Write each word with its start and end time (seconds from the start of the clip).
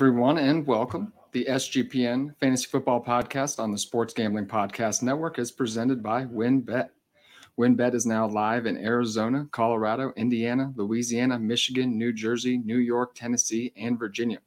everyone, 0.00 0.38
and 0.38 0.66
welcome. 0.66 1.12
The 1.32 1.44
SGPN 1.44 2.34
Fantasy 2.40 2.64
Football 2.64 3.04
Podcast 3.04 3.58
on 3.58 3.70
the 3.70 3.76
Sports 3.76 4.14
Gambling 4.14 4.46
Podcast 4.46 5.02
Network 5.02 5.38
is 5.38 5.52
presented 5.52 6.02
by 6.02 6.24
WynnBET. 6.24 6.88
WynnBET 7.58 7.92
is 7.92 8.06
now 8.06 8.26
live 8.26 8.64
in 8.64 8.78
Arizona, 8.78 9.46
Colorado, 9.50 10.14
Indiana, 10.16 10.72
Louisiana, 10.74 11.38
Michigan, 11.38 11.98
New 11.98 12.14
Jersey, 12.14 12.56
New 12.56 12.78
York, 12.78 13.14
Tennessee, 13.14 13.74
and 13.76 13.98
Virginia. 13.98 14.38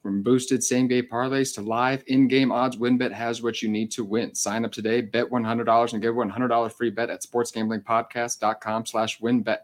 From 0.00 0.22
boosted 0.22 0.62
same 0.62 0.86
day 0.86 1.02
parlays 1.02 1.52
to 1.56 1.60
live 1.60 2.04
in 2.06 2.28
game 2.28 2.52
odds, 2.52 2.76
WynnBET 2.76 3.10
has 3.10 3.42
what 3.42 3.62
you 3.62 3.68
need 3.68 3.90
to 3.90 4.04
win. 4.04 4.32
Sign 4.32 4.64
up 4.64 4.70
today, 4.70 5.00
bet 5.00 5.28
$100 5.28 5.92
and 5.92 6.02
get 6.02 6.10
a 6.10 6.14
$100 6.14 6.72
free 6.72 6.90
bet 6.90 7.10
at 7.10 7.24
sportsgamblingpodcast.com 7.24 8.86
slash 8.86 9.18
wynnbet. 9.18 9.58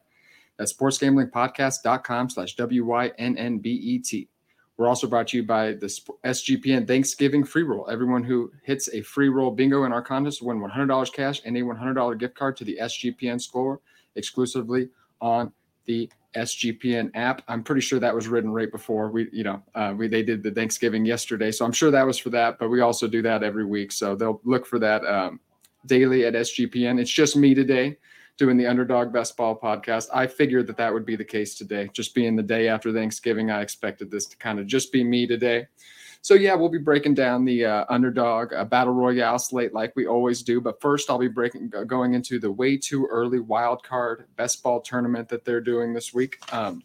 That's 0.57 0.73
sportsgamblingpodcast.com 0.73 2.31
slash 2.31 2.57
W-Y-N-N-B-E-T. 2.57 4.29
We're 4.81 4.89
also 4.89 5.07
brought 5.07 5.29
to 5.29 5.37
you 5.37 5.43
by 5.43 5.73
the 5.73 5.89
SGPN 6.25 6.89
Thanksgiving 6.89 7.45
free 7.45 7.65
roll. 7.65 7.87
Everyone 7.91 8.25
who 8.25 8.51
hits 8.63 8.89
a 8.95 9.03
free 9.03 9.29
roll 9.29 9.51
bingo 9.51 9.85
in 9.85 9.93
our 9.93 10.01
contest 10.01 10.41
will 10.41 10.59
win 10.59 10.71
$100 10.71 11.13
cash 11.13 11.43
and 11.45 11.55
a 11.55 11.61
$100 11.61 12.19
gift 12.19 12.35
card 12.35 12.57
to 12.57 12.65
the 12.65 12.79
SGPN 12.81 13.39
store 13.39 13.83
exclusively 14.17 14.89
on 15.21 15.53
the 15.85 16.09
SGPN 16.35 17.11
app. 17.13 17.43
I'm 17.47 17.63
pretty 17.63 17.83
sure 17.83 18.01
that 18.01 18.15
was 18.15 18.27
written 18.27 18.53
right 18.53 18.73
before 18.73 19.11
we, 19.11 19.29
you 19.35 19.45
know, 19.45 19.63
uh, 19.75 19.93
we 19.95 20.09
they 20.09 20.23
did 20.23 20.43
the 20.43 20.51
Thanksgiving 20.51 21.05
yesterday, 21.05 21.53
so 21.53 21.67
I'm 21.67 21.73
sure 21.73 21.91
that 21.91 22.07
was 22.07 22.17
for 22.17 22.31
that. 22.31 22.59
But 22.59 22.71
we 22.71 22.81
also 22.81 23.07
do 23.07 23.21
that 23.21 23.43
every 23.43 23.67
week, 23.67 23.93
so 23.93 24.17
they'll 24.17 24.41
look 24.45 24.65
for 24.65 24.79
that 24.79 25.05
um, 25.05 25.41
daily 25.85 26.25
at 26.25 26.33
SGPN. 26.33 26.99
It's 26.99 27.11
just 27.11 27.37
me 27.37 27.53
today 27.53 27.99
doing 28.41 28.57
the 28.57 28.67
Underdog 28.67 29.13
Best 29.13 29.37
Ball 29.37 29.55
podcast. 29.55 30.09
I 30.15 30.27
figured 30.27 30.67
that 30.69 30.79
that 30.79 30.93
would 30.93 31.05
be 31.05 31.15
the 31.15 31.23
case 31.23 31.55
today. 31.55 31.91
Just 31.93 32.15
being 32.15 32.37
the 32.37 32.43
day 32.43 32.69
after 32.69 32.91
Thanksgiving, 32.91 33.51
I 33.51 33.61
expected 33.61 34.11
this 34.11 34.25
to 34.29 34.37
kind 34.39 34.59
of 34.59 34.67
just 34.67 34.91
be 34.93 35.05
me 35.05 35.27
today. 35.27 35.67
So 36.23 36.33
yeah, 36.33 36.55
we'll 36.55 36.71
be 36.71 36.79
breaking 36.79 37.15
down 37.15 37.45
the 37.45 37.67
uh, 37.67 37.85
underdog 37.91 38.55
uh, 38.55 38.65
battle 38.65 38.95
royale 38.95 39.39
slate 39.39 39.75
like 39.75 39.95
we 39.95 40.07
always 40.07 40.43
do. 40.43 40.59
But 40.59 40.81
first, 40.81 41.11
I'll 41.11 41.19
be 41.19 41.29
breaking 41.29 41.71
going 41.87 42.15
into 42.15 42.39
the 42.39 42.51
way 42.51 42.79
too 42.79 43.07
early 43.11 43.41
wild 43.41 43.83
card 43.83 44.25
best 44.37 44.63
ball 44.63 44.81
tournament 44.81 45.29
that 45.29 45.45
they're 45.45 45.61
doing 45.61 45.93
this 45.93 46.15
week. 46.15 46.39
Um, 46.51 46.83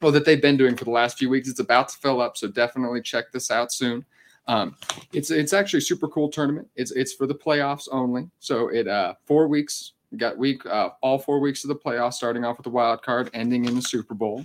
well, 0.00 0.12
that 0.12 0.24
they've 0.24 0.40
been 0.40 0.56
doing 0.56 0.76
for 0.76 0.84
the 0.84 0.92
last 0.92 1.18
few 1.18 1.28
weeks. 1.28 1.48
It's 1.48 1.58
about 1.58 1.88
to 1.88 1.98
fill 1.98 2.20
up, 2.20 2.36
so 2.36 2.46
definitely 2.46 3.02
check 3.02 3.32
this 3.32 3.50
out 3.50 3.72
soon. 3.72 4.04
Um, 4.46 4.76
it's 5.12 5.32
it's 5.32 5.52
actually 5.52 5.80
super 5.80 6.06
cool 6.06 6.28
tournament. 6.28 6.68
It's 6.76 6.92
it's 6.92 7.14
for 7.14 7.26
the 7.26 7.34
playoffs 7.34 7.88
only. 7.90 8.30
So 8.38 8.68
it 8.68 8.86
uh, 8.86 9.14
four 9.26 9.48
weeks 9.48 9.93
we 9.93 9.93
got 10.16 10.38
week 10.38 10.64
uh, 10.66 10.90
all 11.00 11.18
four 11.18 11.40
weeks 11.40 11.64
of 11.64 11.68
the 11.68 11.76
playoffs, 11.76 12.14
starting 12.14 12.44
off 12.44 12.58
with 12.58 12.64
the 12.64 12.70
wild 12.70 13.02
card, 13.02 13.30
ending 13.34 13.64
in 13.64 13.74
the 13.74 13.82
Super 13.82 14.14
Bowl. 14.14 14.44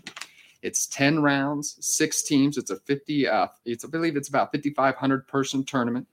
It's 0.62 0.88
ten 0.88 1.22
rounds, 1.22 1.78
six 1.80 2.22
teams. 2.22 2.58
It's 2.58 2.70
a 2.70 2.78
fifty. 2.78 3.28
Uh, 3.28 3.48
it's 3.66 3.86
I 3.86 3.88
believe 3.88 4.18
it's 4.18 4.30
about 4.30 4.52
fifty 4.52 4.72
five 4.72 4.96
hundred 4.96 5.28
person 5.28 5.64
tournament. 5.64 6.08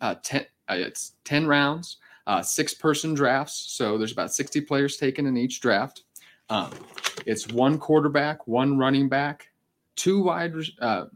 Uh, 0.00 0.16
ten. 0.22 0.46
Uh, 0.68 0.74
it's 0.78 1.12
ten 1.24 1.46
rounds, 1.46 1.98
uh, 2.26 2.42
six 2.42 2.74
person 2.74 3.14
drafts. 3.14 3.54
So 3.54 3.96
there's 3.98 4.12
about 4.12 4.32
sixty 4.32 4.60
players 4.60 4.96
taken 4.96 5.26
in 5.26 5.36
each 5.36 5.60
draft. 5.60 6.02
Um, 6.48 6.70
it's 7.24 7.48
one 7.48 7.78
quarterback, 7.78 8.46
one 8.46 8.78
running 8.78 9.08
back, 9.08 9.48
two 9.96 10.22
wide, 10.22 10.54
uh, 10.80 11.06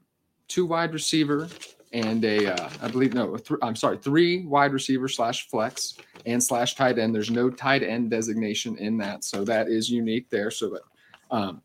two 0.48 0.66
wide 0.66 0.92
receiver, 0.92 1.48
and 1.92 2.24
a 2.24 2.54
uh, 2.54 2.70
I 2.82 2.88
believe 2.88 3.14
no, 3.14 3.36
th- 3.36 3.58
I'm 3.62 3.76
sorry, 3.76 3.98
three 3.98 4.44
wide 4.44 4.72
receiver 4.72 5.08
slash 5.08 5.48
flex 5.48 5.96
and 6.26 6.42
slash 6.42 6.74
tight 6.74 6.98
end. 6.98 7.14
There's 7.14 7.30
no 7.30 7.50
tight 7.50 7.82
end 7.82 8.10
designation 8.10 8.76
in 8.78 8.96
that, 8.98 9.24
so 9.24 9.44
that 9.44 9.68
is 9.68 9.90
unique 9.90 10.30
there. 10.30 10.50
So 10.50 10.70
that 10.70 10.82
um, 11.30 11.62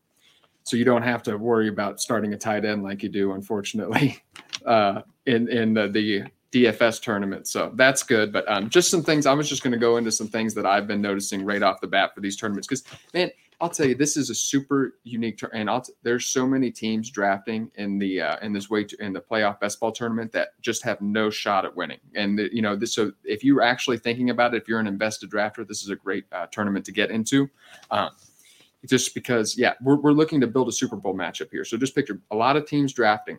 so 0.64 0.76
you 0.76 0.84
don't 0.84 1.02
have 1.02 1.22
to 1.24 1.36
worry 1.36 1.68
about 1.68 2.00
starting 2.00 2.34
a 2.34 2.36
tight 2.36 2.64
end 2.64 2.82
like 2.82 3.02
you 3.02 3.08
do, 3.08 3.32
unfortunately, 3.32 4.18
uh, 4.66 5.02
in 5.26 5.48
in 5.48 5.74
the, 5.74 5.88
the 5.88 6.24
DFS 6.52 7.00
tournament. 7.00 7.46
So 7.46 7.70
that's 7.74 8.02
good. 8.02 8.32
But 8.32 8.50
um, 8.50 8.68
just 8.68 8.90
some 8.90 9.02
things. 9.02 9.26
I 9.26 9.34
was 9.34 9.48
just 9.48 9.62
going 9.62 9.72
to 9.72 9.78
go 9.78 9.96
into 9.96 10.10
some 10.10 10.28
things 10.28 10.54
that 10.54 10.66
I've 10.66 10.86
been 10.86 11.00
noticing 11.00 11.44
right 11.44 11.62
off 11.62 11.80
the 11.80 11.86
bat 11.86 12.14
for 12.14 12.20
these 12.20 12.36
tournaments 12.36 12.66
because 12.66 12.84
man, 13.14 13.30
I'll 13.58 13.70
tell 13.70 13.86
you, 13.86 13.94
this 13.94 14.18
is 14.18 14.28
a 14.28 14.34
super 14.34 14.98
unique 15.04 15.38
tournament. 15.38 15.70
and 15.70 15.84
t- 15.84 15.92
there's 16.02 16.26
so 16.26 16.46
many 16.46 16.70
teams 16.70 17.10
drafting 17.10 17.70
in 17.76 17.98
the 17.98 18.20
uh, 18.20 18.36
in 18.42 18.52
this 18.52 18.68
way 18.68 18.84
to, 18.84 19.02
in 19.02 19.14
the 19.14 19.20
playoff 19.20 19.60
best 19.60 19.80
ball 19.80 19.92
tournament 19.92 20.30
that 20.32 20.48
just 20.60 20.82
have 20.82 21.00
no 21.00 21.30
shot 21.30 21.64
at 21.64 21.74
winning. 21.74 22.00
And 22.14 22.38
the, 22.38 22.54
you 22.54 22.60
know, 22.60 22.76
this 22.76 22.94
so 22.94 23.12
if 23.24 23.42
you're 23.42 23.62
actually 23.62 23.96
thinking 23.96 24.28
about 24.28 24.52
it, 24.52 24.62
if 24.62 24.68
you're 24.68 24.80
an 24.80 24.86
invested 24.86 25.30
drafter, 25.30 25.66
this 25.66 25.82
is 25.82 25.88
a 25.88 25.96
great 25.96 26.24
uh, 26.32 26.46
tournament 26.50 26.84
to 26.84 26.92
get 26.92 27.10
into. 27.10 27.48
Um, 27.90 28.10
just 28.86 29.14
because, 29.14 29.56
yeah, 29.56 29.72
we're, 29.80 29.96
we're 29.96 30.12
looking 30.12 30.40
to 30.42 30.46
build 30.46 30.68
a 30.68 30.72
Super 30.72 30.96
Bowl 30.96 31.14
matchup 31.14 31.50
here. 31.50 31.64
So 31.64 31.78
just 31.78 31.94
picture 31.94 32.20
a 32.30 32.36
lot 32.36 32.56
of 32.56 32.66
teams 32.66 32.92
drafting 32.92 33.38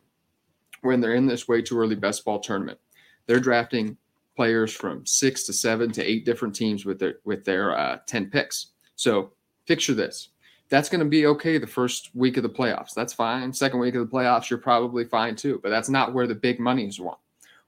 when 0.82 1.00
they're 1.00 1.14
in 1.14 1.28
this 1.28 1.48
way 1.48 1.62
too 1.62 1.78
early 1.78 1.96
best 1.96 2.26
ball 2.26 2.40
tournament. 2.40 2.80
They're 3.28 3.40
drafting 3.40 3.98
players 4.36 4.74
from 4.74 5.06
six 5.06 5.44
to 5.44 5.54
seven 5.54 5.92
to 5.92 6.04
eight 6.04 6.26
different 6.26 6.56
teams 6.56 6.86
with 6.86 7.00
their 7.00 7.16
with 7.24 7.46
their 7.46 7.78
uh, 7.78 8.00
ten 8.08 8.30
picks. 8.30 8.72
So 8.96 9.34
picture 9.68 9.94
this. 9.94 10.30
That's 10.70 10.90
going 10.90 11.00
to 11.00 11.06
be 11.06 11.28
okay 11.28 11.58
the 11.58 11.68
first 11.68 12.10
week 12.14 12.36
of 12.38 12.44
the 12.44 12.50
playoffs. 12.50 12.94
That's 12.94 13.14
fine. 13.14 13.54
Second 13.54 13.80
week 13.80 13.96
of 13.96 14.10
the 14.10 14.14
playoffs, 14.14 14.50
you're 14.50 14.60
probably 14.60 15.06
fine 15.06 15.36
too. 15.36 15.60
But 15.64 15.70
that's 15.70 15.90
not 15.90 16.14
where 16.14 16.28
the 16.28 16.36
big 16.36 16.60
money 16.60 16.88
is 16.88 17.00
won. 17.00 17.16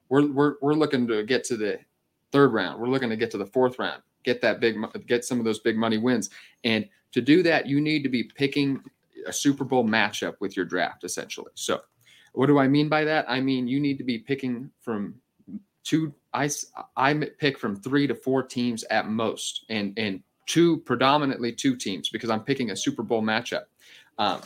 We're, 0.10 0.28
we're, 0.32 0.56
we're 0.62 0.74
looking 0.74 1.08
to 1.08 1.24
get 1.24 1.44
to 1.46 1.58
the 1.58 1.80
third 2.32 2.52
round. 2.52 2.82
We're 2.82 2.88
looking 2.88 3.10
to 3.10 3.16
get 3.16 3.32
to 3.32 3.38
the 3.38 3.46
fourth 3.46 3.80
round, 3.80 4.02
get 4.24 4.42
that 4.42 4.60
big, 4.60 4.76
get 5.08 5.24
some 5.24 5.40
of 5.40 5.46
those 5.46 5.60
big 5.60 5.78
money 5.78 5.98
wins. 5.98 6.30
And 6.64 6.90
to 7.14 7.22
do 7.22 7.42
that, 7.44 7.68
you 7.68 7.80
need 7.80 8.04
to 8.04 8.10
be 8.10 8.24
picking 8.24 8.82
a 9.26 9.34
Super 9.34 9.64
Bowl 9.64 9.84
matchup 9.84 10.36
with 10.40 10.56
your 10.56 10.66
draft, 10.66 11.04
essentially. 11.04 11.52
So, 11.56 11.82
what 12.34 12.48
do 12.48 12.60
I 12.60 12.68
mean 12.68 12.90
by 12.90 13.04
that? 13.06 13.26
I 13.28 13.42
mean 13.42 13.68
you 13.68 13.80
need 13.80 13.98
to 13.98 14.04
be 14.04 14.20
picking 14.20 14.70
from 14.82 15.16
two. 15.84 16.14
I 16.34 16.50
I 16.96 17.14
pick 17.40 17.58
from 17.58 17.76
three 17.76 18.08
to 18.08 18.16
four 18.16 18.44
teams 18.44 18.84
at 18.86 19.10
most, 19.10 19.66
and 19.70 19.98
and 19.98 20.22
two 20.50 20.78
predominantly 20.78 21.54
two 21.54 21.76
teams 21.76 22.10
because 22.10 22.30
I'm 22.30 22.44
picking 22.44 22.72
a 22.72 22.76
Super 22.76 23.04
Bowl 23.04 23.22
matchup. 23.22 23.66
Um, 24.18 24.42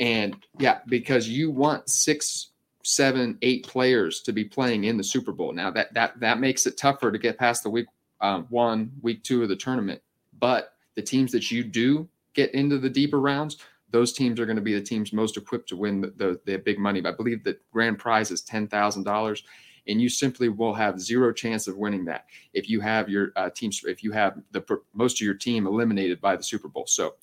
and 0.00 0.34
yeah, 0.58 0.78
because 0.86 1.28
you 1.28 1.50
want 1.50 1.88
six, 1.88 2.50
seven, 2.82 3.38
eight 3.42 3.64
players 3.66 4.22
to 4.22 4.32
be 4.32 4.44
playing 4.44 4.84
in 4.84 4.96
the 4.96 5.04
Super 5.04 5.32
Bowl. 5.32 5.52
Now 5.52 5.70
that 5.70 5.92
that 5.94 6.18
that 6.18 6.40
makes 6.40 6.66
it 6.66 6.76
tougher 6.76 7.12
to 7.12 7.18
get 7.18 7.38
past 7.38 7.62
the 7.62 7.70
week 7.70 7.86
um, 8.20 8.46
one, 8.48 8.90
week 9.02 9.22
two 9.22 9.42
of 9.42 9.48
the 9.48 9.56
tournament. 9.56 10.00
But 10.40 10.72
the 10.96 11.02
teams 11.02 11.30
that 11.32 11.50
you 11.50 11.62
do 11.62 12.08
get 12.32 12.52
into 12.54 12.78
the 12.78 12.90
deeper 12.90 13.20
rounds, 13.20 13.58
those 13.90 14.12
teams 14.12 14.40
are 14.40 14.46
going 14.46 14.56
to 14.56 14.62
be 14.62 14.74
the 14.74 14.80
teams 14.80 15.12
most 15.12 15.36
equipped 15.36 15.68
to 15.68 15.76
win 15.76 16.00
the, 16.00 16.08
the, 16.16 16.40
the 16.46 16.56
big 16.56 16.78
money. 16.78 17.00
But 17.00 17.14
I 17.14 17.16
believe 17.16 17.44
the 17.44 17.58
grand 17.70 17.98
prize 17.98 18.30
is 18.30 18.40
ten 18.40 18.66
thousand 18.66 19.04
dollars 19.04 19.44
and 19.86 20.00
you 20.00 20.08
simply 20.08 20.48
will 20.48 20.74
have 20.74 21.00
zero 21.00 21.32
chance 21.32 21.68
of 21.68 21.76
winning 21.76 22.04
that 22.04 22.26
if 22.52 22.68
you 22.68 22.80
have 22.80 23.08
your 23.08 23.32
uh, 23.36 23.50
teams 23.50 23.82
if 23.84 24.02
you 24.02 24.12
have 24.12 24.40
the 24.52 24.64
most 24.92 25.20
of 25.20 25.24
your 25.24 25.34
team 25.34 25.66
eliminated 25.66 26.20
by 26.20 26.36
the 26.36 26.42
Super 26.42 26.68
Bowl. 26.68 26.86
So 26.86 27.14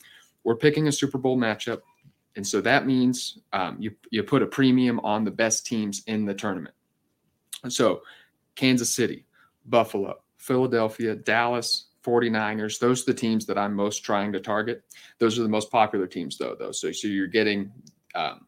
we're 0.43 0.55
picking 0.55 0.87
a 0.87 0.91
Super 0.91 1.17
Bowl 1.17 1.37
matchup, 1.37 1.81
and 2.35 2.45
so 2.45 2.61
that 2.61 2.85
means 2.85 3.39
um, 3.53 3.77
you 3.79 3.91
you 4.09 4.23
put 4.23 4.41
a 4.41 4.47
premium 4.47 4.99
on 5.01 5.23
the 5.23 5.31
best 5.31 5.65
teams 5.65 6.03
in 6.07 6.25
the 6.25 6.33
tournament. 6.33 6.75
So 7.67 8.01
Kansas 8.55 8.89
City, 8.89 9.25
Buffalo, 9.65 10.19
Philadelphia, 10.37 11.15
Dallas, 11.15 11.87
49ers. 12.03 12.79
Those 12.79 13.03
are 13.03 13.11
the 13.11 13.13
teams 13.13 13.45
that 13.45 13.57
I'm 13.57 13.75
most 13.75 13.99
trying 13.99 14.33
to 14.33 14.39
target. 14.39 14.83
Those 15.19 15.37
are 15.37 15.43
the 15.43 15.49
most 15.49 15.71
popular 15.71 16.07
teams, 16.07 16.37
though. 16.37 16.55
Though, 16.57 16.71
so 16.71 16.91
so 16.91 17.07
you're 17.07 17.27
getting 17.27 17.71
um, 18.15 18.47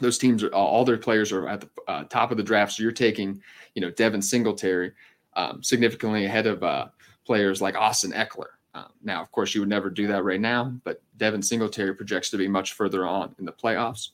those 0.00 0.18
teams 0.18 0.42
are 0.42 0.52
all 0.54 0.84
their 0.84 0.98
players 0.98 1.32
are 1.32 1.48
at 1.48 1.60
the 1.60 1.68
uh, 1.88 2.04
top 2.04 2.30
of 2.30 2.36
the 2.36 2.42
draft. 2.42 2.72
So 2.72 2.82
you're 2.82 2.92
taking, 2.92 3.42
you 3.74 3.82
know, 3.82 3.90
Devin 3.90 4.22
Singletary 4.22 4.92
um, 5.34 5.62
significantly 5.62 6.24
ahead 6.24 6.46
of 6.46 6.62
uh, 6.62 6.88
players 7.24 7.62
like 7.62 7.76
Austin 7.76 8.12
Ekeler. 8.12 8.50
Um, 8.74 8.92
now, 9.02 9.22
of 9.22 9.32
course, 9.32 9.54
you 9.54 9.62
would 9.62 9.70
never 9.70 9.88
do 9.88 10.06
that 10.08 10.24
right 10.24 10.40
now, 10.40 10.72
but 10.84 11.00
Devin 11.16 11.42
Singletary 11.42 11.94
projects 11.94 12.30
to 12.30 12.36
be 12.36 12.48
much 12.48 12.74
further 12.74 13.06
on 13.06 13.34
in 13.38 13.44
the 13.46 13.52
playoffs. 13.52 14.10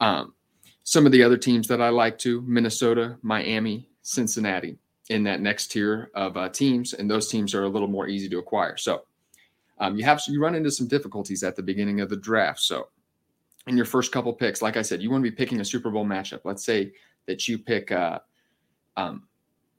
Um, 0.00 0.34
some 0.82 1.06
of 1.06 1.12
the 1.12 1.22
other 1.22 1.36
teams 1.36 1.68
that 1.68 1.80
I 1.80 1.90
like 1.90 2.18
to 2.20 2.42
Minnesota, 2.42 3.16
Miami, 3.22 3.88
Cincinnati 4.02 4.78
in 5.10 5.22
that 5.24 5.40
next 5.40 5.68
tier 5.68 6.10
of 6.14 6.36
uh, 6.36 6.48
teams, 6.48 6.94
and 6.94 7.08
those 7.08 7.28
teams 7.28 7.54
are 7.54 7.64
a 7.64 7.68
little 7.68 7.88
more 7.88 8.08
easy 8.08 8.28
to 8.28 8.38
acquire. 8.38 8.76
So 8.76 9.02
um, 9.78 9.96
you 9.96 10.04
have 10.04 10.20
you 10.26 10.40
run 10.40 10.54
into 10.54 10.70
some 10.70 10.88
difficulties 10.88 11.42
at 11.42 11.54
the 11.54 11.62
beginning 11.62 12.00
of 12.00 12.08
the 12.08 12.16
draft. 12.16 12.60
So 12.60 12.88
in 13.66 13.76
your 13.76 13.86
first 13.86 14.12
couple 14.12 14.32
picks, 14.32 14.62
like 14.62 14.76
I 14.76 14.82
said, 14.82 15.02
you 15.02 15.10
want 15.10 15.24
to 15.24 15.30
be 15.30 15.36
picking 15.36 15.60
a 15.60 15.64
Super 15.64 15.90
Bowl 15.90 16.04
matchup. 16.04 16.40
Let's 16.44 16.64
say 16.64 16.92
that 17.26 17.46
you 17.46 17.58
pick, 17.58 17.92
uh, 17.92 18.18
um, 18.96 19.24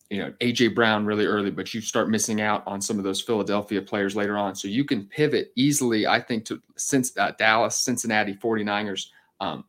you 0.09 0.19
know, 0.19 0.33
AJ 0.41 0.75
Brown 0.75 1.05
really 1.05 1.25
early, 1.25 1.51
but 1.51 1.73
you 1.73 1.81
start 1.81 2.09
missing 2.09 2.41
out 2.41 2.63
on 2.67 2.81
some 2.81 2.97
of 2.97 3.03
those 3.03 3.21
Philadelphia 3.21 3.81
players 3.81 4.15
later 4.15 4.37
on. 4.37 4.55
So 4.55 4.67
you 4.67 4.83
can 4.83 5.05
pivot 5.05 5.51
easily, 5.55 6.05
I 6.05 6.19
think, 6.19 6.45
to 6.45 6.61
since 6.75 7.15
uh, 7.17 7.31
Dallas, 7.37 7.77
Cincinnati, 7.77 8.33
49ers 8.33 9.07
um, 9.39 9.63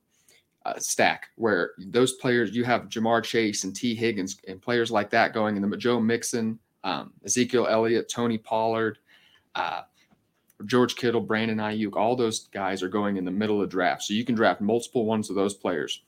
uh, 0.65 0.79
stack, 0.79 1.29
where 1.37 1.73
those 1.79 2.15
players 2.15 2.55
you 2.55 2.65
have 2.65 2.89
Ja'Marr 2.89 3.23
Chase 3.23 3.65
and 3.65 3.75
Tee 3.75 3.95
Higgins 3.95 4.37
and 4.49 4.61
players 4.61 4.91
like 4.91 5.11
that 5.11 5.33
going 5.33 5.57
in 5.57 5.69
the 5.69 5.77
Joe 5.77 6.01
Mixon, 6.01 6.59
um, 6.85 7.13
Ezekiel 7.25 7.67
Elliott, 7.69 8.09
Tony 8.09 8.39
Pollard. 8.39 8.99
Uh, 9.55 9.83
George 10.67 10.97
Kittle, 10.97 11.21
Brandon 11.21 11.59
Aiyuk, 11.59 11.97
all 11.97 12.17
those 12.17 12.49
guys 12.49 12.83
are 12.83 12.89
going 12.89 13.17
in 13.17 13.25
the 13.25 13.31
middle 13.31 13.63
of 13.63 13.69
draft. 13.69 14.03
So 14.03 14.15
you 14.15 14.25
can 14.25 14.35
draft 14.35 14.61
multiple 14.61 15.05
ones 15.07 15.31
of 15.31 15.37
those 15.37 15.55
players. 15.55 16.03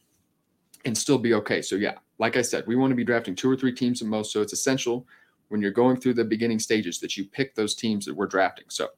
and 0.85 0.97
still 0.97 1.19
be 1.19 1.35
okay. 1.35 1.63
So 1.63 1.77
yeah, 1.77 1.95
like 2.19 2.37
I 2.37 2.43
said, 2.43 2.67
we 2.67 2.77
want 2.77 2.91
to 2.91 2.97
be 2.97 3.05
drafting 3.05 3.35
two 3.35 3.51
or 3.51 3.57
three 3.57 3.73
teams 3.73 4.03
at 4.03 4.09
most. 4.09 4.33
So 4.33 4.43
it's 4.43 4.53
essential 4.53 5.07
when 5.49 5.61
you're 5.61 5.71
going 5.71 5.97
through 5.97 6.15
the 6.15 6.25
beginning 6.25 6.59
stages 6.59 6.99
that 7.01 7.17
you 7.17 7.25
pick 7.25 7.55
those 7.55 7.75
teams 7.75 8.05
that 8.07 8.15
we're 8.15 8.27
drafting. 8.27 8.67
So, 8.69 8.89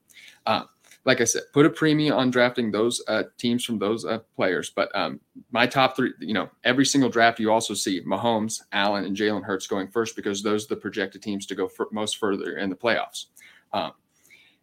um, 0.46 0.68
like 1.04 1.20
I 1.20 1.24
said, 1.24 1.42
put 1.52 1.66
a 1.66 1.70
premium 1.70 2.18
on 2.18 2.30
drafting 2.32 2.72
those 2.72 3.00
uh, 3.06 3.24
teams 3.38 3.64
from 3.64 3.78
those 3.78 4.04
uh, 4.04 4.18
players. 4.34 4.70
But 4.70 4.94
um, 4.96 5.20
my 5.52 5.64
top 5.64 5.94
three, 5.94 6.12
you 6.18 6.34
know, 6.34 6.50
every 6.64 6.84
single 6.84 7.08
draft 7.10 7.38
you 7.38 7.52
also 7.52 7.74
see 7.74 8.02
Mahomes, 8.02 8.62
Allen, 8.72 9.04
and 9.04 9.16
Jalen 9.16 9.44
Hurts 9.44 9.68
going 9.68 9.86
first 9.88 10.16
because 10.16 10.42
those 10.42 10.64
are 10.64 10.74
the 10.74 10.80
projected 10.80 11.22
teams 11.22 11.46
to 11.46 11.54
go 11.54 11.70
most 11.92 12.16
further 12.16 12.58
in 12.58 12.70
the 12.70 12.76
playoffs. 12.76 13.26
Um, 13.72 13.92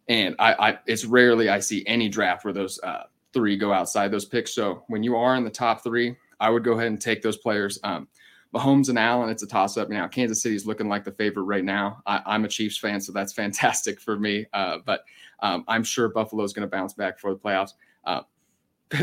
and 0.08 0.34
I, 0.38 0.70
I, 0.70 0.78
it's 0.86 1.04
rarely 1.04 1.48
I 1.48 1.60
see 1.60 1.84
any 1.86 2.08
draft 2.08 2.44
where 2.44 2.52
those 2.52 2.78
uh, 2.82 3.04
three 3.32 3.56
go 3.56 3.72
outside 3.72 4.10
those 4.10 4.24
picks. 4.24 4.54
So 4.54 4.84
when 4.88 5.02
you 5.02 5.16
are 5.16 5.36
in 5.36 5.44
the 5.44 5.50
top 5.50 5.82
three, 5.82 6.16
I 6.40 6.50
would 6.50 6.64
go 6.64 6.72
ahead 6.72 6.88
and 6.88 7.00
take 7.00 7.22
those 7.22 7.38
players. 7.38 7.78
Um, 7.84 8.08
Mahomes 8.54 8.88
and 8.88 8.98
Allen, 8.98 9.30
it's 9.30 9.42
a 9.42 9.46
toss 9.46 9.76
up 9.76 9.88
now. 9.88 10.06
Kansas 10.06 10.42
City 10.42 10.54
is 10.54 10.66
looking 10.66 10.88
like 10.88 11.04
the 11.04 11.12
favorite 11.12 11.42
right 11.42 11.64
now. 11.64 12.00
I, 12.06 12.34
am 12.34 12.44
a 12.44 12.48
Chiefs 12.48 12.78
fan, 12.78 13.00
so 13.00 13.12
that's 13.12 13.32
fantastic 13.42 14.00
for 14.00 14.18
me. 14.18 14.46
Uh, 14.52 14.78
but 14.84 15.04
um, 15.40 15.64
I'm 15.66 15.82
sure 15.82 16.08
Buffalo 16.08 16.44
is 16.44 16.52
going 16.52 16.68
to 16.68 16.70
bounce 16.70 16.92
back 16.92 17.18
for 17.18 17.32
the 17.32 17.40
playoffs. 17.40 17.72
Uh, 18.04 18.20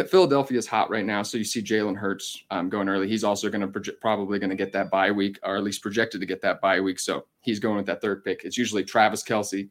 Philadelphia 0.10 0.58
is 0.58 0.68
hot 0.68 0.90
right 0.90 1.06
now, 1.06 1.22
so 1.22 1.38
you 1.38 1.44
see 1.44 1.62
Jalen 1.62 1.98
Hurts 1.98 2.44
um, 2.52 2.70
going 2.70 2.88
early. 2.88 3.10
He's 3.10 3.26
also 3.26 3.50
going 3.50 3.62
to 3.62 3.68
proje- 3.68 4.00
probably 4.00 4.40
going 4.40 4.52
to 4.52 4.56
get 4.56 4.72
that 4.72 4.90
bye 4.90 5.12
week, 5.12 5.38
or 5.44 5.58
at 5.58 5.64
least 5.64 5.82
projected 5.82 6.22
to 6.22 6.28
get 6.28 6.42
that 6.44 6.62
bye 6.62 6.80
week. 6.80 7.00
So 7.00 7.26
he's 7.42 7.60
going 7.60 7.78
with 7.78 7.88
that 7.88 8.00
third 8.00 8.24
pick. 8.24 8.44
It's 8.46 8.58
usually 8.58 8.84
Travis 8.84 9.24
Kelce 9.24 9.70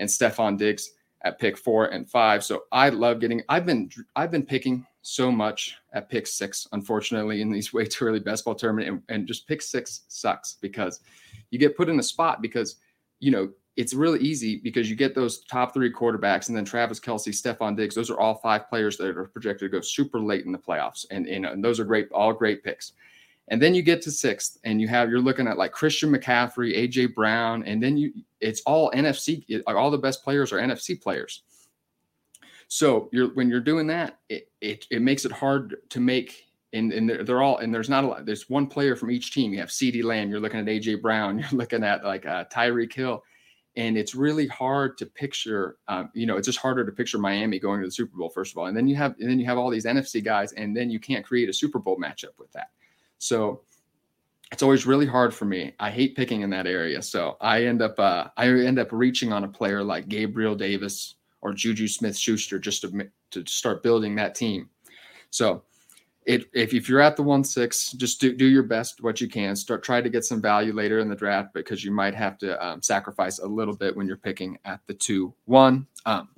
and 0.00 0.08
Stefon 0.08 0.58
Diggs 0.58 0.90
at 1.22 1.38
pick 1.38 1.56
four 1.56 1.86
and 1.86 2.10
five. 2.10 2.42
So 2.42 2.64
I 2.72 2.88
love 2.88 3.20
getting. 3.20 3.42
I've 3.48 3.66
been 3.66 3.90
I've 4.16 4.30
been 4.30 4.44
picking 4.44 4.86
so 5.02 5.30
much 5.30 5.76
at 5.92 6.08
pick 6.08 6.26
six, 6.26 6.66
unfortunately, 6.72 7.40
in 7.40 7.52
these 7.52 7.72
way 7.72 7.84
too 7.84 8.06
early 8.06 8.20
best 8.20 8.44
ball 8.44 8.54
tournament, 8.54 8.88
and, 8.88 9.02
and 9.08 9.28
just 9.28 9.46
pick 9.46 9.62
six 9.62 10.02
sucks 10.08 10.56
because 10.60 11.00
you 11.50 11.58
get 11.58 11.76
put 11.76 11.88
in 11.88 12.00
a 12.00 12.02
spot 12.02 12.42
because 12.42 12.76
you 13.20 13.30
know 13.30 13.50
it's 13.76 13.94
really 13.94 14.18
easy 14.18 14.56
because 14.56 14.90
you 14.90 14.96
get 14.96 15.14
those 15.14 15.44
top 15.44 15.72
three 15.72 15.92
quarterbacks 15.92 16.48
and 16.48 16.56
then 16.56 16.64
Travis 16.64 17.00
Kelce, 17.00 17.28
Stefon 17.28 17.76
Diggs. 17.76 17.94
Those 17.94 18.10
are 18.10 18.18
all 18.18 18.34
five 18.34 18.68
players 18.68 18.96
that 18.96 19.16
are 19.16 19.26
projected 19.26 19.70
to 19.70 19.76
go 19.76 19.80
super 19.80 20.18
late 20.18 20.44
in 20.44 20.52
the 20.52 20.58
playoffs, 20.58 21.06
and, 21.10 21.26
and, 21.26 21.46
and 21.46 21.64
those 21.64 21.78
are 21.78 21.84
great, 21.84 22.10
all 22.12 22.32
great 22.32 22.64
picks. 22.64 22.92
And 23.50 23.60
then 23.60 23.74
you 23.74 23.82
get 23.82 24.00
to 24.02 24.12
sixth, 24.12 24.58
and 24.62 24.80
you 24.80 24.86
have 24.88 25.10
you're 25.10 25.20
looking 25.20 25.48
at 25.48 25.58
like 25.58 25.72
Christian 25.72 26.10
McCaffrey, 26.12 26.76
AJ 26.76 27.14
Brown, 27.14 27.64
and 27.64 27.82
then 27.82 27.96
you 27.96 28.12
it's 28.40 28.62
all 28.62 28.92
NFC. 28.92 29.44
All 29.66 29.90
the 29.90 29.98
best 29.98 30.22
players 30.22 30.52
are 30.52 30.58
NFC 30.58 31.00
players. 31.00 31.42
So 32.68 33.08
you're 33.12 33.34
when 33.34 33.50
you're 33.50 33.60
doing 33.60 33.88
that, 33.88 34.20
it 34.28 34.48
it, 34.60 34.86
it 34.90 35.02
makes 35.02 35.24
it 35.24 35.32
hard 35.32 35.76
to 35.90 36.00
make. 36.00 36.46
And, 36.72 36.92
and 36.92 37.10
they're, 37.10 37.24
they're 37.24 37.42
all 37.42 37.58
and 37.58 37.74
there's 37.74 37.90
not 37.90 38.04
a 38.04 38.06
lot. 38.06 38.26
There's 38.26 38.48
one 38.48 38.68
player 38.68 38.94
from 38.94 39.10
each 39.10 39.34
team. 39.34 39.52
You 39.52 39.58
have 39.58 39.70
CeeDee 39.70 40.04
Lamb. 40.04 40.30
You're 40.30 40.38
looking 40.38 40.60
at 40.60 40.66
AJ 40.66 41.02
Brown. 41.02 41.38
You're 41.40 41.48
looking 41.50 41.82
at 41.82 42.04
like 42.04 42.26
uh, 42.26 42.44
Tyreek 42.44 42.92
Hill, 42.92 43.24
and 43.74 43.98
it's 43.98 44.14
really 44.14 44.46
hard 44.46 44.96
to 44.98 45.06
picture. 45.06 45.78
Um, 45.88 46.10
you 46.14 46.26
know, 46.26 46.36
it's 46.36 46.46
just 46.46 46.60
harder 46.60 46.86
to 46.86 46.92
picture 46.92 47.18
Miami 47.18 47.58
going 47.58 47.80
to 47.80 47.88
the 47.88 47.92
Super 47.92 48.16
Bowl 48.16 48.28
first 48.28 48.52
of 48.52 48.58
all, 48.58 48.66
and 48.66 48.76
then 48.76 48.86
you 48.86 48.94
have 48.94 49.16
and 49.18 49.28
then 49.28 49.40
you 49.40 49.46
have 49.46 49.58
all 49.58 49.68
these 49.68 49.84
NFC 49.84 50.22
guys, 50.22 50.52
and 50.52 50.76
then 50.76 50.90
you 50.90 51.00
can't 51.00 51.24
create 51.24 51.48
a 51.48 51.52
Super 51.52 51.80
Bowl 51.80 51.98
matchup 51.98 52.38
with 52.38 52.52
that. 52.52 52.68
So 53.20 53.60
it's 54.50 54.62
always 54.62 54.86
really 54.86 55.06
hard 55.06 55.32
for 55.32 55.44
me. 55.44 55.74
I 55.78 55.90
hate 55.90 56.16
picking 56.16 56.40
in 56.40 56.50
that 56.50 56.66
area. 56.66 57.00
So 57.02 57.36
I 57.40 57.64
end 57.64 57.82
up 57.82 57.98
uh, 58.00 58.28
I 58.36 58.48
end 58.48 58.78
up 58.78 58.88
reaching 58.90 59.32
on 59.32 59.44
a 59.44 59.48
player 59.48 59.84
like 59.84 60.08
Gabriel 60.08 60.56
Davis 60.56 61.14
or 61.42 61.52
Juju 61.52 61.86
Smith 61.86 62.16
Schuster 62.16 62.58
just 62.58 62.82
to, 62.82 63.08
to 63.30 63.44
start 63.46 63.82
building 63.82 64.16
that 64.16 64.34
team. 64.34 64.68
So 65.30 65.62
it, 66.26 66.50
if, 66.52 66.74
if 66.74 66.88
you're 66.88 67.00
at 67.00 67.16
the 67.16 67.22
one 67.22 67.44
six, 67.44 67.92
just 67.92 68.20
do, 68.20 68.34
do 68.34 68.46
your 68.46 68.62
best 68.62 69.02
what 69.02 69.20
you 69.20 69.28
can. 69.28 69.54
Start 69.54 69.82
try 69.82 70.00
to 70.00 70.08
get 70.08 70.24
some 70.24 70.40
value 70.40 70.72
later 70.72 70.98
in 70.98 71.08
the 71.08 71.14
draft 71.14 71.54
because 71.54 71.84
you 71.84 71.92
might 71.92 72.14
have 72.14 72.38
to 72.38 72.66
um, 72.66 72.82
sacrifice 72.82 73.38
a 73.38 73.46
little 73.46 73.76
bit 73.76 73.96
when 73.96 74.06
you're 74.06 74.16
picking 74.16 74.58
at 74.64 74.80
the 74.86 74.94
two 74.94 75.32
one. 75.44 75.86
Um, 76.06 76.28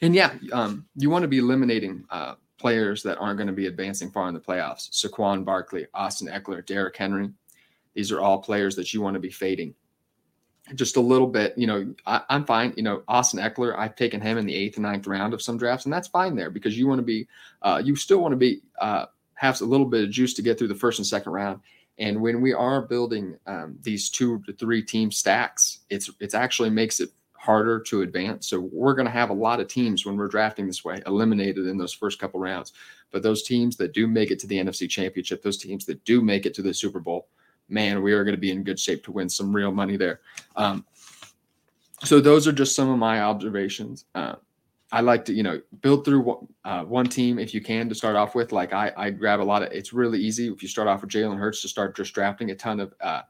and 0.00 0.14
yeah, 0.14 0.34
um, 0.52 0.86
you 0.96 1.10
want 1.10 1.22
to 1.22 1.28
be 1.28 1.38
eliminating 1.38 2.04
uh, 2.10 2.36
players 2.66 3.00
that 3.00 3.16
aren't 3.18 3.36
going 3.36 3.46
to 3.46 3.52
be 3.52 3.68
advancing 3.68 4.10
far 4.10 4.26
in 4.26 4.34
the 4.34 4.40
playoffs. 4.40 4.90
Saquon 4.90 5.44
Barkley, 5.44 5.86
Austin 5.94 6.26
Ekeler, 6.26 6.66
Derrick 6.66 6.96
Henry. 6.96 7.30
These 7.94 8.10
are 8.10 8.20
all 8.20 8.42
players 8.42 8.74
that 8.74 8.92
you 8.92 9.00
want 9.00 9.14
to 9.14 9.20
be 9.20 9.30
fading 9.30 9.72
just 10.74 10.96
a 10.96 11.00
little 11.00 11.28
bit. 11.28 11.56
You 11.56 11.68
know, 11.68 11.94
I, 12.06 12.22
am 12.28 12.44
fine. 12.44 12.74
You 12.76 12.82
know, 12.82 13.04
Austin 13.06 13.38
Ekeler, 13.38 13.78
I've 13.78 13.94
taken 13.94 14.20
him 14.20 14.36
in 14.36 14.46
the 14.46 14.54
eighth 14.56 14.78
and 14.78 14.82
ninth 14.82 15.06
round 15.06 15.32
of 15.32 15.40
some 15.40 15.56
drafts, 15.56 15.84
and 15.86 15.92
that's 15.92 16.08
fine 16.08 16.34
there 16.34 16.50
because 16.50 16.76
you 16.76 16.88
want 16.88 16.98
to 16.98 17.04
be, 17.04 17.28
uh, 17.62 17.80
you 17.84 17.94
still 17.94 18.18
want 18.18 18.32
to 18.32 18.36
be, 18.36 18.62
uh, 18.80 19.04
have 19.34 19.60
a 19.60 19.64
little 19.64 19.86
bit 19.86 20.02
of 20.02 20.10
juice 20.10 20.34
to 20.34 20.42
get 20.42 20.58
through 20.58 20.66
the 20.66 20.74
first 20.74 20.98
and 20.98 21.06
second 21.06 21.30
round. 21.30 21.60
And 21.98 22.20
when 22.20 22.40
we 22.40 22.52
are 22.52 22.82
building 22.82 23.38
um, 23.46 23.78
these 23.80 24.10
two 24.10 24.42
to 24.46 24.52
three 24.54 24.82
team 24.82 25.12
stacks, 25.12 25.84
it's 25.88 26.10
it's 26.18 26.34
actually 26.34 26.70
makes 26.70 26.98
it 26.98 27.10
harder 27.46 27.78
to 27.80 28.02
advance. 28.02 28.48
So 28.48 28.58
we're 28.60 28.94
going 28.94 29.06
to 29.06 29.12
have 29.12 29.30
a 29.30 29.34
lot 29.34 29.60
of 29.60 29.68
teams 29.68 30.04
when 30.04 30.16
we're 30.16 30.28
drafting 30.28 30.66
this 30.66 30.84
way 30.84 31.00
eliminated 31.06 31.66
in 31.66 31.78
those 31.78 31.92
first 31.92 32.18
couple 32.18 32.40
rounds. 32.40 32.72
But 33.12 33.22
those 33.22 33.44
teams 33.44 33.76
that 33.76 33.94
do 33.94 34.08
make 34.08 34.32
it 34.32 34.40
to 34.40 34.48
the 34.48 34.56
NFC 34.56 34.90
Championship, 34.90 35.42
those 35.42 35.56
teams 35.56 35.86
that 35.86 36.04
do 36.04 36.20
make 36.20 36.44
it 36.44 36.54
to 36.54 36.62
the 36.62 36.74
Super 36.74 36.98
Bowl, 36.98 37.28
man, 37.68 38.02
we 38.02 38.12
are 38.12 38.24
going 38.24 38.34
to 38.34 38.40
be 38.40 38.50
in 38.50 38.64
good 38.64 38.80
shape 38.80 39.04
to 39.04 39.12
win 39.12 39.28
some 39.28 39.54
real 39.54 39.70
money 39.70 39.96
there. 39.96 40.20
Um, 40.56 40.84
so 42.04 42.20
those 42.20 42.46
are 42.46 42.52
just 42.52 42.74
some 42.74 42.90
of 42.90 42.98
my 42.98 43.22
observations. 43.22 44.04
Uh, 44.14 44.34
I 44.92 45.00
like 45.00 45.24
to, 45.26 45.32
you 45.32 45.42
know, 45.42 45.60
build 45.80 46.04
through 46.04 46.20
one, 46.20 46.48
uh, 46.64 46.84
one 46.84 47.06
team 47.06 47.38
if 47.38 47.54
you 47.54 47.60
can 47.60 47.88
to 47.88 47.94
start 47.94 48.16
off 48.16 48.34
with. 48.34 48.52
Like 48.52 48.72
I, 48.72 48.92
I 48.96 49.10
grab 49.10 49.40
a 49.40 49.42
lot 49.42 49.62
of. 49.62 49.72
It's 49.72 49.92
really 49.92 50.20
easy 50.20 50.48
if 50.48 50.62
you 50.62 50.68
start 50.68 50.88
off 50.88 51.00
with 51.00 51.10
Jalen 51.10 51.38
Hurts 51.38 51.62
to 51.62 51.68
start 51.68 51.96
just 51.96 52.12
drafting 52.12 52.50
a 52.50 52.54
ton 52.54 52.80
of 52.80 52.92
uh, 53.00 53.22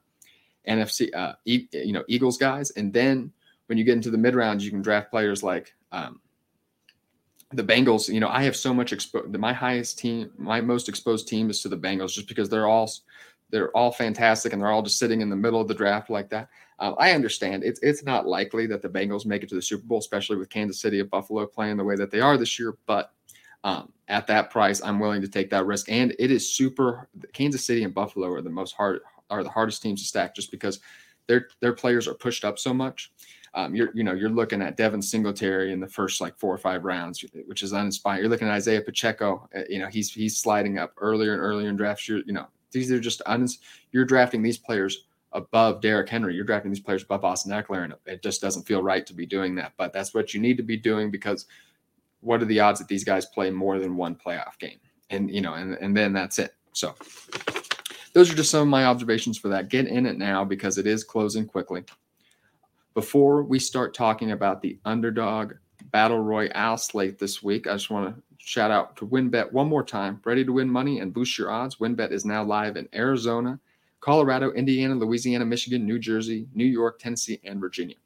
NFC, 0.66 1.14
uh, 1.14 1.34
e, 1.44 1.66
you 1.72 1.92
know, 1.92 2.04
Eagles 2.08 2.38
guys, 2.38 2.70
and 2.72 2.92
then 2.92 3.32
when 3.66 3.78
you 3.78 3.84
get 3.84 3.94
into 3.94 4.10
the 4.10 4.18
mid 4.18 4.34
rounds, 4.34 4.64
you 4.64 4.70
can 4.70 4.82
draft 4.82 5.10
players 5.10 5.42
like 5.42 5.74
um, 5.92 6.20
the 7.52 7.64
Bengals. 7.64 8.12
You 8.12 8.20
know, 8.20 8.28
I 8.28 8.42
have 8.42 8.56
so 8.56 8.72
much 8.72 8.92
exposed. 8.92 9.36
My 9.36 9.52
highest 9.52 9.98
team, 9.98 10.30
my 10.36 10.60
most 10.60 10.88
exposed 10.88 11.28
team 11.28 11.50
is 11.50 11.62
to 11.62 11.68
the 11.68 11.76
Bengals, 11.76 12.12
just 12.12 12.28
because 12.28 12.48
they're 12.48 12.68
all 12.68 12.90
they're 13.50 13.70
all 13.76 13.92
fantastic 13.92 14.52
and 14.52 14.60
they're 14.60 14.70
all 14.70 14.82
just 14.82 14.98
sitting 14.98 15.20
in 15.20 15.30
the 15.30 15.36
middle 15.36 15.60
of 15.60 15.68
the 15.68 15.74
draft 15.74 16.10
like 16.10 16.28
that. 16.30 16.48
Uh, 16.78 16.92
I 16.98 17.12
understand 17.12 17.64
it's 17.64 17.80
it's 17.82 18.04
not 18.04 18.26
likely 18.26 18.66
that 18.66 18.82
the 18.82 18.88
Bengals 18.88 19.26
make 19.26 19.42
it 19.42 19.48
to 19.50 19.54
the 19.54 19.62
Super 19.62 19.86
Bowl, 19.86 19.98
especially 19.98 20.36
with 20.36 20.50
Kansas 20.50 20.80
City 20.80 21.00
and 21.00 21.10
Buffalo 21.10 21.46
playing 21.46 21.76
the 21.76 21.84
way 21.84 21.96
that 21.96 22.10
they 22.10 22.20
are 22.20 22.36
this 22.36 22.58
year. 22.58 22.76
But 22.86 23.12
um, 23.64 23.92
at 24.08 24.26
that 24.28 24.50
price, 24.50 24.82
I'm 24.82 25.00
willing 25.00 25.22
to 25.22 25.28
take 25.28 25.50
that 25.50 25.66
risk. 25.66 25.90
And 25.90 26.14
it 26.18 26.30
is 26.30 26.54
super. 26.54 27.08
Kansas 27.32 27.64
City 27.64 27.84
and 27.84 27.94
Buffalo 27.94 28.28
are 28.32 28.42
the 28.42 28.50
most 28.50 28.74
hard 28.74 29.00
are 29.30 29.42
the 29.42 29.50
hardest 29.50 29.82
teams 29.82 30.02
to 30.02 30.06
stack 30.06 30.34
just 30.34 30.50
because 30.50 30.80
their 31.26 31.48
their 31.60 31.72
players 31.72 32.06
are 32.06 32.14
pushed 32.14 32.44
up 32.44 32.58
so 32.58 32.74
much. 32.74 33.12
Um, 33.54 33.74
you're 33.74 33.90
you 33.94 34.04
know 34.04 34.12
you're 34.12 34.30
looking 34.30 34.62
at 34.62 34.76
Devin 34.76 35.02
Singletary 35.02 35.72
in 35.72 35.80
the 35.80 35.88
first 35.88 36.20
like 36.20 36.38
four 36.38 36.54
or 36.54 36.58
five 36.58 36.84
rounds, 36.84 37.24
which 37.46 37.62
is 37.62 37.72
uninspiring. 37.72 38.20
You're 38.20 38.30
looking 38.30 38.48
at 38.48 38.54
Isaiah 38.54 38.80
Pacheco. 38.80 39.48
Uh, 39.56 39.62
you 39.68 39.78
know 39.78 39.88
he's 39.88 40.12
he's 40.12 40.36
sliding 40.36 40.78
up 40.78 40.92
earlier 40.98 41.32
and 41.32 41.40
earlier 41.40 41.68
in 41.68 41.76
drafts. 41.76 42.08
You're 42.08 42.20
you 42.26 42.32
know 42.32 42.46
these 42.72 42.90
are 42.92 43.00
just 43.00 43.22
uns- 43.26 43.58
you're 43.92 44.04
drafting 44.04 44.42
these 44.42 44.58
players 44.58 45.06
above 45.32 45.80
Derrick 45.80 46.08
Henry. 46.08 46.34
You're 46.34 46.44
drafting 46.44 46.70
these 46.70 46.80
players 46.80 47.02
above 47.02 47.24
Austin 47.24 47.52
Ekeler, 47.52 47.84
and 47.84 47.94
it 48.06 48.22
just 48.22 48.40
doesn't 48.40 48.66
feel 48.66 48.82
right 48.82 49.06
to 49.06 49.14
be 49.14 49.26
doing 49.26 49.54
that. 49.56 49.72
But 49.76 49.92
that's 49.92 50.14
what 50.14 50.34
you 50.34 50.40
need 50.40 50.56
to 50.56 50.62
be 50.62 50.76
doing 50.76 51.10
because 51.10 51.46
what 52.20 52.42
are 52.42 52.46
the 52.46 52.60
odds 52.60 52.80
that 52.80 52.88
these 52.88 53.04
guys 53.04 53.26
play 53.26 53.50
more 53.50 53.78
than 53.78 53.96
one 53.96 54.16
playoff 54.16 54.58
game? 54.58 54.78
And 55.10 55.30
you 55.30 55.40
know, 55.40 55.54
and 55.54 55.74
and 55.74 55.96
then 55.96 56.12
that's 56.12 56.38
it. 56.38 56.54
So 56.72 56.94
those 58.12 58.30
are 58.30 58.34
just 58.34 58.50
some 58.50 58.62
of 58.62 58.68
my 58.68 58.86
observations 58.86 59.38
for 59.38 59.48
that. 59.48 59.68
Get 59.68 59.86
in 59.86 60.06
it 60.06 60.18
now 60.18 60.44
because 60.44 60.78
it 60.78 60.86
is 60.86 61.04
closing 61.04 61.46
quickly. 61.46 61.84
Before 62.96 63.42
we 63.42 63.58
start 63.58 63.92
talking 63.92 64.30
about 64.30 64.62
the 64.62 64.78
underdog 64.86 65.52
battle 65.90 66.18
royale 66.18 66.78
slate 66.78 67.18
this 67.18 67.42
week, 67.42 67.66
I 67.66 67.74
just 67.74 67.90
want 67.90 68.16
to 68.16 68.22
shout 68.38 68.70
out 68.70 68.96
to 68.96 69.06
WynnBET 69.06 69.52
one 69.52 69.68
more 69.68 69.84
time. 69.84 70.18
Ready 70.24 70.46
to 70.46 70.52
win 70.54 70.70
money 70.70 71.00
and 71.00 71.12
boost 71.12 71.36
your 71.36 71.50
odds? 71.50 71.76
WynnBET 71.76 72.10
is 72.10 72.24
now 72.24 72.42
live 72.42 72.78
in 72.78 72.88
Arizona, 72.94 73.60
Colorado, 74.00 74.50
Indiana, 74.52 74.94
Louisiana, 74.94 75.44
Michigan, 75.44 75.84
New 75.84 75.98
Jersey, 75.98 76.48
New 76.54 76.64
York, 76.64 76.98
Tennessee, 76.98 77.38
and 77.44 77.60
Virginia. 77.60 77.96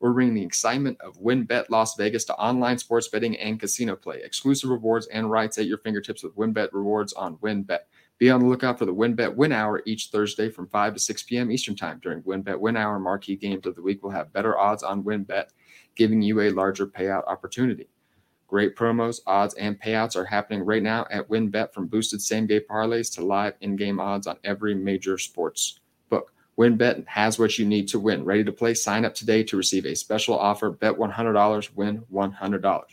We're 0.00 0.14
bringing 0.14 0.32
the 0.32 0.42
excitement 0.42 0.98
of 1.02 1.20
WynnBET 1.20 1.66
Las 1.68 1.96
Vegas 1.96 2.24
to 2.24 2.34
online 2.36 2.78
sports 2.78 3.08
betting 3.08 3.36
and 3.36 3.60
casino 3.60 3.94
play. 3.94 4.22
Exclusive 4.24 4.70
rewards 4.70 5.06
and 5.08 5.30
rights 5.30 5.58
at 5.58 5.66
your 5.66 5.76
fingertips 5.76 6.22
with 6.22 6.34
WynnBET 6.34 6.70
rewards 6.72 7.12
on 7.12 7.36
WynnBET. 7.36 7.80
Be 8.20 8.30
on 8.30 8.40
the 8.40 8.46
lookout 8.46 8.78
for 8.78 8.84
the 8.84 8.94
WynnBET 8.94 9.34
Win 9.34 9.50
Hour 9.50 9.80
each 9.86 10.08
Thursday 10.08 10.50
from 10.50 10.66
5 10.68 10.92
to 10.92 11.00
6 11.00 11.22
p.m. 11.22 11.50
Eastern 11.50 11.74
Time. 11.74 11.98
During 12.02 12.22
WynnBET 12.22 12.60
Win 12.60 12.76
Hour, 12.76 12.98
marquee 12.98 13.34
games 13.34 13.64
of 13.64 13.74
the 13.74 13.80
week 13.80 14.02
will 14.02 14.10
have 14.10 14.30
better 14.30 14.58
odds 14.58 14.82
on 14.82 15.02
WynnBET, 15.02 15.46
giving 15.96 16.20
you 16.20 16.38
a 16.42 16.50
larger 16.50 16.86
payout 16.86 17.26
opportunity. 17.26 17.88
Great 18.46 18.76
promos, 18.76 19.20
odds, 19.26 19.54
and 19.54 19.80
payouts 19.80 20.16
are 20.16 20.26
happening 20.26 20.62
right 20.62 20.82
now 20.82 21.06
at 21.10 21.30
WynnBET 21.30 21.72
from 21.72 21.86
boosted 21.86 22.20
same 22.20 22.46
game 22.46 22.60
parlays 22.70 23.10
to 23.14 23.24
live 23.24 23.54
in 23.62 23.74
game 23.74 23.98
odds 23.98 24.26
on 24.26 24.36
every 24.44 24.74
major 24.74 25.16
sports 25.16 25.80
book. 26.10 26.30
WynnBET 26.58 27.06
has 27.06 27.38
what 27.38 27.58
you 27.58 27.64
need 27.64 27.88
to 27.88 27.98
win. 27.98 28.26
Ready 28.26 28.44
to 28.44 28.52
play? 28.52 28.74
Sign 28.74 29.06
up 29.06 29.14
today 29.14 29.42
to 29.44 29.56
receive 29.56 29.86
a 29.86 29.96
special 29.96 30.38
offer. 30.38 30.68
Bet 30.68 30.92
$100, 30.92 31.74
win 31.74 32.04
$100. 32.12 32.84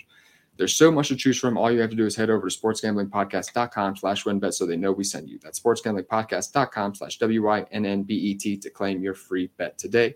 There's 0.57 0.73
so 0.73 0.91
much 0.91 1.09
to 1.09 1.15
choose 1.15 1.37
from. 1.37 1.57
All 1.57 1.71
you 1.71 1.79
have 1.79 1.91
to 1.91 1.95
do 1.95 2.05
is 2.05 2.15
head 2.15 2.29
over 2.29 2.49
to 2.49 2.57
sportsgamblingpodcast.com 2.57 3.97
slash 3.97 4.23
wynnbet 4.23 4.53
so 4.53 4.65
they 4.65 4.75
know 4.75 4.91
we 4.91 5.03
send 5.03 5.29
you. 5.29 5.39
That's 5.41 5.59
sportsgamblingpodcast.com 5.59 6.95
slash 6.95 7.19
W-Y-N-N-B-E-T 7.19 8.57
to 8.57 8.69
claim 8.69 9.01
your 9.01 9.13
free 9.13 9.49
bet 9.57 9.77
today. 9.77 10.15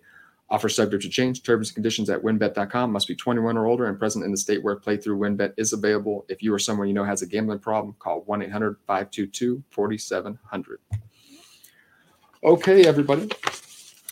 Offer 0.49 0.67
subject 0.67 1.03
to 1.03 1.09
change. 1.09 1.43
Terms 1.43 1.69
and 1.69 1.75
conditions 1.75 2.09
at 2.09 2.21
wynnbet.com. 2.21 2.91
Must 2.91 3.07
be 3.07 3.15
21 3.15 3.57
or 3.57 3.67
older 3.67 3.85
and 3.85 3.97
present 3.97 4.25
in 4.25 4.31
the 4.31 4.37
state 4.37 4.61
where 4.61 4.75
playthrough 4.75 5.17
wynnbet 5.17 5.53
is 5.55 5.71
available. 5.71 6.25
If 6.27 6.43
you 6.43 6.53
or 6.53 6.59
someone 6.59 6.89
you 6.89 6.93
know 6.93 7.05
has 7.05 7.21
a 7.21 7.27
gambling 7.27 7.59
problem, 7.59 7.95
call 7.99 8.25
1-800-522-4700. 8.25 10.75
Okay, 12.43 12.85
everybody. 12.85 13.29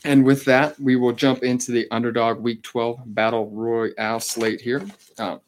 And 0.06 0.24
with 0.24 0.46
that, 0.46 0.80
we 0.80 0.96
will 0.96 1.12
jump 1.12 1.44
into 1.44 1.74
the 1.74 1.86
underdog 1.92 2.40
week 2.40 2.64
12 2.64 3.02
battle 3.08 3.50
royale 3.50 4.22
slate 4.22 4.62
here. 4.62 4.82
Um, 5.18 5.42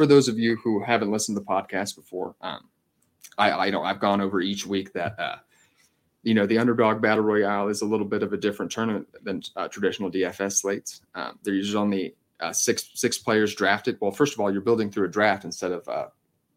for 0.00 0.06
those 0.06 0.28
of 0.28 0.38
you 0.38 0.56
who 0.56 0.82
haven't 0.82 1.10
listened 1.10 1.36
to 1.36 1.40
the 1.40 1.46
podcast 1.46 1.94
before, 1.94 2.34
um, 2.40 2.70
I, 3.36 3.50
I 3.66 3.68
know 3.68 3.82
I've 3.82 4.00
gone 4.00 4.22
over 4.22 4.40
each 4.40 4.64
week 4.64 4.94
that 4.94 5.14
uh, 5.20 5.36
you 6.22 6.32
know 6.32 6.46
the 6.46 6.56
underdog 6.56 7.02
battle 7.02 7.22
royale 7.22 7.68
is 7.68 7.82
a 7.82 7.84
little 7.84 8.06
bit 8.06 8.22
of 8.22 8.32
a 8.32 8.38
different 8.38 8.72
tournament 8.72 9.06
than 9.22 9.42
uh, 9.56 9.68
traditional 9.68 10.10
DFS 10.10 10.52
slates. 10.52 11.02
Um, 11.14 11.38
there's 11.42 11.58
usually 11.58 11.82
only 11.82 12.14
uh, 12.40 12.50
six 12.50 12.92
six 12.94 13.18
players 13.18 13.54
drafted. 13.54 13.98
Well, 14.00 14.10
first 14.10 14.32
of 14.32 14.40
all, 14.40 14.50
you're 14.50 14.62
building 14.62 14.90
through 14.90 15.04
a 15.04 15.10
draft 15.10 15.44
instead 15.44 15.70
of 15.70 15.86
uh, 15.86 16.06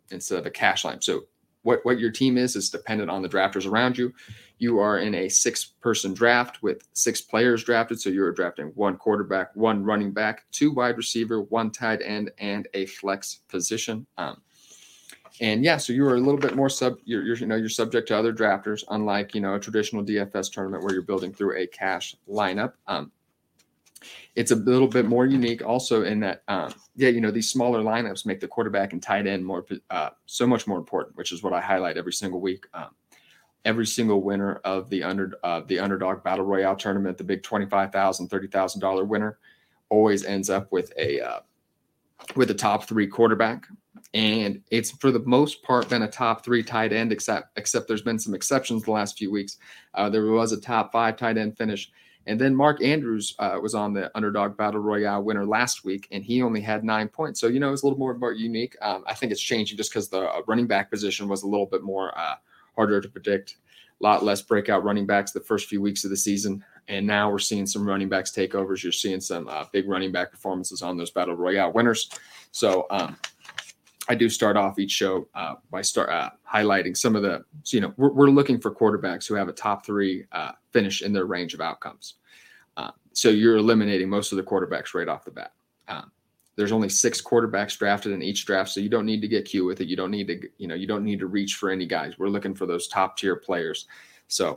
instead 0.10 0.40
of 0.40 0.46
a 0.46 0.50
cash 0.50 0.86
line. 0.86 1.02
So 1.02 1.24
what 1.64 1.80
what 1.84 2.00
your 2.00 2.12
team 2.12 2.38
is 2.38 2.56
is 2.56 2.70
dependent 2.70 3.10
on 3.12 3.22
the 3.22 3.28
drafters 3.28 3.70
around 3.70 3.98
you. 3.98 4.14
You 4.64 4.80
are 4.80 5.00
in 5.00 5.14
a 5.14 5.28
six 5.28 5.66
person 5.66 6.14
draft 6.14 6.64
with 6.64 6.88
six 6.94 7.20
players 7.20 7.66
drafted. 7.66 8.00
So 8.00 8.10
you're 8.10 8.32
drafting 8.32 8.68
one 8.76 8.96
quarterback, 8.96 9.54
one 9.58 9.84
running 9.84 10.12
back, 10.14 10.46
two 10.54 10.72
wide 10.72 10.96
receiver, 10.96 11.42
one 11.42 11.70
tight 11.70 12.02
end, 12.02 12.32
and 12.38 12.66
a 12.74 12.86
flex 12.86 13.42
position. 13.50 14.06
Um, 14.18 14.42
and 15.42 15.66
yeah, 15.66 15.76
so 15.76 15.92
you 15.92 16.06
are 16.06 16.16
a 16.16 16.20
little 16.20 16.40
bit 16.40 16.56
more 16.56 16.70
sub. 16.70 16.96
You're, 17.04 17.24
you're, 17.24 17.36
you 17.36 17.46
know 17.46 17.58
you're 17.58 17.68
subject 17.68 18.08
to 18.08 18.18
other 18.18 18.32
drafters, 18.32 18.86
unlike 18.90 19.36
you 19.36 19.42
know 19.42 19.56
a 19.56 19.60
traditional 19.60 20.02
DFS 20.02 20.50
tournament 20.50 20.82
where 20.82 20.94
you're 20.94 21.02
building 21.02 21.34
through 21.34 21.58
a 21.58 21.68
cash 21.68 22.16
lineup. 22.30 22.74
Um, 22.88 23.12
it's 24.36 24.52
a 24.52 24.56
little 24.56 24.88
bit 24.88 25.06
more 25.06 25.26
unique 25.26 25.62
also 25.62 26.04
in 26.04 26.22
that 26.22 26.44
um, 26.48 26.74
yeah 26.96 27.10
you 27.10 27.20
know 27.20 27.32
these 27.32 27.50
smaller 27.50 27.82
lineups 27.82 28.26
make 28.26 28.40
the 28.40 28.48
quarterback 28.48 28.94
and 28.94 29.02
tight 29.02 29.28
end 29.28 29.46
more 29.46 29.66
uh, 29.90 30.10
so 30.26 30.48
much 30.48 30.68
more 30.68 30.78
important 30.78 31.16
which 31.16 31.32
is 31.32 31.42
what 31.42 31.54
i 31.54 31.62
highlight 31.62 31.98
every 31.98 32.12
single 32.12 32.42
week 32.42 32.66
um, 32.74 32.90
every 33.66 33.86
single 33.86 34.22
winner 34.22 34.56
of 34.64 34.90
the 34.90 35.04
under 35.04 35.34
uh, 35.44 35.62
the 35.68 35.80
underdog 35.80 36.24
battle 36.24 36.46
royale 36.46 36.76
tournament 36.76 37.18
the 37.18 37.24
big 37.24 37.44
$25000 37.44 37.92
$30000 37.92 39.08
winner 39.08 39.38
always 39.90 40.26
ends 40.26 40.50
up 40.50 40.72
with 40.72 40.92
a 40.98 41.22
uh, 41.22 41.40
with 42.36 42.50
a 42.52 42.54
top 42.54 42.86
three 42.86 43.08
quarterback 43.08 43.68
and 44.14 44.62
it's 44.70 44.92
for 44.92 45.12
the 45.12 45.20
most 45.20 45.64
part 45.64 45.90
been 45.90 46.04
a 46.04 46.08
top 46.08 46.44
three 46.44 46.64
tight 46.64 46.94
end 46.94 47.12
except 47.12 47.58
except 47.58 47.88
there's 47.88 48.02
been 48.02 48.20
some 48.20 48.34
exceptions 48.34 48.84
the 48.84 48.92
last 48.92 49.18
few 49.18 49.32
weeks 49.32 49.58
uh, 49.94 50.10
there 50.10 50.26
was 50.26 50.52
a 50.52 50.60
top 50.60 50.92
five 50.92 51.16
tight 51.18 51.38
end 51.38 51.58
finish 51.58 51.92
and 52.26 52.40
then 52.40 52.56
Mark 52.56 52.82
Andrews 52.82 53.36
uh, 53.40 53.58
was 53.62 53.76
on 53.76 53.94
the 53.94 54.10
underdog 54.16 54.56
battle 54.56 54.80
royale 54.80 55.24
winner 55.24 55.46
last 55.46 55.84
week, 55.84 56.08
and 56.12 56.24
he 56.24 56.42
only 56.42 56.62
had 56.62 56.84
nine 56.84 57.10
points. 57.10 57.40
So 57.40 57.48
you 57.48 57.60
know 57.60 57.74
it's 57.74 57.84
a 57.84 57.86
little 57.86 58.00
more, 58.00 58.18
more 58.18 58.32
unique. 58.32 58.76
Um, 58.82 59.04
I 59.08 59.14
think 59.14 59.32
it's 59.32 59.42
changing 59.42 59.78
just 59.78 59.92
because 59.92 60.10
the 60.10 60.22
uh, 60.22 60.42
running 60.48 60.68
back 60.68 60.90
position 60.90 61.28
was 61.28 61.44
a 61.44 61.48
little 61.48 61.66
bit 61.66 61.84
more 61.84 62.18
uh, 62.18 62.36
harder 62.76 63.02
to 63.02 63.10
predict. 63.10 63.58
A 64.02 64.04
lot 64.04 64.24
less 64.24 64.42
breakout 64.42 64.84
running 64.84 65.06
backs 65.06 65.32
the 65.32 65.40
first 65.40 65.68
few 65.68 65.82
weeks 65.82 66.04
of 66.04 66.10
the 66.10 66.18
season, 66.18 66.64
and 66.88 67.08
now 67.08 67.32
we're 67.32 67.40
seeing 67.40 67.66
some 67.66 67.88
running 67.88 68.10
backs 68.10 68.32
takeovers. 68.32 68.84
You're 68.84 68.92
seeing 68.92 69.22
some 69.22 69.48
uh, 69.48 69.66
big 69.72 69.88
running 69.88 70.12
back 70.12 70.32
performances 70.32 70.82
on 70.82 70.98
those 70.98 71.12
battle 71.12 71.36
royale 71.36 71.72
winners. 71.72 72.10
So 72.52 72.86
um, 72.90 73.18
I 74.10 74.16
do 74.16 74.30
start 74.30 74.58
off 74.58 74.80
each 74.80 74.92
show 74.92 75.28
uh, 75.34 75.56
by 75.72 75.82
start 75.82 76.10
uh, 76.10 76.32
highlighting 76.52 76.96
some 76.98 77.16
of 77.16 77.22
the, 77.22 77.46
so, 77.64 77.78
you 77.78 77.82
know, 77.82 77.94
we're, 77.96 78.12
we're, 78.12 78.30
looking 78.30 78.60
for 78.60 78.74
quarterbacks 78.74 79.28
who 79.28 79.36
have 79.36 79.48
a 79.48 79.54
top 79.54 79.86
three 79.86 80.26
uh, 80.34 80.52
finish 80.72 81.02
in 81.02 81.14
their 81.14 81.26
range 81.26 81.54
of 81.54 81.62
outcomes. 81.62 82.16
Uh, 82.76 82.92
so 83.14 83.30
you're 83.30 83.58
eliminating 83.58 84.10
most 84.10 84.32
of 84.32 84.38
the 84.38 84.44
quarterbacks 84.44 84.94
right 84.94 85.08
off 85.08 85.24
the 85.24 85.32
bat. 85.32 85.54
Um, 85.88 86.12
there's 86.56 86.72
only 86.72 86.90
six 86.90 87.22
quarterbacks 87.22 87.78
drafted 87.78 88.12
in 88.12 88.22
each 88.22 88.46
draft, 88.46 88.70
so 88.70 88.80
you 88.80 88.90
don't 88.90 89.06
need 89.06 89.22
to 89.22 89.28
get 89.28 89.46
cute 89.46 89.66
with 89.66 89.82
it. 89.82 89.88
You 89.88 89.96
don't 89.96 90.12
need 90.12 90.28
to, 90.28 90.40
you 90.58 90.68
know, 90.68 90.76
you 90.76 90.86
don't 90.86 91.04
need 91.04 91.20
to 91.20 91.28
reach 91.28 91.56
for 91.56 91.70
any 91.70 91.86
guys. 91.86 92.20
We're 92.20 92.28
looking 92.28 92.54
for 92.54 92.66
those 92.66 92.88
top 92.88 93.18
tier 93.18 93.36
players. 93.36 93.88
So 94.28 94.56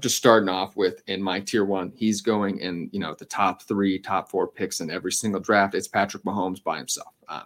just 0.00 0.16
starting 0.16 0.48
off 0.48 0.76
with 0.76 1.02
in 1.06 1.22
my 1.22 1.40
tier 1.40 1.64
one, 1.64 1.92
he's 1.94 2.20
going 2.20 2.58
in, 2.58 2.90
you 2.92 3.00
know, 3.00 3.14
the 3.18 3.24
top 3.24 3.62
three, 3.62 3.98
top 3.98 4.30
four 4.30 4.46
picks 4.46 4.80
in 4.80 4.90
every 4.90 5.12
single 5.12 5.40
draft. 5.40 5.74
It's 5.74 5.88
Patrick 5.88 6.24
Mahomes 6.24 6.62
by 6.62 6.78
himself. 6.78 7.14
Uh, 7.28 7.44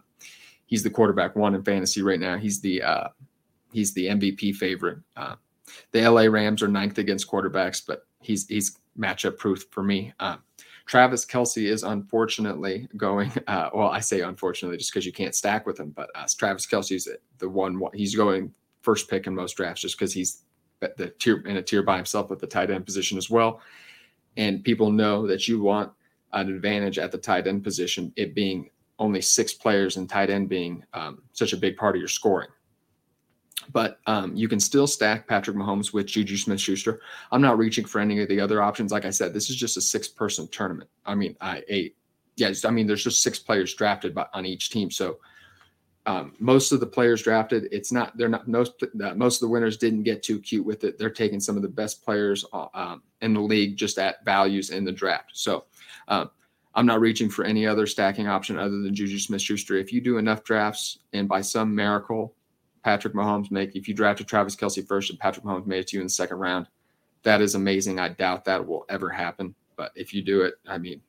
he's 0.67 0.83
the 0.83 0.91
quarterback 0.91 1.37
one 1.37 1.55
in 1.55 1.63
fantasy 1.63 2.03
right 2.03 2.21
now. 2.21 2.37
He's 2.37 2.61
the 2.61 2.83
uh, 2.83 3.09
he's 3.73 3.95
the 3.95 4.07
MVP 4.07 4.57
favorite. 4.57 4.99
Uh, 5.17 5.37
the 5.93 6.09
LA 6.09 6.23
Rams 6.23 6.63
are 6.63 6.69
ninth 6.69 6.99
against 6.99 7.31
quarterbacks, 7.31 7.83
but 7.87 8.07
he's 8.21 8.47
he's 8.49 8.79
matchup 8.99 9.39
proof 9.39 9.67
for 9.71 9.83
me. 9.83 10.13
Um, 10.19 10.43
Travis 10.89 11.27
Kelce 11.27 11.71
is 11.71 11.83
unfortunately 11.85 12.89
going. 12.97 13.31
Uh, 13.47 13.71
well, 13.73 13.89
I 13.89 14.01
say 14.01 14.21
unfortunately 14.21 14.77
just 14.77 14.93
because 14.93 15.07
you 15.07 15.13
can't 15.13 15.35
stack 15.35 15.65
with 15.65 15.81
him, 15.81 15.91
but 15.91 16.11
uh, 16.15 16.27
Travis 16.37 16.67
Kelce's 16.67 17.09
the 17.39 17.49
one. 17.49 17.81
He's 17.95 18.15
going 18.15 18.53
first 18.83 19.09
pick 19.09 19.27
in 19.27 19.35
most 19.35 19.57
drafts 19.57 19.81
just 19.81 19.99
because 19.99 20.13
he's 20.13 20.43
the 20.81 21.13
tier 21.19 21.41
in 21.47 21.57
a 21.57 21.63
tier 21.63 21.83
by 21.83 21.97
himself 21.97 22.29
with 22.29 22.41
the 22.41 22.47
tight 22.47 22.71
end 22.71 22.85
position 22.85 23.17
as 23.17 23.31
well. 23.31 23.61
And 24.37 24.63
people 24.63 24.91
know 24.91 25.27
that 25.27 25.49
you 25.49 25.63
want 25.63 25.91
an 26.35 26.53
advantage 26.53 26.99
at 26.99 27.11
the 27.11 27.19
tight 27.19 27.47
end 27.47 27.65
position, 27.65 28.13
it 28.17 28.35
being 28.35 28.71
only 28.99 29.23
six 29.23 29.55
players 29.55 29.97
and 29.97 30.09
tight 30.09 30.29
end 30.29 30.49
being 30.49 30.85
um, 30.93 31.23
such 31.33 31.55
a 31.55 31.57
big 31.57 31.77
part 31.77 31.97
of 31.97 32.01
your 32.01 32.09
scoring. 32.09 32.49
But 33.73 34.01
um, 34.07 34.35
you 34.35 34.49
can 34.49 34.61
still 34.61 34.87
stack 34.87 35.27
Patrick 35.27 35.57
Mahomes 35.57 35.93
with 35.93 36.07
Juju 36.07 36.37
Smith 36.37 36.61
Schuster. 36.61 37.01
I'm 37.33 37.43
not 37.43 37.59
reaching 37.59 37.85
for 37.85 38.01
any 38.01 38.23
of 38.23 38.29
the 38.29 38.41
other 38.41 38.63
options. 38.63 38.93
Like 38.93 39.05
I 39.05 39.11
said, 39.11 39.35
this 39.35 39.51
is 39.51 39.57
just 39.57 39.77
a 39.77 39.81
six 39.81 40.09
person 40.09 40.49
tournament. 40.49 40.89
I 41.05 41.15
mean, 41.15 41.37
I 41.41 41.63
eight. 41.69 41.97
Yes, 42.37 42.65
I 42.65 42.71
mean, 42.71 42.87
there's 42.87 43.05
just 43.05 43.23
six 43.23 43.39
players 43.39 43.75
drafted 43.75 44.15
by, 44.15 44.27
on 44.33 44.47
each 44.47 44.71
team. 44.71 44.91
So 44.91 45.19
um, 46.07 46.35
most 46.39 46.73
of 46.73 46.81
the 46.81 46.87
players 46.87 47.23
drafted, 47.23 47.69
it's 47.73 47.93
not, 47.93 48.17
they're 48.17 48.29
not, 48.29 48.47
most, 48.49 48.83
uh, 48.83 49.15
most 49.15 49.37
of 49.37 49.41
the 49.41 49.53
winners 49.53 49.77
didn't 49.77 50.05
get 50.05 50.23
too 50.23 50.41
cute 50.41 50.65
with 50.65 50.85
it. 50.85 50.97
They're 50.97 51.11
taking 51.11 51.41
some 51.41 51.57
of 51.57 51.63
the 51.63 51.69
best 51.69 52.03
players 52.05 52.45
uh, 52.53 52.69
um, 52.73 53.03
in 53.21 53.35
the 53.35 53.41
league 53.41 53.77
just 53.77 53.99
at 53.99 54.25
values 54.25 54.71
in 54.71 54.85
the 54.85 54.93
draft. 54.93 55.33
So 55.35 55.65
um, 56.07 56.31
I'm 56.75 56.87
not 56.87 57.01
reaching 57.01 57.29
for 57.29 57.45
any 57.45 57.67
other 57.67 57.87
stacking 57.87 58.29
option 58.29 58.57
other 58.57 58.81
than 58.81 58.95
Juju 58.95 59.19
Smith 59.19 59.43
Schuster. 59.43 59.77
If 59.77 59.93
you 59.93 60.01
do 60.01 60.17
enough 60.17 60.45
drafts 60.45 61.01
and 61.13 61.29
by 61.29 61.41
some 61.41 61.75
miracle, 61.75 62.35
Patrick 62.83 63.15
Mahomes 63.15 63.51
make, 63.51 63.77
if 63.77 63.89
you 63.89 63.95
drafted 63.95 64.27
Travis 64.27 64.57
Kelce 64.57 64.87
first 64.87 65.11
and 65.11 65.19
Patrick 65.19 65.45
Mahomes 65.45 65.67
made 65.67 65.81
it 65.81 65.89
to 65.89 65.97
you 65.97 66.01
in 66.01 66.07
the 66.07 66.13
second 66.13 66.39
round, 66.39 66.67
that 67.23 67.41
is 67.41 67.55
amazing. 67.55 67.99
I 67.99 68.09
doubt 68.09 68.45
that 68.45 68.67
will 68.67 68.85
ever 68.89 69.11
happen. 69.11 69.55
But 69.77 69.93
if 69.95 70.13
you 70.13 70.23
do 70.23 70.43
it, 70.43 70.55
I 70.67 70.79
mean, 70.79 71.01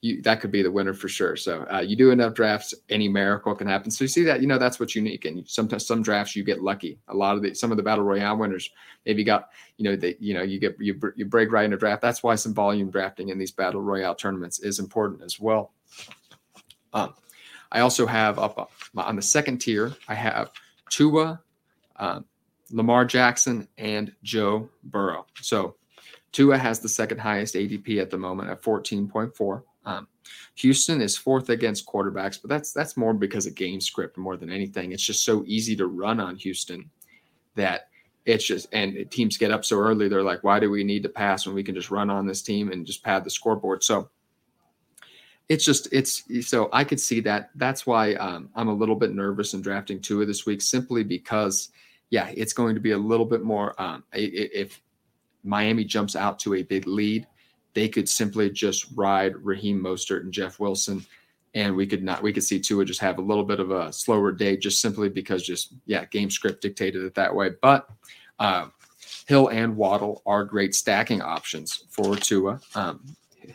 you 0.00 0.22
that 0.22 0.40
could 0.40 0.52
be 0.52 0.62
the 0.62 0.70
winner 0.70 0.94
for 0.94 1.08
sure. 1.08 1.36
So 1.36 1.66
uh, 1.72 1.80
you 1.80 1.96
do 1.96 2.10
enough 2.10 2.34
drafts, 2.34 2.74
any 2.88 3.08
miracle 3.08 3.54
can 3.54 3.66
happen. 3.66 3.90
So 3.90 4.04
you 4.04 4.08
see 4.08 4.24
that, 4.24 4.40
you 4.40 4.46
know, 4.46 4.58
that's 4.58 4.78
what's 4.78 4.94
unique. 4.94 5.24
And 5.24 5.48
sometimes 5.48 5.86
some 5.86 6.02
drafts 6.02 6.36
you 6.36 6.44
get 6.44 6.62
lucky. 6.62 6.98
A 7.08 7.14
lot 7.14 7.36
of 7.36 7.42
the 7.42 7.54
some 7.54 7.70
of 7.70 7.76
the 7.76 7.82
battle 7.82 8.04
royale 8.04 8.36
winners 8.36 8.70
maybe 9.06 9.24
got, 9.24 9.50
you 9.76 9.84
know, 9.84 9.96
they, 9.96 10.16
you 10.20 10.34
know, 10.34 10.42
you 10.42 10.58
get 10.58 10.76
you 10.80 11.00
you 11.16 11.24
break 11.24 11.50
right 11.52 11.64
in 11.64 11.72
a 11.72 11.76
draft. 11.76 12.02
That's 12.02 12.22
why 12.22 12.34
some 12.36 12.54
volume 12.54 12.90
drafting 12.90 13.30
in 13.30 13.38
these 13.38 13.50
battle 13.50 13.82
royale 13.82 14.14
tournaments 14.14 14.60
is 14.60 14.78
important 14.78 15.22
as 15.22 15.40
well. 15.40 15.72
Um, 16.92 17.14
I 17.70 17.80
also 17.80 18.06
have 18.06 18.38
up 18.38 18.70
on 18.96 19.16
the 19.16 19.22
second 19.22 19.58
tier, 19.58 19.92
I 20.08 20.14
have 20.14 20.50
Tua, 20.90 21.40
um, 21.96 22.24
Lamar 22.70 23.04
Jackson, 23.04 23.66
and 23.78 24.12
Joe 24.22 24.68
Burrow. 24.84 25.26
So 25.40 25.76
Tua 26.32 26.58
has 26.58 26.80
the 26.80 26.88
second 26.88 27.18
highest 27.18 27.54
ADP 27.54 28.00
at 28.00 28.10
the 28.10 28.18
moment 28.18 28.50
at 28.50 28.62
14.4. 28.62 29.62
Um, 29.84 30.06
Houston 30.56 31.00
is 31.00 31.16
fourth 31.16 31.48
against 31.48 31.86
quarterbacks, 31.86 32.40
but 32.40 32.50
that's 32.50 32.72
that's 32.72 32.96
more 32.96 33.14
because 33.14 33.46
of 33.46 33.54
game 33.54 33.80
script 33.80 34.18
more 34.18 34.36
than 34.36 34.50
anything. 34.50 34.92
It's 34.92 35.04
just 35.04 35.24
so 35.24 35.44
easy 35.46 35.74
to 35.76 35.86
run 35.86 36.20
on 36.20 36.36
Houston 36.36 36.90
that 37.54 37.88
it's 38.26 38.44
just 38.44 38.68
and 38.72 39.10
teams 39.10 39.38
get 39.38 39.50
up 39.50 39.64
so 39.64 39.78
early. 39.78 40.08
They're 40.08 40.22
like, 40.22 40.44
why 40.44 40.60
do 40.60 40.70
we 40.70 40.84
need 40.84 41.02
to 41.04 41.08
pass 41.08 41.46
when 41.46 41.54
we 41.54 41.64
can 41.64 41.74
just 41.74 41.90
run 41.90 42.10
on 42.10 42.26
this 42.26 42.42
team 42.42 42.70
and 42.70 42.86
just 42.86 43.02
pad 43.02 43.24
the 43.24 43.30
scoreboard? 43.30 43.82
So 43.82 44.10
it's 45.48 45.64
just 45.64 45.88
it's 45.92 46.24
so 46.46 46.68
I 46.72 46.84
could 46.84 47.00
see 47.00 47.20
that. 47.20 47.50
That's 47.54 47.86
why 47.86 48.14
um, 48.14 48.50
I'm 48.54 48.68
a 48.68 48.74
little 48.74 48.96
bit 48.96 49.14
nervous 49.14 49.54
in 49.54 49.62
drafting 49.62 50.00
Tua 50.00 50.26
this 50.26 50.44
week, 50.44 50.60
simply 50.60 51.04
because 51.04 51.70
yeah, 52.10 52.30
it's 52.34 52.52
going 52.52 52.74
to 52.74 52.80
be 52.80 52.92
a 52.92 52.98
little 52.98 53.26
bit 53.26 53.42
more. 53.42 53.80
Um, 53.80 54.04
if 54.12 54.80
Miami 55.44 55.84
jumps 55.84 56.16
out 56.16 56.38
to 56.40 56.54
a 56.54 56.62
big 56.62 56.86
lead, 56.86 57.26
they 57.74 57.88
could 57.88 58.08
simply 58.08 58.50
just 58.50 58.86
ride 58.94 59.36
Raheem 59.36 59.82
Mostert 59.82 60.20
and 60.20 60.32
Jeff 60.32 60.60
Wilson, 60.60 61.04
and 61.54 61.74
we 61.74 61.86
could 61.86 62.02
not 62.02 62.22
we 62.22 62.32
could 62.32 62.44
see 62.44 62.60
Tua 62.60 62.84
just 62.84 63.00
have 63.00 63.18
a 63.18 63.22
little 63.22 63.44
bit 63.44 63.60
of 63.60 63.70
a 63.70 63.90
slower 63.90 64.32
day, 64.32 64.56
just 64.56 64.82
simply 64.82 65.08
because 65.08 65.42
just 65.42 65.74
yeah, 65.86 66.04
game 66.06 66.30
script 66.30 66.60
dictated 66.60 67.04
it 67.04 67.14
that 67.14 67.34
way. 67.34 67.52
But 67.62 67.88
uh, 68.38 68.66
Hill 69.26 69.48
and 69.48 69.76
Waddle 69.78 70.22
are 70.26 70.44
great 70.44 70.74
stacking 70.74 71.22
options 71.22 71.84
for 71.88 72.16
Tua. 72.16 72.60
Um, 72.74 73.00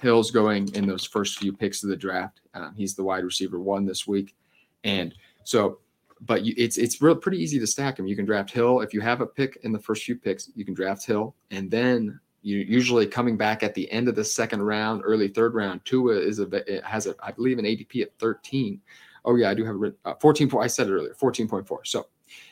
Hill's 0.02 0.32
going 0.32 0.74
in 0.76 0.88
those 0.88 1.06
first 1.06 1.40
few 1.40 1.54
picks 1.54 1.84
of 1.84 1.90
the 1.90 1.96
draft. 1.96 2.42
Um, 2.54 2.74
he's 2.76 2.96
the 2.96 3.04
wide 3.04 3.24
receiver 3.24 3.60
one 3.60 3.86
this 3.86 4.08
week. 4.08 4.36
And 4.84 5.14
so, 5.44 5.80
but 6.22 6.44
you, 6.44 6.54
it's 6.58 6.78
it's 6.78 7.02
real 7.02 7.16
pretty 7.16 7.38
easy 7.38 7.60
to 7.60 7.68
stack 7.68 8.00
him. 8.00 8.08
You 8.08 8.16
can 8.16 8.26
draft 8.26 8.52
Hill 8.52 8.82
if 8.82 8.94
you 8.94 9.02
have 9.02 9.22
a 9.22 9.26
pick 9.26 9.58
in 9.64 9.72
the 9.72 9.80
first 9.80 10.04
few 10.04 10.16
picks. 10.16 10.50
You 10.56 10.66
can 10.66 10.74
draft 10.74 11.06
Hill, 11.06 11.36
and 11.52 11.70
then 11.70 12.20
you 12.42 12.60
usually 12.60 13.08
coming 13.08 13.38
back 13.38 13.64
at 13.64 13.74
the 13.74 13.90
end 13.92 14.08
of 14.08 14.16
the 14.16 14.24
second 14.24 14.62
round, 14.62 15.02
early 15.04 15.30
third 15.30 15.54
round. 15.54 15.84
Tua 15.86 16.16
is 16.16 16.40
a 16.40 16.82
has 16.86 17.08
a 17.08 17.16
I 17.22 17.32
believe 17.32 17.60
an 17.60 17.66
ADP 17.66 18.02
at 18.02 18.18
13. 18.20 18.80
Oh 19.26 19.36
yeah, 19.36 19.50
I 19.50 19.54
do 19.54 19.66
have 19.66 19.76
a 19.76 19.94
uh, 20.10 20.16
14. 20.20 20.52
I 20.60 20.68
said 20.68 20.88
it 20.88 20.94
earlier, 20.94 21.14
14.4. 21.14 21.80
So 21.86 22.08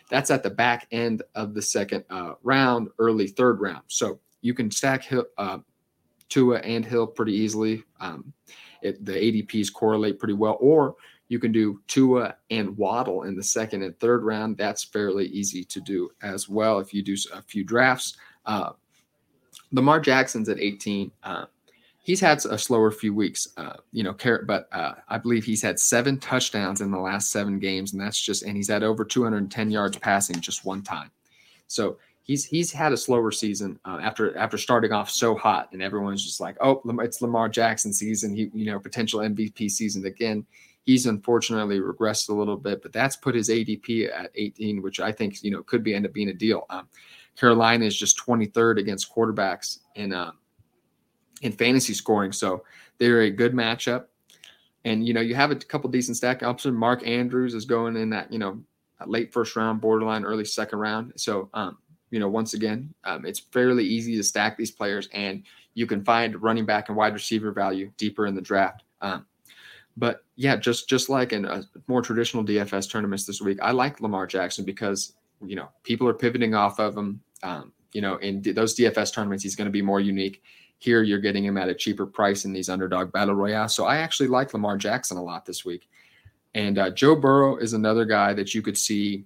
that's 0.10 0.32
at 0.32 0.44
the 0.44 0.50
back 0.50 0.88
end 0.92 1.24
of 1.36 1.54
the 1.54 1.62
second 1.62 2.06
uh, 2.10 2.34
round, 2.44 2.90
early 3.00 3.28
third 3.28 3.60
round. 3.60 3.84
So 3.88 4.20
you 4.42 4.54
can 4.54 4.72
stack 4.72 5.04
Hill, 5.04 5.26
uh, 5.38 5.60
Tua 6.32 6.58
and 6.60 6.84
Hill 6.84 7.06
pretty 7.06 7.34
easily. 7.34 7.84
Um, 8.00 8.34
it, 8.82 9.06
the 9.06 9.12
ADPs 9.12 9.72
correlate 9.72 10.18
pretty 10.18 10.34
well, 10.34 10.58
or 10.60 10.96
you 11.28 11.38
can 11.38 11.52
do 11.52 11.80
Tua 11.88 12.36
and 12.50 12.76
Waddle 12.78 13.24
in 13.24 13.36
the 13.36 13.44
second 13.44 13.84
and 13.84 13.98
third 14.00 14.24
round. 14.24 14.58
That's 14.58 14.84
fairly 14.84 15.28
easy 15.28 15.64
to 15.66 15.80
do 15.80 16.10
as 16.24 16.50
well 16.50 16.80
if 16.80 16.94
you 16.94 17.04
do 17.04 17.16
a 17.34 17.42
few 17.44 17.64
drafts. 17.64 18.18
Uh, 18.46 18.72
Lamar 19.72 20.00
Jackson's 20.00 20.50
at 20.50 20.60
18. 20.60 21.12
Uh, 21.24 21.46
he's 22.00 22.20
had 22.20 22.44
a 22.46 22.58
slower 22.58 22.92
few 22.92 23.14
weeks, 23.14 23.48
uh, 23.58 23.78
you 23.92 24.04
know, 24.04 24.16
but 24.46 24.68
uh, 24.72 24.94
I 25.08 25.18
believe 25.18 25.46
he's 25.46 25.62
had 25.62 25.80
seven 25.80 26.18
touchdowns 26.18 26.82
in 26.82 26.92
the 26.92 27.00
last 27.00 27.32
seven 27.32 27.60
games, 27.60 27.94
and 27.94 28.02
that's 28.02 28.20
just, 28.20 28.44
and 28.44 28.58
he's 28.58 28.70
had 28.70 28.84
over 28.84 29.06
210 29.06 29.70
yards 29.70 29.98
passing 29.98 30.40
just 30.42 30.66
one 30.66 30.82
time. 30.82 31.12
So 31.68 31.98
he's 32.24 32.46
he's 32.46 32.72
had 32.72 32.94
a 32.94 32.98
slower 32.98 33.32
season 33.32 33.80
uh, 33.86 34.00
after 34.02 34.38
after 34.38 34.58
starting 34.58 34.92
off 34.92 35.10
so 35.10 35.36
hot, 35.36 35.70
and 35.72 35.82
everyone's 35.82 36.24
just 36.24 36.40
like, 36.40 36.58
oh, 36.62 36.82
it's 37.00 37.22
Lamar 37.22 37.50
Jackson 37.50 37.94
season. 37.94 38.34
He, 38.34 38.50
you 38.54 38.66
know, 38.66 38.80
potential 38.80 39.22
MVP 39.22 39.70
season 39.70 40.06
again. 40.06 40.46
He's 40.84 41.06
unfortunately 41.06 41.80
regressed 41.80 42.30
a 42.30 42.34
little 42.34 42.58
bit, 42.58 42.82
but 42.82 42.92
that's 42.92 43.16
put 43.16 43.36
his 43.36 43.50
ADP 43.50 44.12
at 44.12 44.32
18, 44.34 44.82
which 44.82 45.00
I 45.00 45.12
think 45.12 45.44
you 45.44 45.52
know 45.52 45.64
could 45.64 45.84
be 45.84 45.94
end 45.94 46.06
up 46.06 46.14
being 46.14 46.30
a 46.30 46.34
deal. 46.34 46.66
Um, 46.70 46.88
Carolina 47.36 47.86
is 47.86 47.98
just 47.98 48.20
23rd 48.20 48.80
against 48.80 49.14
quarterbacks 49.14 49.80
in 49.96 50.14
uh, 50.14 50.32
in 51.42 51.52
fantasy 51.52 51.94
scoring, 51.94 52.32
so 52.32 52.64
they're 52.98 53.22
a 53.22 53.32
good 53.32 53.54
matchup. 53.54 54.06
And 54.84 55.06
you 55.06 55.14
know, 55.14 55.22
you 55.22 55.36
have 55.36 55.52
a 55.52 55.56
couple 55.56 55.90
decent 55.90 56.18
stack 56.18 56.42
options. 56.42 56.76
Mark 56.76 57.06
Andrews 57.06 57.54
is 57.54 57.66
going 57.66 57.96
in 57.96 58.10
that 58.12 58.32
you 58.32 58.40
know 58.40 58.62
late 59.06 59.34
first 59.34 59.56
round, 59.56 59.82
borderline 59.82 60.26
early 60.26 60.46
second 60.46 60.80
round. 60.80 61.14
So 61.16 61.50
um, 61.54 61.78
you 62.12 62.20
know, 62.20 62.30
once 62.30 62.54
again, 62.54 62.94
um, 63.06 63.26
it's 63.26 63.40
fairly 63.40 63.86
easy 63.86 64.16
to 64.18 64.24
stack 64.24 64.58
these 64.58 64.70
players, 64.70 65.10
and 65.14 65.44
you 65.74 65.88
can 65.88 66.04
find 66.04 66.42
running 66.42 66.66
back 66.66 66.90
and 66.90 66.98
wide 66.98 67.14
receiver 67.14 67.52
value 67.52 67.92
deeper 67.98 68.28
in 68.28 68.36
the 68.36 68.42
draft. 68.42 68.84
Um, 69.02 69.26
but 69.98 70.24
yeah, 70.36 70.58
just 70.58 70.88
just 70.88 71.10
like 71.10 71.34
in 71.34 71.46
a 71.46 71.64
more 71.88 72.02
traditional 72.02 72.44
DFS 72.44 72.90
tournaments 72.90 73.26
this 73.26 73.42
week, 73.42 73.58
I 73.62 73.72
like 73.72 74.02
Lamar 74.02 74.28
Jackson 74.28 74.66
because 74.66 75.14
you 75.44 75.56
know 75.56 75.70
people 75.84 76.08
are 76.08 76.14
pivoting 76.14 76.54
off 76.54 76.80
of 76.80 76.96
him. 76.96 77.22
Um, 77.44 77.72
you 77.94 78.02
know, 78.02 78.18
in 78.18 78.42
those 78.42 78.76
DFS 78.76 79.14
tournaments, 79.14 79.44
he's 79.44 79.56
going 79.56 79.66
to 79.66 79.72
be 79.72 79.82
more 79.82 80.00
unique. 80.00 80.44
Here, 80.80 81.04
you're 81.04 81.20
getting 81.20 81.46
him 81.46 81.58
at 81.58 81.70
a 81.70 81.76
cheaper 81.76 82.06
price 82.06 82.46
in 82.46 82.54
these 82.54 82.70
underdog 82.70 83.12
battle 83.12 83.36
royale. 83.36 83.68
So 83.68 83.86
I 83.86 83.98
actually 83.98 84.30
like 84.30 84.54
Lamar 84.54 84.78
Jackson 84.78 85.18
a 85.18 85.24
lot 85.24 85.46
this 85.46 85.64
week. 85.64 85.88
And 86.56 86.78
uh, 86.78 86.90
Joe 86.90 87.16
Burrow 87.16 87.58
is 87.58 87.74
another 87.74 88.06
guy 88.06 88.34
that 88.34 88.54
you 88.56 88.62
could 88.62 88.78
see 88.78 89.26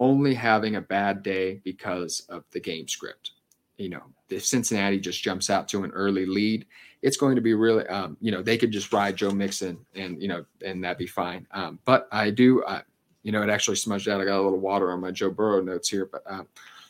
only 0.00 0.34
having 0.34 0.76
a 0.76 0.80
bad 0.80 1.22
day 1.22 1.60
because 1.64 2.20
of 2.28 2.44
the 2.52 2.60
game 2.60 2.88
script. 2.88 3.32
You 3.76 3.90
know, 3.90 4.02
if 4.28 4.44
Cincinnati 4.44 4.98
just 4.98 5.22
jumps 5.22 5.50
out 5.50 5.68
to 5.68 5.84
an 5.84 5.90
early 5.92 6.26
lead, 6.26 6.66
it's 7.02 7.16
going 7.16 7.36
to 7.36 7.40
be 7.40 7.54
really, 7.54 7.86
um, 7.86 8.16
you 8.20 8.32
know, 8.32 8.42
they 8.42 8.58
could 8.58 8.72
just 8.72 8.92
ride 8.92 9.16
Joe 9.16 9.30
Mixon 9.30 9.78
and, 9.94 10.20
you 10.20 10.28
know, 10.28 10.44
and 10.64 10.82
that'd 10.82 10.98
be 10.98 11.06
fine. 11.06 11.46
Um, 11.52 11.78
but 11.84 12.08
I 12.10 12.30
do, 12.30 12.62
uh, 12.64 12.82
you 13.22 13.30
know, 13.30 13.42
it 13.42 13.50
actually 13.50 13.76
smudged 13.76 14.08
out. 14.08 14.20
I 14.20 14.24
got 14.24 14.40
a 14.40 14.42
little 14.42 14.58
water 14.58 14.90
on 14.90 15.00
my 15.00 15.12
Joe 15.12 15.30
Burrow 15.30 15.62
notes 15.62 15.88
here, 15.88 16.06
but 16.06 16.22
uh, 16.28 16.42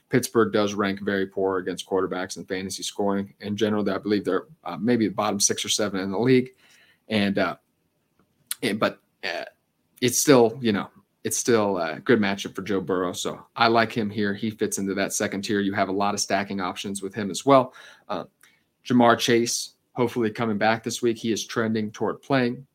Pittsburgh 0.09 0.53
does 0.53 0.73
rank 0.73 1.01
very 1.03 1.27
poor 1.27 1.59
against 1.59 1.87
quarterbacks 1.87 2.39
in 2.39 2.45
fantasy 2.47 2.83
scoring. 2.83 3.35
In 3.41 3.57
general, 3.57 3.89
I 3.91 3.99
believe 3.99 4.25
they're 4.25 4.47
uh, 4.65 4.79
maybe 4.79 5.09
the 5.09 5.15
bottom 5.15 5.41
six 5.41 5.65
or 5.65 5.69
seven 5.69 6.01
in 6.01 6.11
the 6.11 6.19
league. 6.19 6.51
And, 7.09 7.39
uh, 7.39 7.57
and 8.63 8.81
but 8.81 9.01
uh, 9.23 9.45
it's 10.01 10.21
still, 10.21 10.59
you 10.63 10.73
know, 10.73 10.89
it's 11.25 11.37
still 11.37 11.79
a 11.79 12.01
good 12.01 12.21
matchup 12.21 12.55
for 12.55 12.63
Joe 12.63 12.81
Burrow. 12.81 13.13
So 13.13 13.45
I 13.57 13.69
like 13.69 13.93
him 13.93 14.09
here. 14.09 14.35
He 14.35 14.51
fits 14.51 14.79
into 14.79 14.95
that 14.95 15.13
second 15.13 15.43
tier. 15.43 15.61
You 15.61 15.75
have 15.75 15.89
a 15.89 15.93
lot 15.93 16.15
of 16.15 16.21
stacking 16.21 16.61
options 16.61 17.03
with 17.03 17.15
him 17.15 17.31
as 17.31 17.45
well. 17.45 17.75
Uh, 18.09 18.25
Ja'Marr 18.87 19.19
Chase, 19.19 19.75
hopefully 19.93 20.31
coming 20.31 20.59
back 20.59 20.83
this 20.83 21.03
week. 21.03 21.19
He 21.19 21.33
is 21.33 21.47
trending 21.47 21.91
toward 21.91 22.23
playing. 22.23 22.67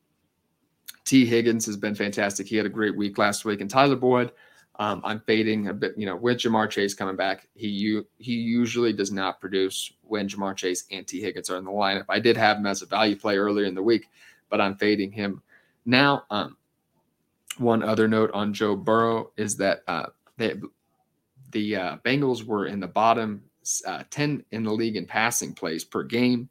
Tee 1.05 1.25
Higgins 1.25 1.65
has 1.65 1.77
been 1.77 1.95
fantastic. 1.95 2.47
He 2.47 2.55
had 2.55 2.65
a 2.65 2.69
great 2.69 2.95
week 2.95 3.17
last 3.17 3.45
week. 3.45 3.61
And 3.61 3.69
Tyler 3.69 3.95
Boyd, 3.95 4.31
um, 4.75 5.01
I'm 5.03 5.19
fading 5.21 5.67
a 5.67 5.73
bit, 5.73 5.93
you 5.97 6.05
know, 6.05 6.15
with 6.15 6.37
Ja'Marr 6.37 6.69
Chase 6.69 6.93
coming 6.93 7.15
back. 7.15 7.47
He 7.55 8.01
he 8.17 8.33
usually 8.33 8.93
does 8.93 9.11
not 9.11 9.39
produce 9.39 9.93
when 10.01 10.27
Ja'Marr 10.27 10.55
Chase 10.55 10.85
and 10.91 11.05
Tee 11.07 11.21
Higgins 11.21 11.49
are 11.49 11.57
in 11.57 11.65
the 11.65 11.71
lineup. 11.71 12.05
I 12.09 12.19
did 12.19 12.37
have 12.37 12.57
him 12.57 12.65
as 12.65 12.81
a 12.81 12.85
value 12.85 13.15
play 13.15 13.37
earlier 13.37 13.65
in 13.65 13.75
the 13.75 13.83
week, 13.83 14.09
but 14.49 14.59
I'm 14.59 14.75
fading 14.75 15.11
him 15.11 15.41
now. 15.85 16.23
Um, 16.29 16.57
one 17.59 17.83
other 17.83 18.07
note 18.07 18.31
on 18.33 18.53
Joe 18.53 18.75
Burrow 18.75 19.31
is 19.37 19.57
that 19.57 19.83
uh, 19.87 20.07
they, 20.37 20.55
the 21.51 21.75
uh, 21.75 21.97
Bengals 22.03 22.43
were 22.43 22.65
in 22.65 22.79
the 22.79 22.87
bottom 22.87 23.43
uh, 23.85 24.03
10 24.09 24.43
in 24.51 24.63
the 24.63 24.71
league 24.71 24.95
in 24.95 25.05
passing 25.05 25.53
plays 25.53 25.83
per 25.83 26.03
game 26.03 26.49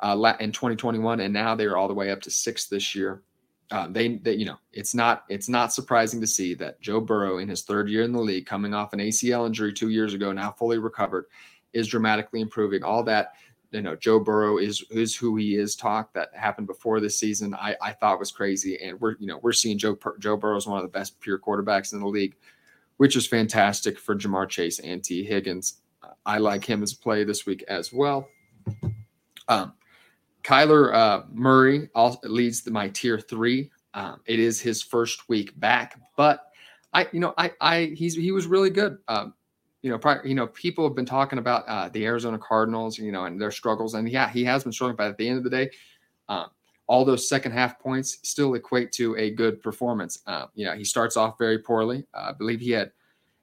uh, 0.00 0.34
in 0.40 0.52
2021, 0.52 1.20
and 1.20 1.34
now 1.34 1.54
they're 1.54 1.76
all 1.76 1.88
the 1.88 1.94
way 1.94 2.10
up 2.10 2.20
to 2.22 2.30
sixth 2.30 2.70
this 2.70 2.94
year. 2.94 3.22
Uh, 3.70 3.86
they, 3.88 4.16
they, 4.16 4.34
you 4.34 4.46
know, 4.46 4.56
it's 4.72 4.94
not 4.94 5.24
it's 5.28 5.48
not 5.48 5.72
surprising 5.72 6.20
to 6.20 6.26
see 6.26 6.54
that 6.54 6.80
Joe 6.80 7.00
Burrow 7.00 7.38
in 7.38 7.48
his 7.48 7.62
third 7.62 7.88
year 7.88 8.02
in 8.02 8.12
the 8.12 8.20
league, 8.20 8.46
coming 8.46 8.74
off 8.74 8.92
an 8.92 8.98
ACL 8.98 9.46
injury 9.46 9.72
two 9.72 9.90
years 9.90 10.12
ago, 10.12 10.32
now 10.32 10.50
fully 10.50 10.78
recovered, 10.78 11.26
is 11.72 11.86
dramatically 11.86 12.40
improving. 12.40 12.82
All 12.82 13.04
that 13.04 13.34
you 13.70 13.82
know 13.82 13.96
Joe 13.96 14.20
Burrow 14.20 14.58
is 14.58 14.84
is 14.90 15.14
who 15.16 15.36
he 15.36 15.56
is 15.56 15.76
talk 15.76 16.12
that 16.14 16.34
happened 16.34 16.66
before 16.66 17.00
this 17.00 17.18
season 17.18 17.54
I, 17.54 17.76
I 17.80 17.92
thought 17.92 18.18
was 18.18 18.32
crazy. 18.32 18.78
And 18.82 19.00
we're 19.00 19.16
you 19.18 19.26
know 19.26 19.38
we're 19.42 19.52
seeing 19.52 19.78
Joe 19.78 19.98
Joe 20.18 20.36
Burrow 20.36 20.56
is 20.56 20.66
one 20.66 20.78
of 20.78 20.82
the 20.84 20.88
best 20.98 21.20
pure 21.20 21.38
quarterbacks 21.38 21.92
in 21.92 22.00
the 22.00 22.06
league 22.06 22.36
which 22.96 23.16
is 23.16 23.26
fantastic 23.26 23.98
for 23.98 24.14
Ja'Marr 24.14 24.48
Chase 24.48 24.78
and 24.80 25.02
Tee 25.02 25.24
Higgins. 25.24 25.80
I 26.26 26.36
like 26.36 26.64
him 26.66 26.82
as 26.82 26.92
play 26.92 27.24
this 27.24 27.46
week 27.46 27.64
as 27.66 27.94
well. 27.94 28.28
Um, 29.48 29.72
Kyler 30.42 30.94
uh, 30.94 31.22
Murray 31.32 31.88
leads 32.24 32.60
the, 32.60 32.70
my 32.70 32.88
tier 32.90 33.18
three. 33.18 33.70
Um, 33.94 34.20
it 34.26 34.38
is 34.38 34.60
his 34.60 34.82
first 34.82 35.28
week 35.30 35.58
back 35.58 35.98
but 36.20 36.52
I 36.92 37.08
you 37.12 37.20
know 37.20 37.32
I 37.38 37.52
I 37.62 37.94
he's 37.96 38.14
he 38.14 38.30
was 38.30 38.46
really 38.46 38.68
good. 38.68 38.98
Um, 39.08 39.32
you 39.82 39.90
know, 39.90 39.98
prior, 39.98 40.24
you 40.26 40.34
know, 40.34 40.46
people 40.48 40.84
have 40.84 40.94
been 40.94 41.06
talking 41.06 41.38
about 41.38 41.66
uh, 41.66 41.88
the 41.88 42.04
Arizona 42.04 42.38
Cardinals, 42.38 42.98
you 42.98 43.12
know, 43.12 43.24
and 43.24 43.40
their 43.40 43.50
struggles, 43.50 43.94
and 43.94 44.08
yeah, 44.08 44.28
he 44.28 44.44
has 44.44 44.62
been 44.62 44.72
struggling. 44.72 44.96
But 44.96 45.08
at 45.08 45.16
the 45.16 45.28
end 45.28 45.38
of 45.38 45.44
the 45.44 45.50
day, 45.50 45.70
um, 46.28 46.50
all 46.86 47.04
those 47.04 47.28
second 47.28 47.52
half 47.52 47.78
points 47.78 48.18
still 48.22 48.54
equate 48.54 48.92
to 48.92 49.16
a 49.16 49.30
good 49.30 49.62
performance. 49.62 50.20
Uh, 50.26 50.46
you 50.54 50.66
know, 50.66 50.74
he 50.74 50.84
starts 50.84 51.16
off 51.16 51.38
very 51.38 51.58
poorly. 51.58 52.04
Uh, 52.12 52.30
I 52.30 52.32
believe 52.32 52.60
he 52.60 52.72
had 52.72 52.92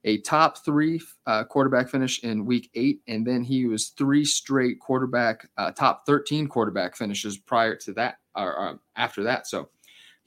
a 0.04 0.20
top 0.22 0.64
three 0.64 1.02
uh, 1.26 1.44
quarterback 1.44 1.90
finish 1.90 2.24
in 2.24 2.46
week 2.46 2.70
eight, 2.76 3.02
and 3.08 3.26
then 3.26 3.44
he 3.44 3.66
was 3.66 3.90
three 3.90 4.24
straight 4.24 4.80
quarterback, 4.80 5.50
uh, 5.58 5.72
top 5.72 6.06
13 6.06 6.48
quarterback 6.48 6.96
finishes 6.96 7.38
prior 7.38 7.76
to 7.76 7.94
that 7.94 8.20
or 8.36 8.60
um, 8.60 8.80
after 8.96 9.24
that. 9.24 9.48
So 9.48 9.70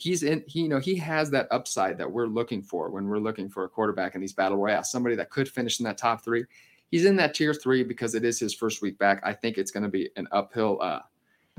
he's 0.01 0.23
in 0.23 0.43
he 0.47 0.63
you 0.63 0.69
know 0.69 0.79
he 0.79 0.97
has 0.97 1.31
that 1.31 1.47
upside 1.51 1.99
that 1.99 2.11
we're 2.11 2.27
looking 2.27 2.63
for 2.63 2.89
when 2.91 3.07
we're 3.07 3.19
looking 3.19 3.49
for 3.49 3.65
a 3.65 3.69
quarterback 3.69 4.15
in 4.15 4.21
these 4.21 4.33
battle 4.33 4.57
royales 4.57 4.91
somebody 4.91 5.15
that 5.15 5.31
could 5.31 5.49
finish 5.49 5.79
in 5.79 5.85
that 5.85 5.99
top 5.99 6.25
three. 6.25 6.45
He's 6.91 7.05
in 7.05 7.15
that 7.17 7.35
tier 7.35 7.55
three 7.55 7.85
because 7.85 8.17
it 8.17 8.25
is 8.25 8.41
his 8.41 8.53
first 8.53 8.83
week 8.83 8.99
back. 8.99 9.21
I 9.23 9.33
think 9.33 9.59
it's 9.59 9.71
going 9.71 9.85
to 9.85 9.89
be 9.89 10.11
an 10.17 10.27
uphill 10.33 10.79
uh 10.81 11.01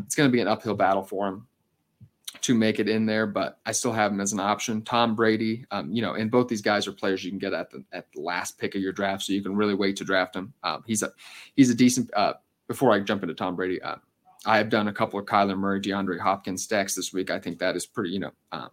it's 0.03 0.15
going 0.15 0.27
to 0.27 0.31
be 0.31 0.41
an 0.41 0.47
uphill 0.47 0.73
battle 0.73 1.03
for 1.03 1.27
him 1.27 1.47
to 2.39 2.55
make 2.55 2.79
it 2.79 2.87
in 2.87 3.05
there 3.05 3.27
but 3.27 3.59
i 3.65 3.73
still 3.73 3.91
have 3.91 4.11
him 4.11 4.21
as 4.21 4.33
an 4.33 4.39
option. 4.39 4.81
Tom 4.81 5.15
brady 5.15 5.65
um, 5.69 5.91
you 5.91 6.01
know 6.01 6.13
and 6.13 6.31
both 6.31 6.47
these 6.47 6.61
guys 6.61 6.87
are 6.87 6.91
players 6.91 7.23
you 7.23 7.29
can 7.29 7.39
get 7.39 7.53
at 7.53 7.69
the 7.69 7.83
at 7.93 8.11
the 8.13 8.21
last 8.21 8.57
pick 8.57 8.73
of 8.73 8.81
your 8.81 8.93
draft 8.93 9.23
so 9.23 9.33
you 9.33 9.43
can 9.43 9.55
really 9.55 9.75
wait 9.75 9.95
to 9.97 10.03
draft 10.03 10.35
him. 10.35 10.51
Um, 10.63 10.83
he's 10.87 11.03
a 11.03 11.11
he's 11.55 11.69
a 11.69 11.75
decent 11.75 12.11
uh 12.15 12.33
before 12.67 12.91
i 12.91 12.99
jump 12.99 13.21
into 13.21 13.35
tom 13.35 13.55
brady 13.55 13.81
uh, 13.81 13.97
I 14.45 14.57
have 14.57 14.69
done 14.69 14.87
a 14.87 14.93
couple 14.93 15.19
of 15.19 15.25
Kyler 15.25 15.57
Murray, 15.57 15.79
DeAndre 15.79 16.19
Hopkins 16.19 16.63
stacks 16.63 16.95
this 16.95 17.13
week. 17.13 17.29
I 17.29 17.39
think 17.39 17.59
that 17.59 17.75
is 17.75 17.85
pretty, 17.85 18.09
you 18.09 18.19
know, 18.19 18.31
um, 18.51 18.69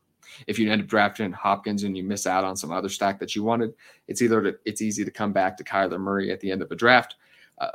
if 0.46 0.58
you 0.58 0.70
end 0.70 0.82
up 0.82 0.88
drafting 0.88 1.32
Hopkins 1.32 1.84
and 1.84 1.96
you 1.96 2.02
miss 2.02 2.26
out 2.26 2.44
on 2.44 2.56
some 2.56 2.72
other 2.72 2.88
stack 2.88 3.18
that 3.20 3.34
you 3.34 3.42
wanted, 3.42 3.74
it's 4.06 4.22
either 4.22 4.42
to, 4.42 4.56
it's 4.64 4.82
easy 4.82 5.04
to 5.04 5.10
come 5.10 5.32
back 5.32 5.56
to 5.56 5.64
Kyler 5.64 6.00
Murray 6.00 6.30
at 6.30 6.40
the 6.40 6.50
end 6.50 6.62
of 6.62 6.70
a 6.70 6.76
draft. 6.76 7.16
Uh, 7.58 7.70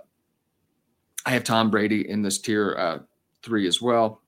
I 1.26 1.32
have 1.32 1.44
Tom 1.44 1.70
Brady 1.70 2.10
in 2.10 2.22
this 2.22 2.40
tier 2.40 2.76
uh, 2.78 3.00
three 3.44 3.68
as 3.68 3.82
well, 3.82 4.22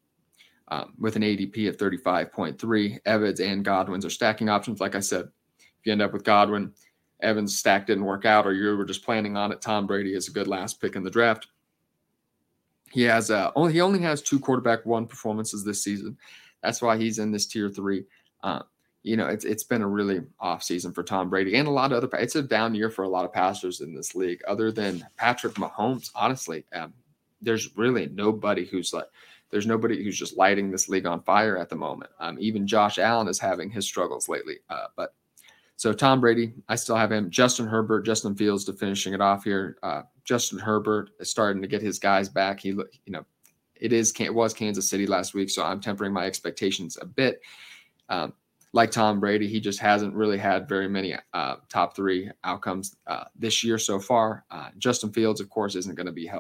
um, 0.68 0.94
with 1.00 1.16
an 1.16 1.24
ADP 1.24 1.68
of 1.70 1.78
35.3. 1.78 3.00
Evans 3.06 3.40
and 3.40 3.66
Godwin's 3.66 4.06
are 4.06 4.10
stacking 4.10 4.50
options. 4.50 4.80
Like 4.80 4.96
I 4.96 5.00
said, 5.00 5.28
if 5.58 5.86
you 5.86 5.92
end 5.92 6.02
up 6.02 6.14
with 6.14 6.24
Godwin, 6.24 6.74
Evans' 7.22 7.58
stack 7.58 7.88
didn't 7.88 8.06
work 8.06 8.26
out, 8.26 8.46
or 8.46 8.54
you 8.54 8.76
were 8.76 8.86
just 8.86 9.04
planning 9.04 9.38
on 9.38 9.52
it, 9.52 9.62
Tom 9.62 9.88
Brady 9.88 10.14
is 10.14 10.28
a 10.28 10.32
good 10.32 10.48
last 10.48 10.82
pick 10.82 10.96
in 10.96 11.04
the 11.04 11.10
draft. 11.10 11.48
He 12.96 13.04
has 13.04 13.30
uh, 13.30 13.52
only 13.58 13.74
he 13.74 13.82
only 13.82 14.00
has 14.00 14.22
two 14.22 14.40
quarterback 14.40 14.86
one 14.86 15.06
performances 15.06 15.66
this 15.66 15.84
season. 15.84 16.18
That's 16.64 16.82
why 16.82 16.96
he's 16.96 17.20
in 17.20 17.30
this 17.30 17.46
tier 17.46 17.70
three. 17.70 18.06
Uh, 18.42 18.62
you 19.04 19.18
know, 19.18 19.28
it's 19.28 19.44
it's 19.44 19.66
been 19.66 19.82
a 19.82 19.88
really 19.88 20.22
off 20.40 20.64
season 20.64 20.94
for 20.94 21.04
Tom 21.04 21.30
Brady 21.30 21.58
and 21.58 21.68
a 21.68 21.72
lot 21.72 21.92
of 21.92 21.98
other. 21.98 22.18
It's 22.18 22.38
a 22.38 22.42
down 22.42 22.74
year 22.74 22.90
for 22.90 23.04
a 23.04 23.10
lot 23.10 23.26
of 23.26 23.34
passers 23.34 23.82
in 23.82 23.94
this 23.94 24.16
league. 24.16 24.40
Other 24.48 24.72
than 24.72 25.06
Patrick 25.18 25.56
Mahomes, 25.56 26.10
honestly, 26.16 26.64
um, 26.74 26.94
there's 27.42 27.76
really 27.76 28.08
nobody 28.14 28.64
who's 28.64 28.94
like, 28.94 29.08
there's 29.50 29.68
nobody 29.68 30.02
who's 30.02 30.18
just 30.18 30.38
lighting 30.38 30.72
this 30.72 30.88
league 30.88 31.06
on 31.06 31.22
fire 31.22 31.58
at 31.58 31.68
the 31.68 31.76
moment. 31.76 32.12
Um, 32.22 32.38
even 32.40 32.66
Josh 32.66 32.98
Allen 32.98 33.28
is 33.28 33.40
having 33.40 33.70
his 33.70 33.86
struggles 33.86 34.30
lately. 34.30 34.60
Uh, 34.70 34.88
but 34.96 35.14
so 35.78 35.92
Tom 35.94 36.22
Brady, 36.22 36.54
I 36.70 36.76
still 36.76 36.96
have 36.96 37.12
him. 37.12 37.30
Justin 37.30 37.68
Herbert, 37.68 38.06
Justin 38.06 38.36
Fields 38.36 38.66
to 38.66 38.74
finishing 38.74 39.14
it 39.14 39.22
off 39.22 39.44
here. 39.44 39.78
Uh, 39.84 40.04
Justin 40.24 40.60
Herbert 40.60 41.12
is 41.20 41.30
starting 41.30 41.62
to 41.62 41.68
get 41.68 41.82
his 41.82 42.00
guys 42.00 42.30
back. 42.30 42.60
He, 42.62 42.70
you 42.70 42.88
know, 43.08 43.26
it 43.76 43.92
is 43.92 44.14
it 44.20 44.34
was 44.34 44.54
Kansas 44.54 44.90
City 44.90 45.06
last 45.06 45.34
week, 45.34 45.50
so 45.50 45.64
I'm 45.64 45.82
tempering 45.82 46.14
my 46.14 46.26
expectations 46.26 46.98
a 47.02 47.06
bit. 47.06 47.42
Um, 48.10 48.34
like 48.72 48.92
Tom 48.92 49.22
Brady, 49.22 49.48
he 49.48 49.62
just 49.62 49.80
hasn't 49.80 50.14
really 50.14 50.38
had 50.38 50.68
very 50.68 50.90
many 50.90 51.16
uh, 51.34 51.56
top 51.70 51.96
three 51.96 52.30
outcomes 52.44 52.98
uh, 53.08 53.24
this 53.36 53.64
year 53.64 53.78
so 53.78 54.00
far. 54.00 54.44
Uh, 54.52 54.70
Justin 54.78 55.14
Fields, 55.14 55.40
of 55.40 55.50
course, 55.50 55.76
isn't 55.76 55.96
going 55.96 56.08
to 56.08 56.12
be 56.12 56.30
uh, 56.30 56.40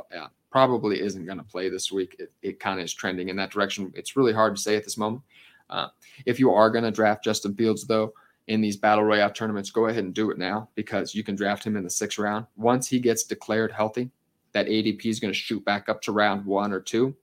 probably 0.52 1.02
isn't 1.02 1.26
going 1.26 1.38
to 1.38 1.44
play 1.46 1.70
this 1.70 1.92
week. 1.92 2.16
It, 2.20 2.32
it 2.42 2.60
kind 2.60 2.80
of 2.80 2.86
is 2.86 2.94
trending 2.94 3.30
in 3.30 3.36
that 3.38 3.52
direction. 3.52 3.92
It's 3.96 4.18
really 4.18 4.34
hard 4.34 4.56
to 4.56 4.62
say 4.62 4.76
at 4.76 4.84
this 4.84 4.98
moment. 4.98 5.24
Uh, 5.70 5.88
if 6.26 6.40
you 6.40 6.52
are 6.52 6.70
going 6.70 6.84
to 6.84 6.92
draft 6.92 7.24
Justin 7.24 7.56
Fields, 7.56 7.88
though, 7.88 8.14
in 8.48 8.62
these 8.62 8.78
battle 8.78 9.04
royale 9.04 9.32
tournaments, 9.32 9.72
go 9.72 9.88
ahead 9.88 10.04
and 10.04 10.14
do 10.14 10.30
it 10.30 10.38
now 10.38 10.70
because 10.76 11.16
you 11.16 11.24
can 11.24 11.36
draft 11.36 11.64
him 11.64 11.76
in 11.76 11.84
the 11.84 11.90
sixth 11.90 12.20
round. 12.20 12.46
Once 12.56 12.88
he 12.88 13.00
gets 13.00 13.24
declared 13.24 13.72
healthy, 13.72 14.12
that 14.52 14.68
ADP 14.68 15.06
is 15.06 15.20
going 15.20 15.34
to 15.34 15.40
shoot 15.40 15.64
back 15.66 15.90
up 15.90 16.02
to 16.04 16.12
round 16.12 16.46
one 16.46 16.72
or 16.72 16.80
two. 16.80 17.16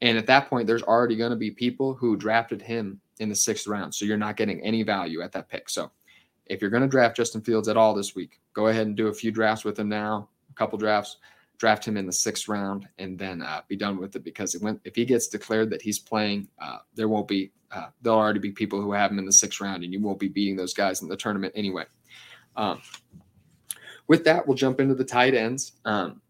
And 0.00 0.16
at 0.16 0.26
that 0.26 0.48
point, 0.48 0.66
there's 0.66 0.82
already 0.82 1.16
going 1.16 1.30
to 1.30 1.36
be 1.36 1.50
people 1.50 1.94
who 1.94 2.16
drafted 2.16 2.62
him 2.62 3.00
in 3.18 3.28
the 3.28 3.34
sixth 3.34 3.66
round. 3.66 3.94
So 3.94 4.04
you're 4.04 4.16
not 4.16 4.36
getting 4.36 4.60
any 4.60 4.82
value 4.82 5.22
at 5.22 5.32
that 5.32 5.48
pick. 5.48 5.68
So 5.68 5.90
if 6.46 6.60
you're 6.60 6.70
going 6.70 6.82
to 6.82 6.88
draft 6.88 7.16
Justin 7.16 7.40
Fields 7.40 7.68
at 7.68 7.76
all 7.76 7.94
this 7.94 8.14
week, 8.14 8.40
go 8.52 8.68
ahead 8.68 8.86
and 8.86 8.96
do 8.96 9.08
a 9.08 9.14
few 9.14 9.32
drafts 9.32 9.64
with 9.64 9.78
him 9.78 9.88
now, 9.88 10.28
a 10.50 10.54
couple 10.54 10.78
drafts, 10.78 11.16
draft 11.58 11.86
him 11.86 11.96
in 11.96 12.06
the 12.06 12.12
sixth 12.12 12.48
round, 12.48 12.88
and 12.98 13.18
then 13.18 13.42
uh, 13.42 13.60
be 13.68 13.76
done 13.76 13.98
with 13.98 14.16
it. 14.16 14.24
Because 14.24 14.56
if 14.84 14.94
he 14.94 15.04
gets 15.04 15.28
declared 15.28 15.70
that 15.70 15.82
he's 15.82 15.98
playing, 15.98 16.48
uh, 16.60 16.78
there 16.94 17.08
won't 17.08 17.28
be, 17.28 17.52
uh, 17.70 17.88
there'll 18.00 18.18
already 18.18 18.40
be 18.40 18.52
people 18.52 18.80
who 18.80 18.92
have 18.92 19.10
him 19.10 19.18
in 19.18 19.26
the 19.26 19.32
sixth 19.32 19.60
round, 19.60 19.84
and 19.84 19.92
you 19.92 20.00
won't 20.00 20.20
be 20.20 20.28
beating 20.28 20.56
those 20.56 20.74
guys 20.74 21.02
in 21.02 21.08
the 21.08 21.16
tournament 21.16 21.52
anyway. 21.56 21.84
Um, 22.56 22.80
with 24.06 24.24
that, 24.24 24.46
we'll 24.46 24.56
jump 24.56 24.80
into 24.80 24.94
the 24.94 25.04
tight 25.04 25.34
ends. 25.34 25.72
Um, 25.84 26.22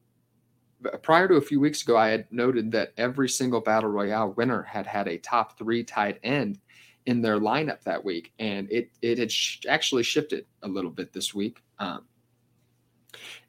prior 1.03 1.29
to 1.29 1.35
a 1.35 1.41
few 1.41 1.61
weeks 1.61 1.83
ago, 1.83 1.97
I 1.97 2.09
had 2.09 2.27
noted 2.31 2.73
that 2.73 2.93
every 2.97 3.29
single 3.29 3.61
battle 3.61 3.91
royale 3.91 4.33
winner 4.33 4.63
had 4.63 4.87
had 4.87 5.09
a 5.09 5.19
top 5.19 5.59
three 5.59 5.85
tight 5.85 6.19
end 6.23 6.59
in 7.07 7.23
their 7.23 7.39
lineup 7.39 7.83
that 7.85 8.05
week, 8.05 8.33
and 8.39 8.71
it 8.71 8.91
it 9.01 9.19
had 9.19 9.33
sh- 9.33 9.61
actually 9.69 10.03
shifted 10.03 10.47
a 10.63 10.69
little 10.69 10.91
bit 10.91 11.13
this 11.13 11.35
week, 11.35 11.63
um, 11.79 12.05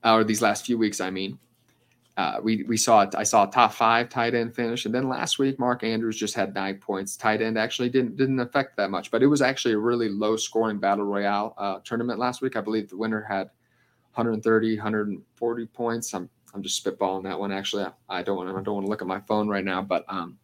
or 0.04 0.24
these 0.24 0.42
last 0.42 0.66
few 0.66 0.78
weeks. 0.78 1.02
I 1.02 1.10
mean, 1.10 1.38
uh, 2.20 2.38
we 2.44 2.64
we 2.64 2.76
saw 2.76 3.08
I 3.16 3.24
saw 3.24 3.48
a 3.48 3.50
top 3.50 3.72
five 3.72 4.10
tight 4.10 4.36
end 4.36 4.54
finish, 4.54 4.86
and 4.86 4.94
then 4.94 5.08
last 5.08 5.40
week 5.40 5.58
Mark 5.58 5.86
Andrews 5.86 6.18
just 6.18 6.36
had 6.36 6.54
nine 6.54 6.78
points. 6.78 7.16
Tight 7.16 7.42
end 7.42 7.58
actually 7.58 7.88
didn't 7.88 8.18
didn't 8.18 8.42
affect 8.42 8.76
that 8.76 8.92
much, 8.92 9.10
but 9.10 9.24
it 9.24 9.28
was 9.28 9.42
actually 9.42 9.74
a 9.74 9.78
really 9.78 10.10
low 10.10 10.36
scoring 10.36 10.80
battle 10.80 11.06
royale 11.06 11.54
uh, 11.58 11.80
tournament 11.86 12.20
last 12.20 12.42
week. 12.42 12.58
I 12.58 12.62
believe 12.62 12.90
the 12.90 12.98
winner 12.98 13.22
had 13.22 13.50
130, 14.16 14.76
140 14.76 15.66
points. 15.68 16.14
I'm 16.14 16.30
I'm 16.54 16.62
just 16.62 16.84
spitballing 16.84 17.24
that 17.24 17.40
one. 17.40 17.54
Actually, 17.54 17.86
I 18.10 18.22
don't 18.22 18.36
want 18.36 18.50
I 18.50 18.62
don't 18.64 18.76
want 18.76 18.86
to 18.86 18.90
look 18.90 19.02
at 19.02 19.08
my 19.08 19.22
phone 19.22 19.48
right 19.48 19.64
now, 19.64 19.82
but 19.82 20.04
um, 20.10 20.38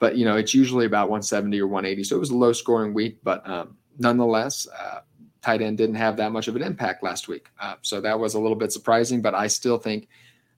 but 0.00 0.16
you 0.16 0.24
know 0.24 0.36
it's 0.36 0.54
usually 0.54 0.86
about 0.86 1.08
170 1.08 1.60
or 1.60 1.68
180 1.68 2.02
so 2.02 2.16
it 2.16 2.18
was 2.18 2.30
a 2.30 2.36
low 2.36 2.52
scoring 2.52 2.92
week 2.92 3.18
but 3.22 3.48
um, 3.48 3.76
nonetheless 3.98 4.66
uh, 4.78 5.00
tight 5.46 5.62
end 5.62 5.78
didn't 5.78 5.94
have 5.94 6.16
that 6.16 6.32
much 6.32 6.48
of 6.48 6.56
an 6.56 6.62
impact 6.62 7.02
last 7.02 7.28
week 7.28 7.48
uh, 7.60 7.74
so 7.82 8.00
that 8.00 8.18
was 8.18 8.34
a 8.34 8.40
little 8.40 8.56
bit 8.56 8.72
surprising 8.72 9.20
but 9.22 9.34
i 9.34 9.46
still 9.46 9.78
think 9.78 10.08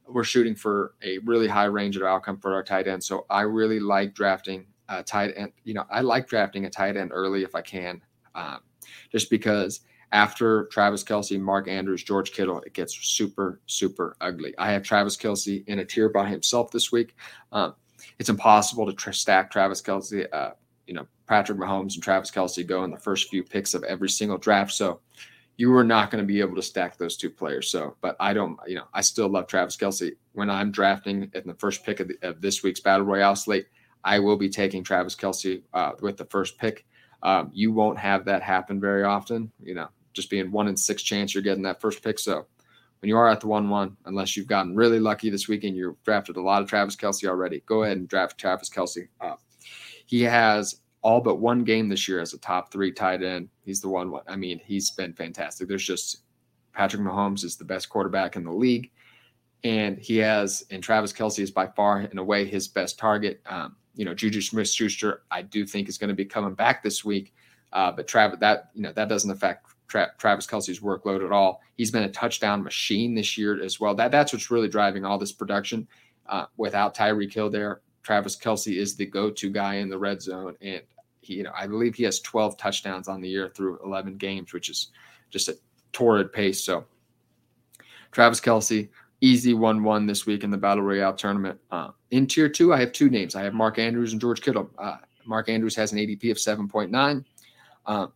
we're 0.06 0.24
shooting 0.24 0.54
for 0.54 0.94
a 1.02 1.18
really 1.18 1.46
high 1.46 1.66
range 1.66 1.96
of 1.96 2.02
outcome 2.02 2.38
for 2.38 2.54
our 2.54 2.62
tight 2.62 2.88
end 2.88 3.02
so 3.02 3.26
i 3.30 3.42
really 3.42 3.80
like 3.80 4.14
drafting 4.14 4.66
a 4.88 5.02
tight 5.02 5.32
end 5.36 5.52
you 5.64 5.74
know 5.74 5.84
i 5.90 6.00
like 6.00 6.26
drafting 6.26 6.64
a 6.64 6.70
tight 6.70 6.96
end 6.96 7.10
early 7.12 7.42
if 7.42 7.54
i 7.54 7.60
can 7.60 8.00
um, 8.34 8.60
just 9.10 9.30
because 9.30 9.80
after 10.12 10.64
Travis 10.66 11.04
Kelce, 11.04 11.38
Mark 11.38 11.68
Andrews, 11.68 12.02
George 12.02 12.32
Kittle, 12.32 12.60
it 12.60 12.72
gets 12.72 12.94
super, 12.94 13.60
super 13.66 14.16
ugly. 14.20 14.54
I 14.58 14.72
have 14.72 14.82
Travis 14.82 15.16
Kelce 15.16 15.66
in 15.66 15.80
a 15.80 15.84
tier 15.84 16.08
by 16.08 16.28
himself 16.28 16.70
this 16.70 16.90
week. 16.90 17.14
Um, 17.52 17.74
it's 18.18 18.28
impossible 18.28 18.90
to 18.90 19.12
stack 19.12 19.50
Travis 19.50 19.82
Kelce 19.82 20.26
Uh, 20.32 20.52
you 20.88 20.94
know, 20.94 21.06
Patrick 21.28 21.58
Mahomes 21.58 21.94
and 21.94 22.02
Travis 22.02 22.30
Kelce 22.30 22.66
go 22.66 22.82
in 22.82 22.90
the 22.90 22.96
first 22.96 23.28
few 23.28 23.44
picks 23.44 23.74
of 23.74 23.84
every 23.84 24.08
single 24.08 24.38
draft. 24.38 24.72
So 24.72 25.00
you 25.58 25.74
are 25.76 25.84
not 25.84 26.10
going 26.10 26.22
to 26.22 26.26
be 26.26 26.40
able 26.40 26.56
to 26.56 26.62
stack 26.62 26.96
those 26.96 27.16
two 27.16 27.30
players. 27.30 27.70
So, 27.70 27.96
but 28.00 28.16
I 28.18 28.32
don't, 28.32 28.58
you 28.66 28.76
know, 28.76 28.86
I 28.94 29.02
still 29.02 29.28
love 29.28 29.46
Travis 29.46 29.76
Kelce. 29.76 30.12
When 30.32 30.48
I'm 30.48 30.72
drafting 30.72 31.30
in 31.34 31.42
the 31.46 31.54
first 31.54 31.84
pick 31.84 32.00
of, 32.00 32.08
the, 32.08 32.16
of 32.22 32.40
this 32.40 32.62
week's 32.62 32.80
Battle 32.80 33.04
Royale 33.04 33.36
slate, 33.36 33.66
I 34.02 34.18
will 34.18 34.36
be 34.36 34.48
taking 34.48 34.82
Travis 34.82 35.14
Kelce 35.14 35.62
uh, 35.74 35.92
with 36.00 36.16
the 36.16 36.24
first 36.24 36.56
pick. 36.58 36.86
Um, 37.22 37.50
you 37.52 37.72
won't 37.72 37.98
have 37.98 38.24
that 38.24 38.42
happen 38.42 38.80
very 38.80 39.04
often, 39.04 39.52
you 39.62 39.74
know, 39.74 39.88
just 40.14 40.30
being 40.30 40.50
one 40.50 40.68
in 40.68 40.76
six 40.76 41.02
chance 41.02 41.34
you're 41.34 41.42
getting 41.42 41.64
that 41.64 41.80
first 41.80 42.02
pick. 42.02 42.18
So 42.18 42.46
when 43.00 43.08
you 43.08 43.16
are 43.16 43.28
at 43.28 43.40
the 43.40 43.48
1 43.48 43.68
1, 43.68 43.96
unless 44.06 44.36
you've 44.36 44.46
gotten 44.46 44.74
really 44.74 45.00
lucky 45.00 45.28
this 45.28 45.48
weekend, 45.48 45.76
you've 45.76 46.02
drafted 46.04 46.36
a 46.36 46.40
lot 46.40 46.62
of 46.62 46.68
Travis 46.68 46.96
Kelce 46.96 47.28
already, 47.28 47.62
go 47.66 47.82
ahead 47.82 47.98
and 47.98 48.08
draft 48.08 48.38
Travis 48.38 48.70
Kelce. 48.70 49.08
Uh, 49.20 49.34
he 50.08 50.22
has 50.22 50.80
all 51.02 51.20
but 51.20 51.36
one 51.36 51.64
game 51.64 51.88
this 51.88 52.08
year 52.08 52.18
as 52.18 52.32
a 52.32 52.38
top 52.38 52.72
three 52.72 52.90
tight 52.90 53.22
end. 53.22 53.50
He's 53.62 53.82
the 53.82 53.90
one. 53.90 54.10
I 54.26 54.36
mean, 54.36 54.58
he's 54.64 54.90
been 54.90 55.12
fantastic. 55.12 55.68
There's 55.68 55.84
just 55.84 56.22
Patrick 56.72 57.02
Mahomes 57.02 57.44
is 57.44 57.56
the 57.56 57.64
best 57.64 57.90
quarterback 57.90 58.34
in 58.34 58.42
the 58.42 58.50
league. 58.50 58.90
And 59.64 59.98
he 59.98 60.16
has, 60.16 60.64
and 60.70 60.82
Travis 60.82 61.12
Kelce 61.12 61.40
is 61.40 61.50
by 61.50 61.66
far, 61.66 62.00
in 62.00 62.16
a 62.16 62.24
way, 62.24 62.46
his 62.46 62.68
best 62.68 62.98
target. 62.98 63.42
Um, 63.44 63.76
you 63.96 64.06
know, 64.06 64.14
Juju 64.14 64.40
Smith 64.40 64.70
Schuster, 64.70 65.24
I 65.30 65.42
do 65.42 65.66
think 65.66 65.90
is 65.90 65.98
going 65.98 66.08
to 66.08 66.14
be 66.14 66.24
coming 66.24 66.54
back 66.54 66.82
this 66.82 67.04
week. 67.04 67.34
Uh, 67.74 67.92
but 67.92 68.08
Travis, 68.08 68.38
that, 68.40 68.70
you 68.74 68.80
know, 68.80 68.92
that 68.92 69.10
doesn't 69.10 69.30
affect 69.30 69.66
Tra- 69.88 70.12
Travis 70.16 70.46
Kelce's 70.46 70.80
workload 70.80 71.22
at 71.22 71.32
all. 71.32 71.60
He's 71.76 71.90
been 71.90 72.04
a 72.04 72.10
touchdown 72.10 72.62
machine 72.62 73.14
this 73.14 73.36
year 73.36 73.62
as 73.62 73.78
well. 73.78 73.94
That 73.94 74.10
that's 74.10 74.32
what's 74.32 74.50
really 74.50 74.68
driving 74.68 75.04
all 75.04 75.18
this 75.18 75.32
production. 75.32 75.86
Uh, 76.26 76.46
without 76.56 76.94
Tyreek 76.94 77.32
Hill 77.32 77.50
there, 77.50 77.82
Travis 78.02 78.36
Kelce 78.36 78.76
is 78.76 78.96
the 78.96 79.06
go-to 79.06 79.50
guy 79.50 79.76
in 79.76 79.88
the 79.88 79.98
red 79.98 80.22
zone, 80.22 80.56
and 80.60 80.82
he, 81.20 81.34
you 81.34 81.42
know, 81.42 81.52
I 81.54 81.66
believe 81.66 81.94
he 81.94 82.04
has 82.04 82.20
12 82.20 82.56
touchdowns 82.56 83.08
on 83.08 83.20
the 83.20 83.28
year 83.28 83.48
through 83.48 83.78
11 83.84 84.16
games, 84.16 84.52
which 84.52 84.68
is 84.68 84.88
just 85.30 85.48
a 85.48 85.56
torrid 85.92 86.32
pace. 86.32 86.62
So, 86.62 86.84
Travis 88.12 88.40
Kelce, 88.40 88.88
easy 89.20 89.54
one-one 89.54 90.06
this 90.06 90.26
week 90.26 90.44
in 90.44 90.50
the 90.50 90.56
Battle 90.56 90.84
Royale 90.84 91.14
tournament. 91.14 91.58
Uh, 91.70 91.90
in 92.10 92.26
Tier 92.26 92.48
Two, 92.48 92.72
I 92.72 92.80
have 92.80 92.92
two 92.92 93.10
names. 93.10 93.34
I 93.34 93.42
have 93.42 93.54
Mark 93.54 93.78
Andrews 93.78 94.12
and 94.12 94.20
George 94.20 94.40
Kittle. 94.40 94.70
Uh, 94.78 94.96
Mark 95.26 95.48
Andrews 95.48 95.76
has 95.76 95.92
an 95.92 95.98
ADP 95.98 96.30
of 96.30 96.38
7.9. 96.38 97.24
Uh, 97.84 98.06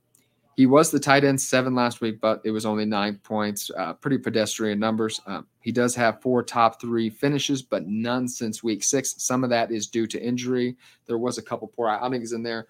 he 0.63 0.67
was 0.67 0.93
the 0.93 1.01
tight 1.01 1.25
end 1.25 1.41
seven 1.41 1.75
last 1.75 2.01
week, 2.01 2.21
but 2.21 2.41
it 2.45 2.53
was 2.53 2.65
only 2.65 2.85
nine 2.85 3.19
points. 3.25 3.69
Uh, 3.77 3.95
pretty 3.95 4.17
pedestrian 4.17 4.79
numbers. 4.79 5.21
Um, 5.27 5.49
he 5.59 5.73
does 5.73 5.93
have 5.97 6.23
four 6.23 6.45
top 6.45 6.81
three 6.81 7.11
finishes, 7.11 7.63
but 7.63 7.89
none 7.89 8.29
since 8.29 8.63
week 8.63 8.85
six. 8.85 9.21
Some 9.21 9.43
of 9.43 9.51
that 9.51 9.73
is 9.73 9.89
due 9.89 10.07
to 10.07 10.23
injury. 10.23 10.77
There 11.07 11.19
was 11.19 11.37
a 11.37 11.43
couple 11.43 11.67
poor 11.67 11.89
outings 11.89 12.33
in 12.33 12.45
there. 12.45 12.69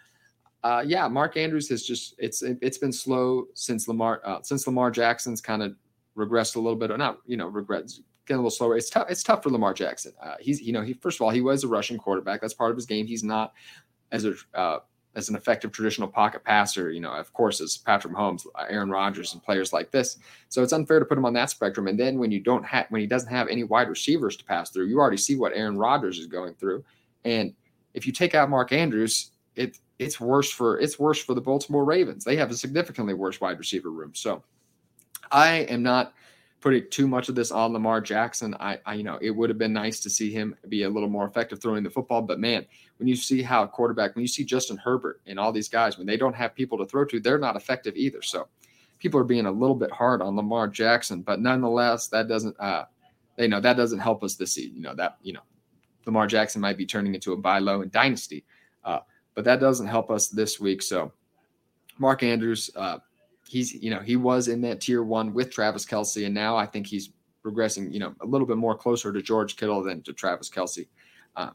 Uh, 0.64 0.82
yeah, 0.86 1.06
Mark 1.06 1.36
Andrews 1.36 1.68
has 1.68 1.82
just 1.84 2.14
it's 2.16 2.40
it's 2.40 2.78
been 2.78 2.94
slow 2.94 3.44
since 3.52 3.86
Lamar 3.86 4.22
uh, 4.24 4.40
since 4.40 4.66
Lamar 4.66 4.90
Jackson's 4.90 5.42
kind 5.42 5.62
of 5.62 5.74
regressed 6.16 6.56
a 6.56 6.60
little 6.60 6.78
bit, 6.78 6.90
or 6.90 6.96
not 6.96 7.18
you 7.26 7.36
know 7.36 7.48
regrets 7.48 8.00
getting 8.24 8.38
a 8.38 8.40
little 8.40 8.50
slower. 8.50 8.74
It's 8.74 8.88
tough. 8.88 9.10
It's 9.10 9.22
tough 9.22 9.42
for 9.42 9.50
Lamar 9.50 9.74
Jackson. 9.74 10.14
Uh, 10.18 10.36
he's 10.40 10.62
you 10.62 10.72
know 10.72 10.80
he 10.80 10.94
first 10.94 11.18
of 11.18 11.26
all 11.26 11.30
he 11.30 11.42
was 11.42 11.62
a 11.62 11.68
rushing 11.68 11.98
quarterback. 11.98 12.40
That's 12.40 12.54
part 12.54 12.70
of 12.70 12.76
his 12.78 12.86
game. 12.86 13.06
He's 13.06 13.22
not 13.22 13.52
as 14.12 14.24
a 14.24 14.32
uh, 14.54 14.78
as 15.14 15.28
an 15.28 15.36
effective 15.36 15.72
traditional 15.72 16.08
pocket 16.08 16.42
passer, 16.42 16.90
you 16.90 17.00
know, 17.00 17.12
of 17.12 17.32
course, 17.32 17.60
as 17.60 17.76
Patrick 17.76 18.14
Mahomes, 18.14 18.46
Aaron 18.68 18.90
Rodgers, 18.90 19.34
and 19.34 19.42
players 19.42 19.72
like 19.72 19.90
this. 19.90 20.18
So 20.48 20.62
it's 20.62 20.72
unfair 20.72 20.98
to 20.98 21.04
put 21.04 21.18
him 21.18 21.26
on 21.26 21.34
that 21.34 21.50
spectrum. 21.50 21.86
And 21.86 21.98
then 21.98 22.18
when 22.18 22.30
you 22.30 22.40
don't 22.40 22.64
have, 22.64 22.86
when 22.88 23.00
he 23.00 23.06
doesn't 23.06 23.28
have 23.28 23.48
any 23.48 23.64
wide 23.64 23.88
receivers 23.88 24.36
to 24.36 24.44
pass 24.44 24.70
through, 24.70 24.86
you 24.86 24.98
already 24.98 25.18
see 25.18 25.36
what 25.36 25.52
Aaron 25.54 25.76
Rodgers 25.76 26.18
is 26.18 26.26
going 26.26 26.54
through. 26.54 26.84
And 27.24 27.52
if 27.94 28.06
you 28.06 28.12
take 28.12 28.34
out 28.34 28.48
Mark 28.48 28.72
Andrews, 28.72 29.32
it 29.54 29.78
it's 29.98 30.18
worse 30.18 30.50
for 30.50 30.80
it's 30.80 30.98
worse 30.98 31.22
for 31.22 31.34
the 31.34 31.40
Baltimore 31.40 31.84
Ravens. 31.84 32.24
They 32.24 32.36
have 32.36 32.50
a 32.50 32.56
significantly 32.56 33.14
worse 33.14 33.40
wide 33.40 33.58
receiver 33.58 33.90
room. 33.90 34.12
So 34.14 34.42
I 35.30 35.66
am 35.68 35.82
not 35.82 36.14
putting 36.62 36.88
too 36.90 37.06
much 37.08 37.28
of 37.28 37.34
this 37.34 37.50
on 37.50 37.72
Lamar 37.72 38.00
Jackson. 38.00 38.56
I, 38.58 38.78
I, 38.86 38.94
you 38.94 39.02
know, 39.02 39.18
it 39.20 39.30
would 39.30 39.50
have 39.50 39.58
been 39.58 39.72
nice 39.72 40.00
to 40.00 40.08
see 40.08 40.32
him 40.32 40.56
be 40.68 40.84
a 40.84 40.88
little 40.88 41.08
more 41.08 41.26
effective 41.26 41.60
throwing 41.60 41.82
the 41.82 41.90
football. 41.90 42.22
But 42.22 42.38
man, 42.38 42.64
when 42.98 43.08
you 43.08 43.16
see 43.16 43.42
how 43.42 43.64
a 43.64 43.68
quarterback, 43.68 44.14
when 44.14 44.22
you 44.22 44.28
see 44.28 44.44
Justin 44.44 44.78
Herbert 44.78 45.20
and 45.26 45.38
all 45.38 45.52
these 45.52 45.68
guys, 45.68 45.98
when 45.98 46.06
they 46.06 46.16
don't 46.16 46.34
have 46.34 46.54
people 46.54 46.78
to 46.78 46.86
throw 46.86 47.04
to, 47.06 47.20
they're 47.20 47.36
not 47.36 47.56
effective 47.56 47.96
either. 47.96 48.22
So 48.22 48.46
people 49.00 49.20
are 49.20 49.24
being 49.24 49.46
a 49.46 49.50
little 49.50 49.74
bit 49.74 49.90
hard 49.90 50.22
on 50.22 50.36
Lamar 50.36 50.68
Jackson, 50.68 51.20
but 51.20 51.40
nonetheless, 51.40 52.06
that 52.08 52.28
doesn't, 52.28 52.58
uh, 52.60 52.84
they 53.36 53.48
know 53.48 53.60
that 53.60 53.76
doesn't 53.76 53.98
help 53.98 54.22
us 54.22 54.36
this 54.36 54.52
season. 54.52 54.76
You 54.76 54.82
know 54.82 54.94
that 54.94 55.16
you 55.22 55.32
know 55.32 55.40
Lamar 56.06 56.26
Jackson 56.26 56.60
might 56.60 56.76
be 56.76 56.86
turning 56.86 57.14
into 57.14 57.32
a 57.32 57.36
buy 57.36 57.58
low 57.58 57.82
in 57.82 57.90
dynasty, 57.90 58.44
uh, 58.84 59.00
but 59.34 59.44
that 59.44 59.58
doesn't 59.58 59.86
help 59.86 60.10
us 60.10 60.28
this 60.28 60.60
week. 60.60 60.82
So 60.82 61.12
Mark 61.98 62.22
Andrews, 62.22 62.70
uh, 62.76 62.98
he's 63.52 63.74
you 63.74 63.90
know 63.90 64.00
he 64.00 64.16
was 64.16 64.48
in 64.48 64.62
that 64.62 64.80
tier 64.80 65.02
one 65.02 65.34
with 65.34 65.50
Travis 65.50 65.84
Kelce, 65.84 66.24
and 66.24 66.34
now 66.34 66.56
I 66.56 66.64
think 66.64 66.86
he's 66.86 67.10
progressing, 67.42 67.92
you 67.92 67.98
know, 67.98 68.14
a 68.22 68.26
little 68.26 68.46
bit 68.46 68.56
more 68.56 68.74
closer 68.74 69.12
to 69.12 69.20
George 69.20 69.56
Kittle 69.56 69.82
than 69.82 70.00
to 70.02 70.12
Travis 70.12 70.48
Kelce. 70.48 70.86
Uh, 71.36 71.50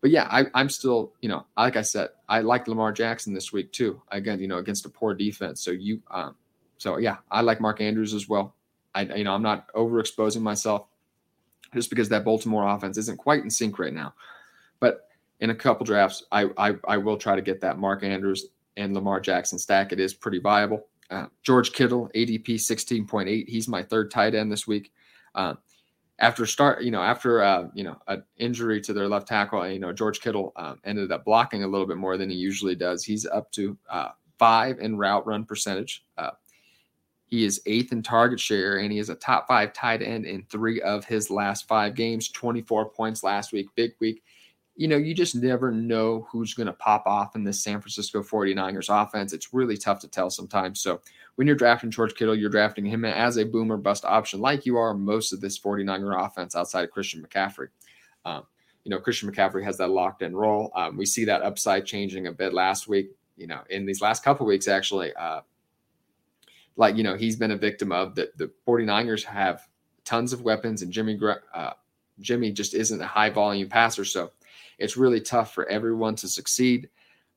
but 0.00 0.10
yeah, 0.10 0.26
I, 0.30 0.46
I'm 0.52 0.68
still, 0.68 1.12
you 1.22 1.28
know, 1.28 1.46
like 1.56 1.76
I 1.76 1.82
said, 1.82 2.10
I 2.28 2.40
like 2.40 2.66
Lamar 2.66 2.92
Jackson 2.92 3.32
this 3.32 3.52
week 3.52 3.72
too. 3.72 4.02
Again, 4.10 4.40
you 4.40 4.48
know, 4.48 4.58
against 4.58 4.84
a 4.84 4.88
poor 4.88 5.14
defense. 5.14 5.62
So 5.62 5.70
you, 5.70 6.02
um, 6.10 6.34
so 6.76 6.98
yeah, 6.98 7.18
I 7.30 7.40
like 7.40 7.60
Mark 7.60 7.80
Andrews 7.80 8.12
as 8.12 8.28
well. 8.28 8.56
I, 8.94 9.02
you 9.02 9.24
know, 9.24 9.32
I'm 9.32 9.42
not 9.42 9.72
overexposing 9.74 10.42
myself 10.42 10.86
just 11.72 11.88
because 11.88 12.08
that 12.10 12.24
Baltimore 12.24 12.68
offense 12.68 12.98
isn't 12.98 13.16
quite 13.16 13.44
in 13.44 13.48
sync 13.48 13.78
right 13.78 13.94
now. 13.94 14.12
But 14.80 15.08
in 15.40 15.50
a 15.50 15.54
couple 15.54 15.86
drafts, 15.86 16.24
I, 16.32 16.50
I, 16.58 16.74
I 16.86 16.96
will 16.98 17.16
try 17.16 17.36
to 17.36 17.42
get 17.42 17.60
that 17.60 17.78
Mark 17.78 18.02
Andrews 18.02 18.46
and 18.76 18.92
Lamar 18.92 19.20
Jackson 19.20 19.58
stack. 19.58 19.92
It 19.92 20.00
is 20.00 20.12
pretty 20.12 20.40
viable. 20.40 20.88
Uh, 21.12 21.26
George 21.42 21.72
Kittle, 21.72 22.08
ADP 22.14 22.54
16.8. 22.54 23.46
He's 23.46 23.68
my 23.68 23.82
third 23.82 24.10
tight 24.10 24.34
end 24.34 24.50
this 24.50 24.66
week. 24.66 24.92
Uh, 25.34 25.54
after 26.18 26.46
start, 26.46 26.82
you 26.82 26.90
know, 26.90 27.02
after 27.02 27.42
uh, 27.42 27.68
you 27.74 27.84
know 27.84 27.98
an 28.06 28.22
injury 28.38 28.80
to 28.80 28.92
their 28.92 29.08
left 29.08 29.28
tackle, 29.28 29.68
you 29.68 29.78
know, 29.78 29.92
George 29.92 30.20
Kittle 30.20 30.52
um, 30.56 30.80
ended 30.84 31.12
up 31.12 31.24
blocking 31.24 31.64
a 31.64 31.66
little 31.66 31.86
bit 31.86 31.96
more 31.98 32.16
than 32.16 32.30
he 32.30 32.36
usually 32.36 32.74
does. 32.74 33.04
He's 33.04 33.26
up 33.26 33.50
to 33.52 33.76
uh, 33.90 34.10
five 34.38 34.78
in 34.78 34.96
route 34.96 35.26
run 35.26 35.44
percentage. 35.44 36.04
Uh, 36.16 36.30
he 37.26 37.44
is 37.44 37.60
eighth 37.66 37.92
in 37.92 38.02
target 38.02 38.40
share, 38.40 38.78
and 38.78 38.92
he 38.92 38.98
is 38.98 39.08
a 39.08 39.14
top 39.14 39.48
five 39.48 39.72
tight 39.72 40.00
end 40.00 40.24
in 40.24 40.44
three 40.44 40.80
of 40.82 41.04
his 41.04 41.30
last 41.30 41.68
five 41.68 41.94
games. 41.94 42.28
Twenty 42.28 42.62
four 42.62 42.88
points 42.88 43.22
last 43.22 43.52
week, 43.52 43.68
big 43.74 43.92
week 44.00 44.22
you 44.74 44.88
know, 44.88 44.96
you 44.96 45.14
just 45.14 45.34
never 45.34 45.70
know 45.70 46.26
who's 46.30 46.54
going 46.54 46.66
to 46.66 46.72
pop 46.72 47.06
off 47.06 47.36
in 47.36 47.44
this 47.44 47.62
San 47.62 47.80
Francisco 47.80 48.22
49ers 48.22 48.88
offense. 48.88 49.32
It's 49.32 49.52
really 49.52 49.76
tough 49.76 50.00
to 50.00 50.08
tell 50.08 50.30
sometimes. 50.30 50.80
So 50.80 51.00
when 51.34 51.46
you're 51.46 51.56
drafting 51.56 51.90
George 51.90 52.14
Kittle, 52.14 52.34
you're 52.34 52.50
drafting 52.50 52.86
him 52.86 53.04
as 53.04 53.36
a 53.36 53.44
boomer 53.44 53.76
bust 53.76 54.04
option, 54.04 54.40
like 54.40 54.64
you 54.64 54.76
are 54.76 54.94
most 54.94 55.32
of 55.32 55.40
this 55.40 55.58
49er 55.58 56.24
offense 56.24 56.56
outside 56.56 56.84
of 56.84 56.90
Christian 56.90 57.22
McCaffrey. 57.22 57.68
Um, 58.24 58.44
you 58.84 58.90
know, 58.90 58.98
Christian 58.98 59.30
McCaffrey 59.30 59.62
has 59.64 59.76
that 59.78 59.90
locked 59.90 60.22
in 60.22 60.34
role. 60.34 60.72
Um, 60.74 60.96
we 60.96 61.06
see 61.06 61.24
that 61.26 61.42
upside 61.42 61.86
changing 61.86 62.26
a 62.26 62.32
bit 62.32 62.52
last 62.52 62.88
week, 62.88 63.10
you 63.36 63.46
know, 63.46 63.60
in 63.70 63.86
these 63.86 64.00
last 64.00 64.24
couple 64.24 64.46
weeks, 64.46 64.68
actually. 64.68 65.14
Uh, 65.14 65.42
like, 66.76 66.96
you 66.96 67.02
know, 67.02 67.16
he's 67.16 67.36
been 67.36 67.50
a 67.50 67.56
victim 67.56 67.92
of 67.92 68.14
that. 68.14 68.36
The 68.38 68.50
49ers 68.66 69.24
have 69.24 69.68
tons 70.04 70.32
of 70.32 70.42
weapons, 70.42 70.82
and 70.82 70.90
Jimmy, 70.90 71.18
uh, 71.54 71.72
Jimmy 72.20 72.50
just 72.50 72.74
isn't 72.74 73.00
a 73.00 73.06
high 73.06 73.30
volume 73.30 73.68
passer. 73.68 74.04
So, 74.04 74.32
it's 74.78 74.96
really 74.96 75.20
tough 75.20 75.54
for 75.54 75.66
everyone 75.68 76.16
to 76.16 76.28
succeed. 76.28 76.88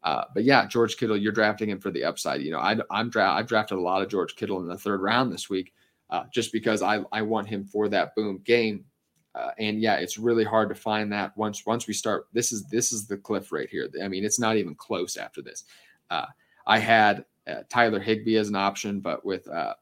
Uh, 0.05 0.23
but 0.35 0.43
yeah, 0.43 0.67
George 0.67 0.97
Kittle, 0.97 1.17
you're 1.17 1.31
drafting 1.31 1.69
him 1.69 1.79
for 1.79 1.89
the 1.89 2.03
upside. 2.03 2.41
You 2.41 2.51
know, 2.51 2.59
I, 2.59 2.77
am 2.91 3.09
dra- 3.09 3.33
I've 3.33 3.47
drafted 3.47 3.79
a 3.79 3.81
lot 3.81 4.03
of 4.03 4.09
George 4.09 4.35
Kittle 4.35 4.59
in 4.59 4.67
the 4.67 4.77
third 4.77 5.01
round 5.01 5.33
this 5.33 5.49
week, 5.49 5.73
uh, 6.11 6.25
just 6.31 6.53
because 6.53 6.83
I 6.83 7.03
I 7.11 7.23
want 7.23 7.47
him 7.47 7.65
for 7.65 7.89
that 7.89 8.15
boom 8.15 8.39
game. 8.45 8.85
Uh, 9.33 9.49
and 9.57 9.81
yeah, 9.81 9.95
it's 9.95 10.19
really 10.19 10.43
hard 10.43 10.69
to 10.69 10.75
find 10.75 11.11
that 11.11 11.35
once 11.35 11.65
once 11.65 11.87
we 11.87 11.93
start. 11.93 12.27
This 12.33 12.51
is 12.51 12.65
this 12.67 12.91
is 12.91 13.07
the 13.07 13.17
cliff 13.17 13.51
right 13.51 13.67
here. 13.67 13.89
I 14.01 14.07
mean, 14.07 14.23
it's 14.23 14.39
not 14.39 14.57
even 14.57 14.75
close 14.75 15.17
after 15.17 15.41
this. 15.41 15.63
Uh, 16.11 16.27
I 16.67 16.77
had 16.77 17.25
uh, 17.47 17.63
Tyler 17.67 17.99
Higbee 17.99 18.37
as 18.37 18.47
an 18.47 18.55
option, 18.55 18.99
but 18.99 19.25
with 19.25 19.47
uh, 19.49 19.73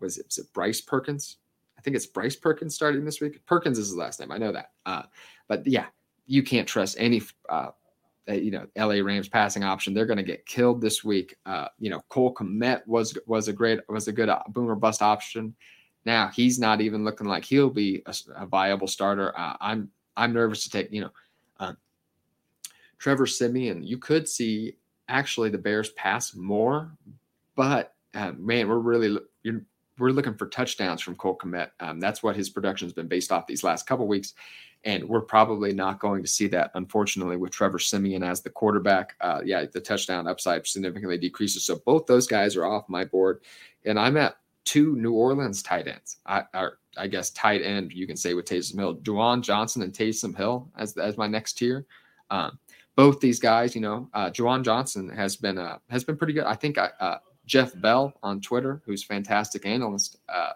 was 0.00 0.16
it, 0.16 0.26
was 0.26 0.38
it 0.38 0.52
Bryce 0.54 0.80
Perkins? 0.80 1.36
I 1.76 1.82
think 1.82 1.94
it's 1.94 2.06
Bryce 2.06 2.36
Perkins 2.36 2.74
starting 2.74 3.04
this 3.04 3.20
week. 3.20 3.44
Perkins 3.44 3.78
is 3.78 3.88
his 3.88 3.96
last 3.96 4.18
name. 4.18 4.32
I 4.32 4.38
know 4.38 4.52
that. 4.52 4.70
But 5.46 5.66
yeah, 5.66 5.86
you 6.28 6.42
can't 6.42 6.68
trust 6.68 6.94
any 7.00 7.22
uh, 7.48 7.70
you 8.28 8.50
know 8.50 8.66
LA 8.76 9.02
Rams 9.02 9.28
passing 9.28 9.64
option. 9.64 9.94
They're 9.94 10.06
going 10.06 10.18
to 10.18 10.22
get 10.22 10.46
killed 10.46 10.80
this 10.80 11.02
week. 11.02 11.34
Uh, 11.46 11.68
you 11.80 11.90
know 11.90 12.00
Cole 12.10 12.34
Kmet 12.34 12.86
was 12.86 13.18
was 13.26 13.48
a 13.48 13.52
great 13.52 13.80
was 13.88 14.06
a 14.06 14.12
good 14.12 14.28
uh, 14.28 14.42
boomer 14.50 14.76
bust 14.76 15.02
option. 15.02 15.54
Now 16.04 16.28
he's 16.28 16.58
not 16.58 16.80
even 16.80 17.04
looking 17.04 17.26
like 17.26 17.44
he'll 17.44 17.70
be 17.70 18.02
a, 18.06 18.14
a 18.36 18.46
viable 18.46 18.86
starter. 18.86 19.36
Uh, 19.36 19.56
I'm 19.60 19.90
I'm 20.16 20.32
nervous 20.32 20.62
to 20.64 20.70
take 20.70 20.92
you 20.92 21.00
know 21.00 21.10
uh, 21.58 21.72
Trevor 22.98 23.26
Siemian. 23.26 23.82
You 23.82 23.98
could 23.98 24.28
see 24.28 24.76
actually 25.08 25.48
the 25.48 25.58
Bears 25.58 25.90
pass 25.92 26.34
more, 26.34 26.92
but 27.56 27.94
uh, 28.14 28.32
man, 28.32 28.68
we're 28.68 28.78
really 28.78 29.18
we're 29.98 30.10
looking 30.10 30.34
for 30.34 30.46
touchdowns 30.46 31.00
from 31.00 31.16
Cole 31.16 31.38
Kmet. 31.38 31.70
Um, 31.80 32.00
that's 32.00 32.22
what 32.22 32.36
his 32.36 32.50
production 32.50 32.86
has 32.86 32.92
been 32.92 33.08
based 33.08 33.32
off 33.32 33.46
these 33.46 33.64
last 33.64 33.86
couple 33.86 34.06
weeks. 34.06 34.34
And 34.84 35.08
we're 35.08 35.22
probably 35.22 35.72
not 35.72 35.98
going 35.98 36.22
to 36.22 36.28
see 36.28 36.46
that, 36.48 36.70
unfortunately, 36.74 37.36
with 37.36 37.50
Trevor 37.50 37.80
Siemian 37.80 38.22
as 38.22 38.42
the 38.42 38.50
quarterback. 38.50 39.16
Uh, 39.20 39.40
yeah, 39.44 39.64
the 39.70 39.80
touchdown 39.80 40.28
upside 40.28 40.66
significantly 40.66 41.18
decreases. 41.18 41.64
So 41.64 41.80
both 41.84 42.06
those 42.06 42.26
guys 42.26 42.56
are 42.56 42.64
off 42.64 42.88
my 42.88 43.04
board. 43.04 43.42
And 43.84 43.98
I'm 43.98 44.16
at 44.16 44.36
two 44.64 44.94
New 44.96 45.14
Orleans 45.14 45.62
tight 45.62 45.88
ends. 45.88 46.18
I, 46.26 46.44
or 46.54 46.78
I 46.96 47.08
guess 47.08 47.30
tight 47.30 47.62
end, 47.62 47.92
you 47.92 48.06
can 48.06 48.16
say 48.16 48.34
with 48.34 48.46
Taysom 48.46 48.78
Hill, 48.78 48.96
Juwan 48.98 49.42
Johnson 49.42 49.82
and 49.82 49.92
Taysom 49.92 50.36
Hill 50.36 50.70
as, 50.76 50.96
as 50.96 51.16
my 51.16 51.26
next 51.26 51.54
tier. 51.54 51.86
Um, 52.30 52.58
both 52.94 53.20
these 53.20 53.38
guys, 53.38 53.74
you 53.74 53.80
know, 53.80 54.08
uh, 54.12 54.28
Juwan 54.30 54.64
Johnson 54.64 55.08
has 55.08 55.36
been 55.36 55.56
uh, 55.56 55.78
has 55.88 56.02
been 56.02 56.16
pretty 56.16 56.32
good. 56.32 56.44
I 56.44 56.54
think 56.54 56.78
I, 56.78 56.90
uh, 56.98 57.18
Jeff 57.48 57.72
Bell 57.80 58.12
on 58.22 58.40
Twitter, 58.40 58.82
who's 58.84 59.02
fantastic 59.02 59.66
analyst, 59.66 60.18
uh, 60.28 60.52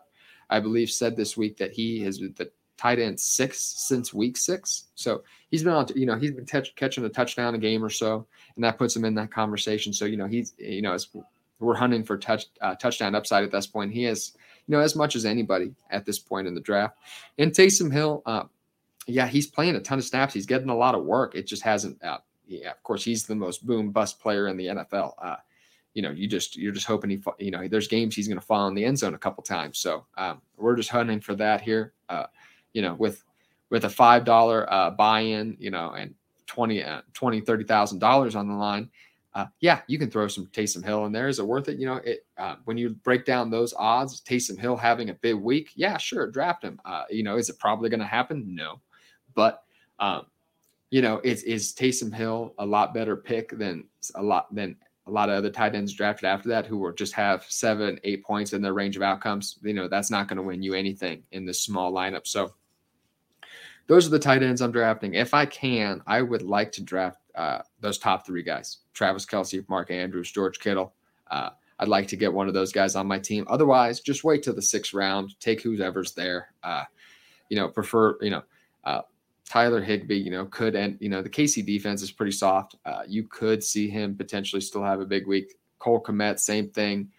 I 0.51 0.61
believe 0.61 0.91
said 0.91 1.17
this 1.17 1.37
week 1.37 1.57
that 1.57 1.73
he 1.73 2.05
is 2.05 2.19
the 2.19 2.51
tight 2.77 2.99
end 2.99 3.19
six 3.19 3.59
since 3.59 4.13
week 4.13 4.37
six. 4.37 4.85
So 4.95 5.23
he's 5.51 5.65
been 5.65 5.73
on, 5.73 5.87
you 5.97 6.05
know, 6.05 6.17
he's 6.17 6.33
been 6.33 6.45
t- 6.45 6.71
catching 6.77 7.05
a 7.05 7.09
touchdown 7.09 7.55
a 7.55 7.59
game 7.59 7.83
or 7.83 7.89
so, 7.89 8.27
and 8.55 8.63
that 8.63 8.77
puts 8.77 8.95
him 8.95 9.07
in 9.07 9.15
that 9.15 9.31
conversation. 9.31 9.93
So 9.93 10.05
you 10.05 10.19
know, 10.19 10.27
he's 10.27 10.55
you 10.59 10.83
know, 10.83 10.97
we're 11.59 11.75
hunting 11.75 12.05
for 12.05 12.19
touch 12.19 12.47
uh, 12.61 12.75
touchdown 12.75 13.15
upside 13.15 13.45
at 13.45 13.51
this 13.51 13.67
point, 13.67 13.93
he 13.93 14.05
has 14.05 14.33
you 14.67 14.77
know 14.77 14.81
as 14.81 14.95
much 14.95 15.17
as 15.17 15.25
anybody 15.25 15.75
at 15.91 16.05
this 16.05 16.19
point 16.19 16.47
in 16.47 16.55
the 16.55 16.61
draft. 16.61 16.99
And 17.39 17.53
Taysom 17.53 17.91
Hill, 17.91 18.23
uh, 18.27 18.45
yeah, 19.07 19.27
he's 19.27 19.47
playing 19.47 19.77
a 19.77 19.81
ton 19.81 19.99
of 19.99 20.05
snaps. 20.05 20.35
He's 20.35 20.47
getting 20.47 20.69
a 20.69 20.77
lot 20.77 20.95
of 20.95 21.05
work. 21.05 21.35
It 21.35 21.47
just 21.47 21.63
hasn't. 21.63 22.03
Uh, 22.05 22.19
yeah, 22.47 22.71
of 22.71 22.83
course, 22.83 23.03
he's 23.03 23.25
the 23.25 23.35
most 23.35 23.67
boom 23.67 23.93
bust 23.93 24.21
player 24.21 24.49
in 24.49 24.59
the 24.59 24.67
NFL. 24.67 25.15
You 25.95 26.03
know, 26.03 26.11
you 26.11 26.27
just 26.27 26.57
you're 26.57 26.73
just 26.73 26.87
hoping 26.87 27.11
he, 27.11 27.23
you 27.39 27.51
know, 27.51 27.69
there's 27.69 27.89
games 27.89 28.15
he's 28.15 28.29
going 28.29 28.41
to 28.41 28.47
fall 28.47 28.67
in 28.69 28.75
the 28.75 28.85
end 28.85 28.99
zone 28.99 29.15
a 29.15 29.19
couple 29.19 29.43
times. 29.43 29.79
So 29.79 30.07
um, 30.17 30.41
we're 30.57 30.77
just 30.77 30.91
hunting 30.91 31.21
for 31.21 31.35
that 31.37 31.61
here. 31.61 31.93
Uh, 32.09 32.27
you 32.73 32.83
know, 32.83 32.95
with 32.95 33.25
with 33.71 33.85
a 33.85 33.91
five 33.91 34.25
dollar 34.25 34.71
uh, 34.73 34.91
buy-in, 34.91 35.57
you 35.59 35.71
know, 35.71 35.91
and 35.93 36.15
20, 36.47 36.85
uh, 36.85 37.01
20 37.15 37.41
30,000 37.41 37.99
dollars 37.99 38.37
on 38.37 38.49
the 38.49 38.55
line, 38.55 38.91
uh, 39.35 39.47
yeah, 39.61 39.81
you 39.87 39.99
can 39.99 40.11
throw 40.11 40.29
some 40.29 40.47
Taysom 40.49 40.85
Hill 40.85 41.07
in 41.07 41.13
there. 41.13 41.29
Is 41.29 41.39
it 41.39 41.47
worth 41.47 41.69
it? 41.69 41.79
You 41.79 41.87
know, 41.87 41.97
it 42.05 42.27
uh, 42.37 42.57
when 42.65 42.77
you 42.77 42.91
break 42.91 43.25
down 43.25 43.51
those 43.51 43.73
odds, 43.79 44.21
Taysom 44.21 44.59
Hill 44.59 44.77
having 44.77 45.09
a 45.09 45.15
big 45.15 45.37
week, 45.37 45.71
yeah, 45.75 45.97
sure, 45.97 46.31
draft 46.31 46.63
him. 46.63 46.79
Uh, 46.85 47.05
you 47.09 47.23
know, 47.23 47.37
is 47.37 47.49
it 47.49 47.59
probably 47.59 47.89
going 47.89 48.01
to 48.01 48.07
happen? 48.07 48.45
No, 48.55 48.81
but 49.35 49.63
um, 50.01 50.27
you 50.91 51.01
know, 51.01 51.21
is 51.25 51.43
is 51.45 51.73
Taysom 51.73 52.13
Hill 52.13 52.55
a 52.59 52.67
lot 52.67 52.93
better 52.93 53.17
pick 53.17 53.57
than 53.57 53.85
a 54.17 54.23
lot 54.23 54.55
than 54.55 54.77
lot 55.13 55.29
of 55.29 55.37
other 55.37 55.51
tight 55.51 55.75
ends 55.75 55.93
drafted 55.93 56.27
after 56.27 56.49
that 56.49 56.67
who 56.67 56.79
will 56.79 56.93
just 56.93 57.13
have 57.15 57.45
seven, 57.49 57.99
eight 58.05 58.25
points 58.25 58.53
in 58.53 58.63
their 58.63 58.75
range 58.75 58.97
of 58.97 59.03
outcomes? 59.03 59.59
You 59.63 59.75
know, 59.75 59.89
that's 59.89 60.11
not 60.11 60.29
going 60.29 60.39
to 60.39 60.43
win 60.43 60.63
you 60.63 60.75
anything 60.75 61.23
in 61.33 61.45
this 61.45 61.61
small 61.61 61.93
lineup. 61.93 62.27
So 62.27 62.53
those 63.87 64.07
are 64.07 64.11
the 64.11 64.19
tight 64.19 64.43
ends 64.43 64.61
I'm 64.61 64.73
drafting. 64.73 65.15
If 65.15 65.35
I 65.35 65.47
can, 65.47 66.03
I 66.07 66.23
would 66.23 66.43
like 66.43 66.73
to 66.73 66.83
draft 66.83 67.19
uh, 67.35 67.59
those 67.81 67.99
top 67.99 68.27
three 68.27 68.43
guys: 68.43 68.79
Travis 68.95 69.27
Kelce, 69.27 69.69
Mark 69.69 69.91
Andrews, 69.91 70.31
George 70.31 70.59
Kittle. 70.59 70.95
Uh, 71.31 71.51
I'd 71.79 71.89
like 71.89 72.07
to 72.09 72.17
get 72.17 72.33
one 72.33 72.49
of 72.49 72.55
those 72.55 72.73
guys 72.73 72.95
on 72.95 73.07
my 73.07 73.19
team. 73.19 73.45
Otherwise, 73.49 74.01
just 74.01 74.25
wait 74.25 74.43
till 74.43 74.55
the 74.55 74.63
sixth 74.63 74.95
round. 74.95 75.39
Take 75.41 75.63
whoever's 75.63 76.13
there. 76.13 76.53
Uh, 76.63 76.85
you 77.49 77.57
know, 77.57 77.69
prefer 77.69 78.17
you 78.21 78.31
know 78.31 78.43
uh, 78.85 79.03
Tyler 79.53 79.83
Higbee. 79.83 80.17
You 80.17 80.31
know, 80.31 80.47
could 80.47 80.75
and 80.75 80.97
you 80.99 81.11
know 81.11 81.21
the 81.21 81.29
KC 81.29 81.67
defense 81.67 82.01
is 82.01 82.11
pretty 82.11 82.33
soft. 82.33 82.77
Uh, 82.87 83.03
you 83.07 83.25
could 83.25 83.63
see 83.63 83.87
him 83.87 84.17
potentially 84.17 84.63
still 84.63 84.83
have 84.83 85.01
a 85.01 85.05
big 85.05 85.27
week. 85.27 85.57
Cole 85.79 86.03
Kmet, 86.03 86.39
same 86.39 86.71
thing. 86.71 87.11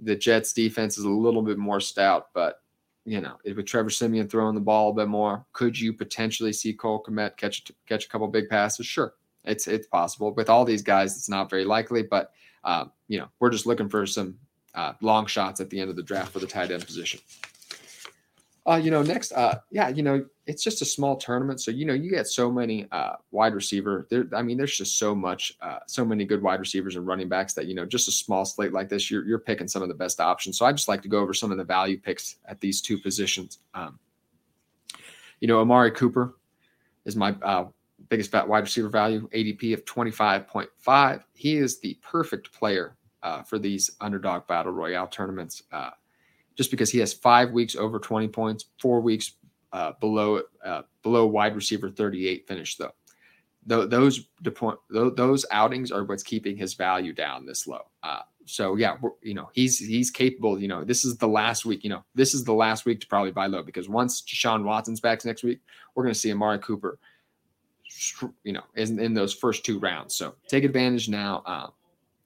The 0.00 0.14
Jets 0.14 0.52
defense 0.52 0.98
is 0.98 1.04
a 1.04 1.10
little 1.10 1.40
bit 1.40 1.56
more 1.56 1.80
stout, 1.80 2.28
but 2.34 2.60
you 3.06 3.22
know, 3.22 3.38
with 3.42 3.64
Trevor 3.64 3.88
Siemian 3.88 4.28
throwing 4.28 4.54
the 4.54 4.60
ball 4.60 4.90
a 4.90 4.94
bit 4.94 5.08
more, 5.08 5.46
could 5.54 5.80
you 5.80 5.94
potentially 5.94 6.52
see 6.52 6.74
Cole 6.74 7.02
Kmet 7.02 7.38
catch 7.38 7.72
catch 7.88 8.04
a 8.04 8.08
couple 8.10 8.28
big 8.28 8.50
passes? 8.50 8.84
Sure, 8.84 9.14
it's 9.44 9.66
it's 9.66 9.86
possible. 9.86 10.34
With 10.34 10.50
all 10.50 10.66
these 10.66 10.82
guys, 10.82 11.16
it's 11.16 11.30
not 11.30 11.48
very 11.48 11.64
likely, 11.64 12.02
but 12.02 12.32
uh, 12.64 12.84
you 13.08 13.18
know, 13.18 13.28
we're 13.40 13.50
just 13.50 13.64
looking 13.64 13.88
for 13.88 14.04
some 14.04 14.36
uh, 14.74 14.92
long 15.00 15.24
shots 15.24 15.62
at 15.62 15.70
the 15.70 15.80
end 15.80 15.88
of 15.88 15.96
the 15.96 16.02
draft 16.02 16.32
for 16.32 16.38
the 16.38 16.46
tight 16.46 16.70
end 16.70 16.84
position. 16.84 17.18
Uh, 18.66 18.76
you 18.76 18.90
know, 18.90 19.00
next, 19.00 19.30
uh, 19.32 19.54
yeah, 19.70 19.88
you 19.88 20.02
know, 20.02 20.24
it's 20.46 20.62
just 20.62 20.82
a 20.82 20.84
small 20.84 21.16
tournament, 21.16 21.60
so 21.60 21.70
you 21.70 21.84
know, 21.84 21.92
you 21.94 22.10
get 22.10 22.26
so 22.26 22.50
many 22.50 22.86
uh, 22.90 23.14
wide 23.30 23.54
receiver. 23.54 24.08
There, 24.10 24.26
I 24.34 24.42
mean, 24.42 24.58
there's 24.58 24.76
just 24.76 24.98
so 24.98 25.14
much, 25.14 25.52
uh, 25.60 25.78
so 25.86 26.04
many 26.04 26.24
good 26.24 26.42
wide 26.42 26.58
receivers 26.58 26.96
and 26.96 27.06
running 27.06 27.28
backs 27.28 27.52
that 27.54 27.66
you 27.66 27.74
know, 27.74 27.86
just 27.86 28.08
a 28.08 28.12
small 28.12 28.44
slate 28.44 28.72
like 28.72 28.88
this, 28.88 29.08
you're 29.08 29.24
you're 29.24 29.38
picking 29.38 29.68
some 29.68 29.82
of 29.82 29.88
the 29.88 29.94
best 29.94 30.20
options. 30.20 30.58
So 30.58 30.66
I 30.66 30.72
just 30.72 30.88
like 30.88 31.02
to 31.02 31.08
go 31.08 31.20
over 31.20 31.32
some 31.32 31.52
of 31.52 31.58
the 31.58 31.64
value 31.64 31.98
picks 31.98 32.36
at 32.46 32.60
these 32.60 32.80
two 32.80 32.98
positions. 32.98 33.58
Um, 33.72 34.00
you 35.40 35.46
know, 35.46 35.60
Amari 35.60 35.92
Cooper 35.92 36.36
is 37.04 37.14
my 37.14 37.36
uh, 37.42 37.66
biggest 38.08 38.32
wide 38.32 38.64
receiver 38.64 38.88
value, 38.88 39.28
ADP 39.28 39.74
of 39.74 39.84
25.5. 39.84 41.22
He 41.34 41.56
is 41.56 41.78
the 41.80 41.98
perfect 42.02 42.52
player 42.52 42.96
uh, 43.22 43.42
for 43.42 43.58
these 43.58 43.90
underdog 44.00 44.46
battle 44.46 44.72
royale 44.72 45.06
tournaments, 45.06 45.62
uh, 45.72 45.90
just 46.56 46.70
because 46.70 46.90
he 46.90 46.98
has 46.98 47.12
five 47.12 47.50
weeks 47.52 47.76
over 47.76 47.98
20 47.98 48.28
points, 48.28 48.66
four 48.80 49.00
weeks 49.00 49.32
uh, 49.72 49.92
below 50.00 50.40
uh, 50.64 50.82
below 51.02 51.26
wide 51.26 51.54
receiver 51.54 51.90
38 51.90 52.46
finish 52.48 52.76
though. 52.76 52.92
Th- 53.68 53.88
those 53.88 54.28
those 54.90 55.44
outings 55.50 55.90
are 55.90 56.04
what's 56.04 56.22
keeping 56.22 56.56
his 56.56 56.74
value 56.74 57.12
down 57.12 57.44
this 57.44 57.66
low. 57.66 57.82
Uh, 58.02 58.22
so 58.46 58.76
yeah, 58.76 58.96
you 59.22 59.34
know 59.34 59.50
he's 59.52 59.78
he's 59.78 60.10
capable. 60.10 60.58
You 60.58 60.68
know 60.68 60.84
this 60.84 61.04
is 61.04 61.16
the 61.18 61.28
last 61.28 61.64
week. 61.66 61.84
You 61.84 61.90
know 61.90 62.04
this 62.14 62.32
is 62.32 62.44
the 62.44 62.54
last 62.54 62.86
week 62.86 63.00
to 63.00 63.06
probably 63.06 63.32
buy 63.32 63.46
low 63.46 63.62
because 63.62 63.88
once 63.88 64.22
Sean 64.24 64.64
Watson's 64.64 65.00
back 65.00 65.24
next 65.24 65.42
week, 65.42 65.60
we're 65.94 66.04
going 66.04 66.14
to 66.14 66.18
see 66.18 66.32
Amari 66.32 66.58
Cooper. 66.60 66.98
You 68.44 68.52
know, 68.52 68.62
in, 68.74 68.98
in 68.98 69.14
those 69.14 69.32
first 69.32 69.64
two 69.64 69.78
rounds. 69.78 70.14
So 70.14 70.34
take 70.48 70.64
advantage 70.64 71.08
now. 71.08 71.42
Uh, 71.46 71.68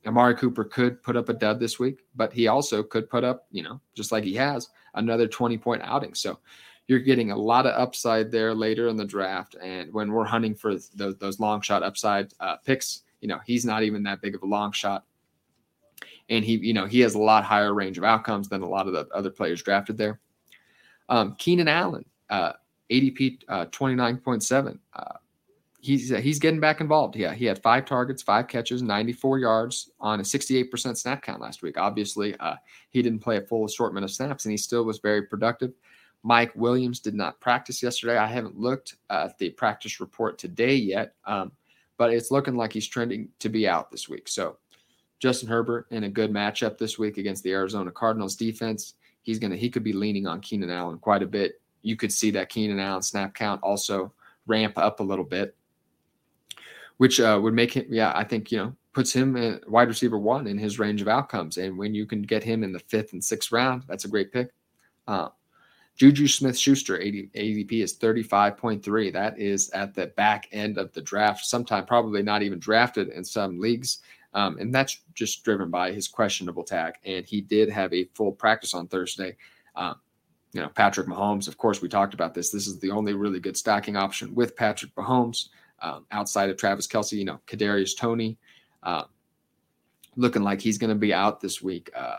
Amari 0.07 0.35
Cooper 0.35 0.65
could 0.65 1.03
put 1.03 1.17
up 1.17 1.29
a 1.29 1.35
dud 1.35 1.61
this 1.61 1.79
week, 1.79 2.05
but 2.17 2.33
he 2.33 2.47
also 2.47 2.83
could 2.83 3.11
put 3.11 3.25
up, 3.25 3.47
you 3.51 3.63
know, 3.63 3.81
just 3.95 4.13
like 4.13 4.25
he 4.25 4.35
has, 4.35 4.69
another 4.95 5.27
20 5.27 5.59
point 5.59 5.83
outing. 5.85 6.15
So 6.15 6.39
you're 6.87 6.99
getting 6.99 7.31
a 7.31 7.37
lot 7.37 7.67
of 7.67 7.79
upside 7.81 8.33
there 8.33 8.55
later 8.55 8.89
in 8.89 8.97
the 8.97 9.05
draft. 9.05 9.57
And 9.63 9.93
when 9.93 10.11
we're 10.11 10.25
hunting 10.25 10.55
for 10.55 10.75
those, 10.95 11.17
those 11.17 11.39
long 11.39 11.61
shot 11.61 11.83
upside 11.83 12.33
uh, 12.41 12.57
picks, 12.57 13.03
you 13.21 13.29
know, 13.29 13.39
he's 13.45 13.65
not 13.65 13.83
even 13.83 14.03
that 14.05 14.23
big 14.23 14.35
of 14.35 14.43
a 14.43 14.47
long 14.47 14.73
shot. 14.73 15.05
And 16.31 16.45
he, 16.45 16.57
you 16.57 16.73
know, 16.73 16.87
he 16.87 17.01
has 17.01 17.15
a 17.15 17.19
lot 17.19 17.45
higher 17.45 17.75
range 17.75 17.99
of 17.99 18.05
outcomes 18.05 18.49
than 18.49 18.63
a 18.63 18.69
lot 18.69 18.87
of 18.87 18.93
the 18.93 19.07
other 19.15 19.31
players 19.31 19.63
drafted 19.63 19.99
there. 19.99 20.21
Um, 21.09 21.35
Keenan 21.39 21.69
Allen, 21.69 22.05
uh, 22.31 22.53
ADP 22.91 23.43
uh, 23.49 23.67
29.7. 23.67 24.79
Uh, 25.81 25.87
he's 25.87 26.11
he's 26.11 26.39
getting 26.39 26.61
back 26.61 26.81
involved. 26.81 27.17
Yeah, 27.17 27.35
he 27.35 27.45
had 27.45 27.63
five 27.63 27.85
targets, 27.85 28.23
five 28.23 28.49
catches, 28.49 28.83
94 28.83 29.39
yards 29.39 29.91
on 30.01 30.21
a 30.21 30.23
68% 30.23 30.97
snap 30.97 31.23
count 31.23 31.41
last 31.41 31.63
week. 31.63 31.79
Obviously, 31.79 32.37
uh, 32.41 32.57
he 32.91 33.03
didn't 33.03 33.21
play 33.21 33.37
a 33.37 33.43
full 33.43 33.65
assortment 33.65 34.05
of 34.05 34.11
snaps, 34.11 34.45
and 34.45 34.53
he 34.53 34.59
still 34.59 34.85
was 34.85 34.99
very 34.99 35.23
productive. 35.23 35.73
Mike 36.23 36.53
Williams 36.55 37.01
did 37.01 37.15
not 37.15 37.41
practice 37.41 37.83
yesterday. 37.83 38.19
I 38.19 38.27
haven't 38.27 38.59
looked 38.59 38.97
at 39.09 39.39
the 39.39 39.51
practice 39.51 40.01
report 40.01 40.39
today 40.39 40.75
yet, 40.75 41.15
um, 41.25 41.53
but 41.97 42.13
it's 42.13 42.31
looking 42.31 42.57
like 42.57 42.73
he's 42.73 42.87
trending 42.87 43.29
to 43.39 43.49
be 43.49 43.67
out 43.67 43.91
this 43.91 44.09
week. 44.09 44.29
So 44.29 44.59
Justin 45.19 45.49
Herbert 45.49 45.87
in 45.91 46.05
a 46.05 46.11
good 46.11 46.33
matchup 46.33 46.79
this 46.79 46.99
week 46.99 47.19
against 47.19 47.43
the 47.43 47.53
Arizona 47.53 47.91
Cardinals 47.91 48.37
defense. 48.37 48.95
He's 49.23 49.39
gonna 49.39 49.57
he 49.57 49.71
could 49.71 49.85
be 49.85 49.93
leaning 49.93 50.27
on 50.27 50.41
Keenan 50.41 50.71
Allen 50.71 50.99
quite 50.99 51.23
a 51.23 51.27
bit. 51.27 51.61
You 51.83 51.97
could 51.97 52.13
see 52.13 52.31
that 52.33 52.49
Keenan 52.49 52.81
Allen 52.81 53.03
snap 53.03 53.35
count 53.35 53.63
also 53.63 54.13
ramp 54.47 54.77
up 54.77 55.01
a 55.01 55.03
little 55.03 55.25
bit, 55.25 55.57
which 57.01 57.19
uh, 57.19 57.41
would 57.43 57.55
make 57.55 57.73
him 57.73 57.87
yeah 57.89 58.13
I 58.15 58.25
think 58.25 58.53
you 58.53 58.59
know 58.59 58.77
puts 58.93 59.11
him 59.11 59.35
in 59.35 59.59
wide 59.69 59.89
receiver 59.89 60.19
one 60.19 60.47
in 60.47 60.59
his 60.59 60.79
range 60.79 61.01
of 61.01 61.09
outcomes. 61.09 61.57
And 61.57 61.79
when 61.79 61.95
you 61.95 62.05
can 62.05 62.21
get 62.21 62.45
him 62.45 62.63
in 62.63 62.73
the 62.73 62.79
fifth 62.79 63.15
and 63.15 63.25
sixth 63.25 63.53
round, 63.53 63.85
that's 63.89 64.05
a 64.05 64.09
great 64.09 64.33
pick. 64.33 64.51
Uh, 65.07 65.29
Juju 65.97 66.29
Smith 66.29 66.59
Schuster 66.59 66.99
ADP 66.99 67.73
is 67.73 67.97
35.3. 67.97 69.13
That 69.13 69.39
is 69.39 69.71
at 69.71 69.95
the 69.95 70.09
back 70.09 70.49
end 70.53 70.77
of 70.77 70.93
the 70.93 71.01
draft, 71.01 71.47
sometime 71.47 71.87
probably 71.87 72.23
not 72.23 72.43
even 72.43 72.59
drafted 72.59 73.09
in 73.09 73.25
some 73.25 73.61
leagues. 73.61 73.99
Um, 74.35 74.59
and 74.59 74.75
that's 74.75 75.01
just 75.15 75.45
driven 75.45 75.71
by 75.71 75.93
his 75.93 76.09
questionable 76.09 76.65
tag. 76.65 76.95
And 77.05 77.25
he 77.25 77.41
did 77.41 77.71
have 77.71 77.93
a 77.93 78.09
full 78.15 78.33
practice 78.33 78.75
on 78.75 78.89
Thursday. 78.89 79.37
Um, 79.77 79.97
you 80.53 80.61
know, 80.61 80.69
Patrick 80.69 81.07
Mahomes, 81.07 81.49
of 81.49 81.59
course, 81.59 81.81
we 81.81 81.89
talked 81.89 82.15
about 82.15 82.35
this. 82.35 82.51
This 82.51 82.67
is 82.67 82.79
the 82.79 82.91
only 82.91 83.15
really 83.15 83.41
good 83.41 83.57
stacking 83.57 83.97
option 83.97 84.35
with 84.35 84.57
Patrick 84.57 84.95
Mahomes 84.97 85.49
um, 85.83 86.07
outside 86.11 86.51
of 86.51 86.57
Travis 86.57 86.87
Kelce, 86.87 87.13
You 87.13 87.25
know, 87.25 87.41
Kadarius 87.47 87.97
Toney, 87.97 88.39
uh, 88.83 89.05
looking 90.17 90.43
like 90.43 90.61
he's 90.61 90.79
going 90.79 90.91
to 90.91 90.99
be 90.99 91.15
out 91.15 91.41
this 91.41 91.63
week. 91.63 91.91
Uh, 91.97 92.17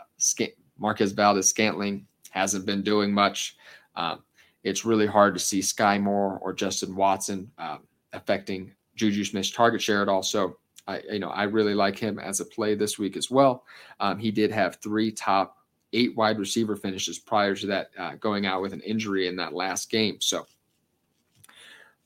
Marquez 0.78 1.12
Valdes-Scantling 1.12 2.06
hasn't 2.30 2.66
been 2.66 2.82
doing 2.82 3.12
much. 3.12 3.56
Um, 3.94 4.22
it's 4.64 4.84
really 4.84 5.06
hard 5.06 5.34
to 5.34 5.40
see 5.40 5.60
Skyy 5.60 6.00
Moore 6.00 6.38
or 6.42 6.52
Justin 6.52 6.94
Watson 6.96 7.50
um, 7.58 7.80
affecting 8.12 8.72
Juju 8.96 9.24
Smith's 9.24 9.50
target 9.50 9.82
share 9.82 10.02
at 10.02 10.08
all. 10.08 10.22
So, 10.22 10.56
I, 10.86 11.00
you 11.10 11.18
know, 11.18 11.30
I 11.30 11.44
really 11.44 11.74
like 11.74 11.98
him 11.98 12.18
as 12.18 12.40
a 12.40 12.44
play 12.44 12.74
this 12.74 12.98
week 12.98 13.16
as 13.16 13.30
well. 13.30 13.64
Um, 14.00 14.18
he 14.18 14.30
did 14.30 14.50
have 14.50 14.76
three 14.76 15.12
top 15.12 15.56
eight 15.92 16.16
wide 16.16 16.38
receiver 16.38 16.74
finishes 16.74 17.18
prior 17.18 17.54
to 17.54 17.66
that, 17.66 17.90
uh, 17.98 18.14
going 18.16 18.46
out 18.46 18.62
with 18.62 18.72
an 18.72 18.80
injury 18.80 19.28
in 19.28 19.36
that 19.36 19.52
last 19.52 19.90
game. 19.90 20.16
So, 20.20 20.46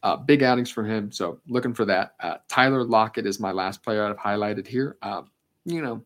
uh, 0.02 0.16
big 0.16 0.42
outings 0.42 0.70
for 0.70 0.84
him. 0.84 1.10
So, 1.10 1.40
looking 1.48 1.74
for 1.74 1.84
that. 1.86 2.14
Uh, 2.20 2.36
Tyler 2.48 2.84
Lockett 2.84 3.26
is 3.26 3.40
my 3.40 3.52
last 3.52 3.82
player 3.82 4.04
I've 4.04 4.18
highlighted 4.18 4.66
here. 4.66 4.96
Um, 5.02 5.30
you 5.64 5.82
know, 5.82 6.04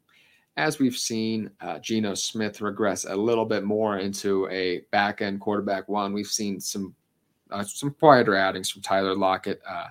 as 0.57 0.79
we've 0.79 0.97
seen 0.97 1.51
uh, 1.61 1.79
Geno 1.79 2.15
Smith 2.15 2.61
regress 2.61 3.05
a 3.05 3.15
little 3.15 3.45
bit 3.45 3.65
more 3.65 3.99
into 3.99 4.49
a 4.49 4.81
back 4.91 5.23
end 5.23 5.41
quarterback 5.41 5.89
one, 5.89 6.13
we've 6.13 6.27
seen 6.27 6.61
some 6.61 6.95
uh, 7.51 7.65
some 7.65 7.91
quieter 7.91 8.37
outings 8.37 8.71
from 8.71 8.83
Tyler 8.83 9.17
Lockett. 9.17 9.61
Uh, 9.69 9.89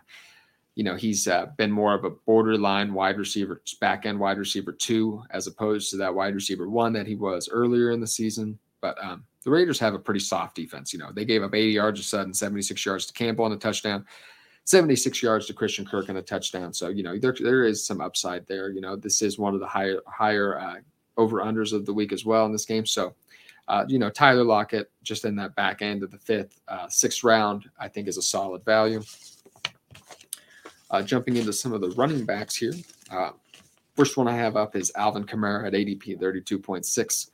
you 0.76 0.84
know, 0.84 0.96
he's 0.96 1.28
uh, 1.28 1.48
been 1.58 1.72
more 1.72 1.94
of 1.94 2.06
a 2.06 2.10
borderline 2.10 2.94
wide 2.94 3.18
receiver, 3.18 3.62
back 3.82 4.06
end 4.06 4.20
wide 4.20 4.38
receiver 4.38 4.72
two, 4.72 5.22
as 5.32 5.48
opposed 5.48 5.90
to 5.92 5.98
that 5.98 6.14
wide 6.14 6.36
receiver 6.36 6.70
one 6.70 6.94
that 6.94 7.08
he 7.08 7.16
was 7.16 7.50
earlier 7.52 7.92
in 7.92 8.00
the 8.00 8.08
season. 8.08 8.58
But 8.80 8.98
um, 9.04 9.26
the 9.50 9.56
Raiders 9.56 9.80
have 9.80 9.96
a 9.96 10.00
pretty 10.00 10.20
soft 10.20 10.56
defense. 10.56 10.94
You 10.94 11.00
know, 11.00 11.12
they 11.12 11.26
gave 11.26 11.42
up 11.42 11.56
80 11.56 11.72
yards 11.72 12.00
to 12.00 12.06
Sutton, 12.06 12.36
76 12.36 12.86
yards 12.86 13.08
to 13.08 13.14
Campbell 13.14 13.46
on 13.46 13.52
a 13.52 13.58
touchdown. 13.58 14.06
76 14.66 15.24
yards 15.24 15.48
to 15.48 15.54
Christian 15.54 15.88
Kirk 15.88 16.10
and 16.10 16.20
a 16.20 16.22
touchdown. 16.22 16.72
So, 16.72 16.90
you 16.90 17.02
know, 17.02 17.18
there, 17.18 17.36
there 17.40 17.64
is 17.64 17.84
some 17.84 18.00
upside 18.00 18.46
there. 18.46 18.70
You 18.70 18.82
know, 18.82 18.96
this 18.96 19.24
is 19.24 19.40
one 19.40 19.56
of 19.56 19.60
the 19.60 19.66
higher, 19.66 20.02
higher 20.06 20.60
uh, 20.60 20.76
over 21.18 21.38
unders 21.38 21.74
of 21.74 21.88
the 21.88 21.94
week 21.94 22.14
as 22.14 22.26
well 22.26 22.46
in 22.46 22.52
this 22.52 22.66
game. 22.66 22.86
So, 22.86 23.16
uh, 23.68 23.86
you 23.88 23.98
know, 23.98 24.12
Tyler 24.12 24.44
Lockett 24.44 24.92
just 25.02 25.26
in 25.26 25.36
that 25.38 25.56
back 25.56 25.82
end 25.82 26.04
of 26.04 26.12
the 26.12 26.20
fifth, 26.20 26.62
uh, 26.68 26.88
sixth 26.88 27.24
round, 27.24 27.68
I 27.80 27.88
think 27.88 28.08
is 28.08 28.18
a 28.18 28.22
solid 28.22 28.64
value. 28.64 29.02
Uh, 30.92 31.02
jumping 31.02 31.38
into 31.38 31.54
some 31.54 31.74
of 31.74 31.82
the 31.82 31.90
running 31.92 32.24
backs 32.24 32.56
here. 32.56 32.74
Uh, 33.10 33.32
first 33.96 34.16
one 34.16 34.28
I 34.28 34.36
have 34.36 34.56
up 34.56 34.76
is 34.76 34.92
Alvin 34.96 35.24
Kamara 35.24 35.66
at 35.66 35.74
ADP 35.74 36.20
32.6. 36.20 37.32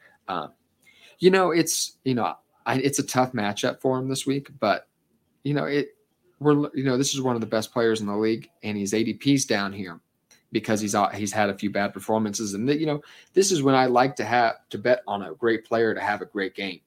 You 1.19 1.31
know, 1.31 1.51
it's, 1.51 1.97
you 2.03 2.15
know, 2.15 2.35
I, 2.65 2.75
it's 2.79 2.99
a 2.99 3.03
tough 3.03 3.33
matchup 3.33 3.81
for 3.81 3.97
him 3.97 4.09
this 4.09 4.25
week, 4.25 4.49
but, 4.59 4.87
you 5.43 5.53
know, 5.53 5.65
it, 5.65 5.95
we're 6.39 6.69
you 6.73 6.83
know 6.83 6.97
this 6.97 7.13
is 7.13 7.21
one 7.21 7.35
of 7.35 7.41
the 7.41 7.47
best 7.47 7.71
players 7.71 8.01
in 8.01 8.07
the 8.07 8.15
league, 8.15 8.49
and 8.63 8.77
he's 8.77 8.93
ADP's 8.93 9.45
down 9.45 9.73
here 9.73 9.99
because 10.51 10.81
he's 10.81 10.95
he's 11.13 11.31
had 11.31 11.49
a 11.49 11.57
few 11.57 11.69
bad 11.69 11.93
performances, 11.93 12.53
and 12.53 12.69
you 12.69 12.85
know 12.85 13.01
this 13.33 13.51
is 13.51 13.63
when 13.63 13.75
I 13.75 13.85
like 13.85 14.15
to 14.17 14.25
have 14.25 14.55
to 14.69 14.77
bet 14.77 15.01
on 15.07 15.23
a 15.23 15.33
great 15.33 15.65
player 15.65 15.93
to 15.93 16.01
have 16.01 16.21
a 16.21 16.25
great 16.25 16.55
game. 16.55 16.81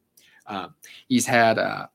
Uh, 0.47 0.69
he's 1.09 1.27
had 1.27 1.59
uh, 1.59 1.87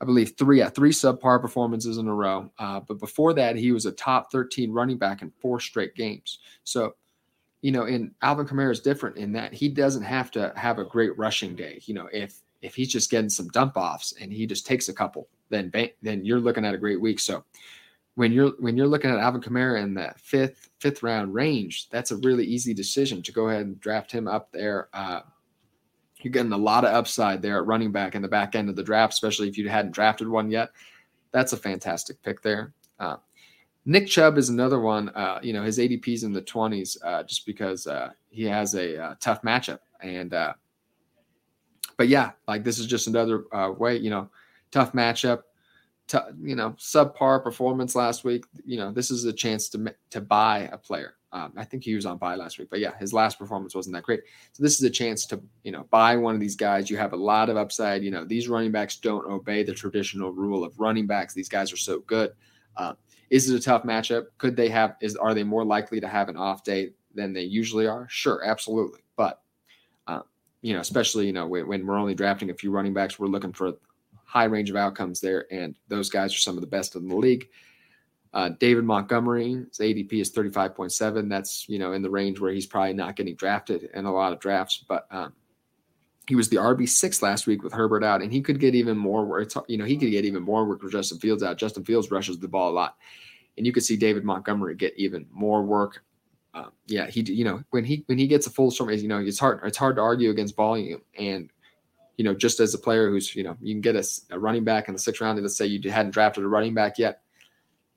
I 0.00 0.04
believe 0.04 0.34
three 0.36 0.62
uh, 0.62 0.70
three 0.70 0.90
subpar 0.90 1.40
performances 1.40 1.98
in 1.98 2.08
a 2.08 2.14
row, 2.14 2.50
uh, 2.58 2.80
but 2.80 2.98
before 2.98 3.34
that 3.34 3.56
he 3.56 3.72
was 3.72 3.86
a 3.86 3.92
top 3.92 4.32
13 4.32 4.72
running 4.72 4.98
back 4.98 5.22
in 5.22 5.32
four 5.40 5.60
straight 5.60 5.94
games. 5.94 6.38
So 6.64 6.94
you 7.60 7.72
know, 7.72 7.84
in 7.84 8.14
Alvin 8.22 8.46
Kamara 8.46 8.70
is 8.70 8.80
different 8.80 9.16
in 9.16 9.32
that 9.32 9.52
he 9.52 9.68
doesn't 9.68 10.02
have 10.02 10.30
to 10.32 10.52
have 10.56 10.78
a 10.78 10.84
great 10.84 11.16
rushing 11.18 11.56
day. 11.56 11.80
You 11.84 11.94
know, 11.94 12.08
if 12.12 12.40
if 12.62 12.74
he's 12.74 12.92
just 12.92 13.10
getting 13.10 13.30
some 13.30 13.48
dump 13.48 13.76
offs 13.76 14.14
and 14.20 14.32
he 14.32 14.46
just 14.46 14.66
takes 14.66 14.88
a 14.88 14.94
couple, 14.94 15.28
then 15.48 15.72
then 16.02 16.24
you're 16.24 16.40
looking 16.40 16.64
at 16.64 16.74
a 16.74 16.78
great 16.78 17.00
week. 17.00 17.20
So 17.20 17.44
when 18.14 18.32
you're 18.32 18.52
when 18.58 18.76
you're 18.76 18.86
looking 18.86 19.10
at 19.10 19.18
Alvin 19.18 19.40
Kamara 19.40 19.82
in 19.82 19.94
that 19.94 20.20
fifth 20.20 20.70
fifth 20.78 21.02
round 21.02 21.34
range, 21.34 21.88
that's 21.90 22.10
a 22.10 22.16
really 22.18 22.44
easy 22.44 22.74
decision 22.74 23.22
to 23.22 23.32
go 23.32 23.48
ahead 23.48 23.66
and 23.66 23.80
draft 23.80 24.10
him 24.12 24.28
up 24.28 24.50
there. 24.52 24.88
Uh, 24.92 25.20
you're 26.20 26.32
getting 26.32 26.52
a 26.52 26.56
lot 26.56 26.84
of 26.84 26.94
upside 26.94 27.42
there 27.42 27.58
at 27.58 27.66
running 27.66 27.92
back 27.92 28.14
in 28.14 28.22
the 28.22 28.28
back 28.28 28.54
end 28.56 28.68
of 28.68 28.76
the 28.76 28.82
draft, 28.82 29.12
especially 29.12 29.48
if 29.48 29.56
you 29.56 29.68
hadn't 29.68 29.92
drafted 29.92 30.28
one 30.28 30.50
yet. 30.50 30.70
That's 31.30 31.52
a 31.52 31.56
fantastic 31.56 32.20
pick 32.22 32.42
there. 32.42 32.72
Uh, 32.98 33.16
Nick 33.88 34.06
Chubb 34.06 34.36
is 34.36 34.50
another 34.50 34.80
one. 34.80 35.08
Uh, 35.08 35.40
you 35.42 35.54
know, 35.54 35.62
his 35.62 35.78
ADP's 35.78 36.22
in 36.22 36.30
the 36.30 36.42
20s 36.42 36.98
uh, 37.02 37.22
just 37.22 37.46
because 37.46 37.86
uh, 37.86 38.10
he 38.28 38.44
has 38.44 38.74
a 38.74 39.02
uh, 39.02 39.14
tough 39.18 39.40
matchup. 39.40 39.78
And, 40.02 40.34
uh, 40.34 40.52
but 41.96 42.08
yeah, 42.08 42.32
like 42.46 42.64
this 42.64 42.78
is 42.78 42.84
just 42.84 43.06
another 43.06 43.44
uh, 43.50 43.72
way, 43.72 43.96
you 43.96 44.10
know, 44.10 44.28
tough 44.70 44.92
matchup, 44.92 45.44
t- 46.06 46.18
you 46.42 46.54
know, 46.54 46.72
subpar 46.72 47.42
performance 47.42 47.94
last 47.94 48.24
week. 48.24 48.44
You 48.66 48.76
know, 48.76 48.92
this 48.92 49.10
is 49.10 49.24
a 49.24 49.32
chance 49.32 49.70
to 49.70 49.94
to 50.10 50.20
buy 50.20 50.68
a 50.70 50.76
player. 50.76 51.14
Um, 51.32 51.54
I 51.56 51.64
think 51.64 51.82
he 51.82 51.94
was 51.94 52.04
on 52.04 52.18
buy 52.18 52.34
last 52.34 52.58
week, 52.58 52.68
but 52.70 52.80
yeah, 52.80 52.96
his 52.98 53.14
last 53.14 53.38
performance 53.38 53.74
wasn't 53.74 53.94
that 53.94 54.02
great. 54.02 54.20
So 54.52 54.62
this 54.62 54.74
is 54.74 54.82
a 54.82 54.90
chance 54.90 55.24
to 55.26 55.40
you 55.64 55.72
know 55.72 55.86
buy 55.90 56.14
one 56.14 56.34
of 56.34 56.40
these 56.40 56.56
guys. 56.56 56.90
You 56.90 56.98
have 56.98 57.14
a 57.14 57.16
lot 57.16 57.48
of 57.48 57.56
upside. 57.56 58.04
You 58.04 58.10
know, 58.10 58.26
these 58.26 58.48
running 58.48 58.70
backs 58.70 58.96
don't 58.96 59.26
obey 59.26 59.62
the 59.62 59.72
traditional 59.72 60.30
rule 60.30 60.62
of 60.62 60.78
running 60.78 61.06
backs. 61.06 61.32
These 61.32 61.48
guys 61.48 61.72
are 61.72 61.78
so 61.78 62.00
good. 62.00 62.32
Uh, 62.76 62.92
is 63.30 63.50
it 63.50 63.56
a 63.56 63.62
tough 63.62 63.82
matchup? 63.82 64.26
Could 64.38 64.56
they 64.56 64.68
have? 64.68 64.96
Is 65.00 65.16
are 65.16 65.34
they 65.34 65.44
more 65.44 65.64
likely 65.64 66.00
to 66.00 66.08
have 66.08 66.28
an 66.28 66.36
off 66.36 66.64
day 66.64 66.90
than 67.14 67.32
they 67.32 67.42
usually 67.42 67.86
are? 67.86 68.06
Sure, 68.08 68.42
absolutely. 68.44 69.00
But 69.16 69.42
uh, 70.06 70.22
you 70.62 70.74
know, 70.74 70.80
especially 70.80 71.26
you 71.26 71.32
know 71.32 71.46
when, 71.46 71.66
when, 71.66 71.86
we're 71.86 71.98
only 71.98 72.14
drafting 72.14 72.50
a 72.50 72.54
few 72.54 72.70
running 72.70 72.94
backs, 72.94 73.18
we're 73.18 73.26
looking 73.26 73.52
for 73.52 73.68
a 73.68 73.74
high 74.24 74.44
range 74.44 74.70
of 74.70 74.76
outcomes 74.76 75.20
there, 75.20 75.46
and 75.52 75.74
those 75.88 76.10
guys 76.10 76.34
are 76.34 76.38
some 76.38 76.56
of 76.56 76.60
the 76.60 76.66
best 76.66 76.96
in 76.96 77.08
the 77.08 77.16
league. 77.16 77.48
Uh, 78.34 78.50
David 78.60 78.84
Montgomery's 78.84 79.78
ADP 79.78 80.12
is 80.12 80.30
35.7. 80.32 81.28
That's, 81.30 81.66
you 81.68 81.78
know, 81.78 81.92
in 81.92 82.02
the 82.02 82.10
range 82.10 82.38
where 82.38 82.52
he's 82.52 82.66
probably 82.66 82.92
not 82.92 83.16
getting 83.16 83.34
drafted 83.36 83.88
in 83.94 84.04
a 84.04 84.12
lot 84.12 84.32
of 84.32 84.38
drafts. 84.38 84.84
But 84.86 85.06
um, 85.10 85.32
he 86.28 86.36
was 86.36 86.50
the 86.50 86.56
RB6 86.56 87.22
last 87.22 87.46
week 87.46 87.62
with 87.62 87.72
Herbert 87.72 88.04
out, 88.04 88.20
and 88.20 88.30
he 88.30 88.42
could 88.42 88.60
get 88.60 88.74
even 88.74 88.98
more 88.98 89.24
work. 89.24 89.50
You 89.66 89.78
know, 89.78 89.86
he 89.86 89.96
could 89.96 90.10
get 90.10 90.26
even 90.26 90.42
more 90.42 90.66
work 90.66 90.82
with 90.82 90.92
Justin 90.92 91.18
Fields 91.18 91.42
out. 91.42 91.56
Justin 91.56 91.84
Fields 91.84 92.10
rushes 92.10 92.38
the 92.38 92.46
ball 92.46 92.70
a 92.70 92.72
lot. 92.72 92.96
And 93.56 93.66
you 93.66 93.72
could 93.72 93.82
see 93.82 93.96
David 93.96 94.24
Montgomery 94.24 94.74
get 94.74 94.92
even 94.98 95.26
more 95.32 95.62
work. 95.62 96.04
Um, 96.52 96.72
yeah, 96.86 97.06
he, 97.06 97.22
you 97.22 97.44
know, 97.44 97.62
when 97.70 97.82
he 97.82 98.04
when 98.06 98.18
he 98.18 98.26
gets 98.26 98.46
a 98.46 98.50
full 98.50 98.70
storm, 98.70 98.90
you 98.90 99.08
know, 99.08 99.18
it's 99.18 99.38
hard 99.38 99.60
it's 99.64 99.78
hard 99.78 99.96
to 99.96 100.02
argue 100.02 100.28
against 100.28 100.54
volume. 100.54 101.00
And 101.18 101.48
you 102.18 102.24
know, 102.24 102.34
just 102.34 102.60
as 102.60 102.74
a 102.74 102.78
player 102.78 103.08
who's, 103.08 103.34
you 103.34 103.42
know, 103.42 103.56
you 103.60 103.72
can 103.72 103.80
get 103.80 103.96
a, 103.96 104.06
a 104.30 104.38
running 104.38 104.64
back 104.64 104.88
in 104.88 104.94
the 104.94 105.00
sixth 105.00 105.22
round, 105.22 105.38
and 105.38 105.44
let's 105.46 105.56
say 105.56 105.66
you 105.66 105.90
hadn't 105.90 106.12
drafted 106.12 106.44
a 106.44 106.48
running 106.48 106.74
back 106.74 106.98
yet, 106.98 107.22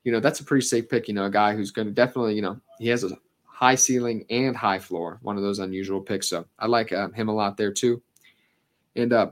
you 0.05 0.11
know, 0.11 0.21
that's 0.21 0.39
a 0.39 0.43
pretty 0.45 0.65
safe 0.65 0.87
pick. 0.87 1.09
You 1.09 1.15
know, 1.15 1.25
a 1.25 1.29
guy 1.29 1.53
who's 1.53 1.71
going 1.71 1.87
to 1.87 1.93
definitely, 1.93 2.35
you 2.35 2.41
know, 2.41 2.61
he 2.79 2.87
has 2.87 3.03
a 3.03 3.09
high 3.45 3.75
ceiling 3.75 4.25
and 4.29 4.55
high 4.55 4.79
floor, 4.79 5.19
one 5.21 5.35
of 5.35 5.43
those 5.43 5.59
unusual 5.59 5.99
picks. 5.99 6.29
So 6.29 6.45
I 6.57 6.67
like 6.67 6.93
uh, 6.93 7.09
him 7.09 7.27
a 7.27 7.33
lot 7.33 7.57
there 7.57 7.73
too. 7.73 8.01
And 8.95 9.13
uh, 9.13 9.31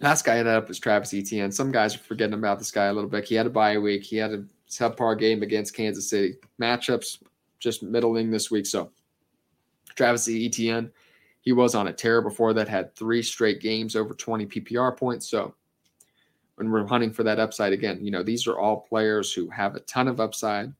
last 0.00 0.24
guy 0.24 0.38
ended 0.38 0.54
up 0.54 0.70
is 0.70 0.78
Travis 0.78 1.14
Etienne. 1.14 1.52
Some 1.52 1.72
guys 1.72 1.94
are 1.94 2.00
forgetting 2.00 2.34
about 2.34 2.58
this 2.58 2.70
guy 2.70 2.86
a 2.86 2.92
little 2.92 3.10
bit. 3.10 3.24
He 3.24 3.34
had 3.34 3.46
a 3.46 3.50
bye 3.50 3.78
week. 3.78 4.04
He 4.04 4.16
had 4.16 4.32
a 4.32 4.44
subpar 4.68 5.18
game 5.18 5.42
against 5.42 5.74
Kansas 5.74 6.08
City. 6.08 6.36
Matchups 6.60 7.22
just 7.58 7.82
middling 7.82 8.30
this 8.30 8.50
week. 8.50 8.66
So 8.66 8.90
Travis 9.94 10.28
Etienne, 10.28 10.90
he 11.40 11.52
was 11.52 11.74
on 11.74 11.88
a 11.88 11.92
tear 11.92 12.22
before 12.22 12.52
that, 12.54 12.68
had 12.68 12.94
three 12.94 13.22
straight 13.22 13.60
games 13.60 13.96
over 13.96 14.14
20 14.14 14.46
PPR 14.46 14.96
points. 14.96 15.28
So 15.28 15.54
when 16.56 16.70
we're 16.70 16.86
hunting 16.86 17.12
for 17.12 17.22
that 17.22 17.40
upside 17.40 17.72
again, 17.72 18.04
you 18.04 18.10
know, 18.10 18.22
these 18.22 18.46
are 18.46 18.58
all 18.58 18.80
players 18.80 19.32
who 19.32 19.48
have 19.50 19.74
a 19.74 19.80
ton 19.80 20.08
of 20.08 20.20
upside 20.20 20.72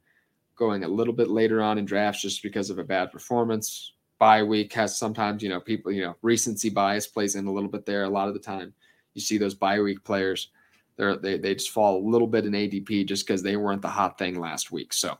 going 0.57 0.85
a 0.85 0.89
little 0.89 1.15
bit 1.15 1.29
later 1.29 1.63
on 1.63 1.79
in 1.79 1.87
drafts 1.87 2.23
just 2.23 2.43
because 2.43 2.71
of 2.71 2.79
a 2.79 2.85
bad 2.85 3.11
performance. 3.11 3.95
Bye 4.21 4.43
week 4.43 4.73
has 4.75 4.99
sometimes, 4.99 5.43
you 5.43 5.49
know, 5.49 5.61
people, 5.61 5.91
you 5.91 6.03
know, 6.03 6.15
recency 6.21 6.69
bias 6.69 7.07
plays 7.07 7.37
in 7.37 7.47
a 7.47 7.53
little 7.53 7.71
bit 7.71 7.87
there. 7.87 8.05
A 8.05 8.09
lot 8.09 8.29
of 8.29 8.35
the 8.35 8.41
time 8.41 8.75
you 9.15 9.21
see 9.23 9.39
those 9.39 9.55
bye 9.55 9.81
week 9.81 10.05
players, 10.05 10.51
they're, 10.97 11.17
they, 11.17 11.39
they 11.39 11.55
just 11.55 11.71
fall 11.71 11.99
a 11.99 12.07
little 12.07 12.27
bit 12.27 12.45
in 12.45 12.53
ADP 12.53 13.07
just 13.07 13.27
because 13.27 13.43
they 13.43 13.57
weren't 13.57 13.81
the 13.81 13.89
hot 13.89 14.19
thing 14.19 14.39
last 14.39 14.71
week. 14.71 14.93
So 14.93 15.17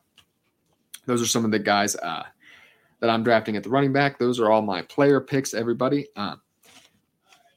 those 1.07 1.23
are 1.23 1.27
some 1.27 1.47
of 1.47 1.51
the 1.51 1.59
guys 1.59 1.97
uh, 1.97 2.25
that 3.01 3.09
I'm 3.09 3.25
drafting 3.25 3.57
at 3.57 3.63
the 3.63 3.71
running 3.71 3.95
back. 3.95 4.19
Those 4.19 4.39
are 4.39 4.51
all 4.51 4.61
my 4.61 4.83
player 4.83 5.19
picks, 5.19 5.55
everybody. 5.55 6.09
Uh, 6.15 6.37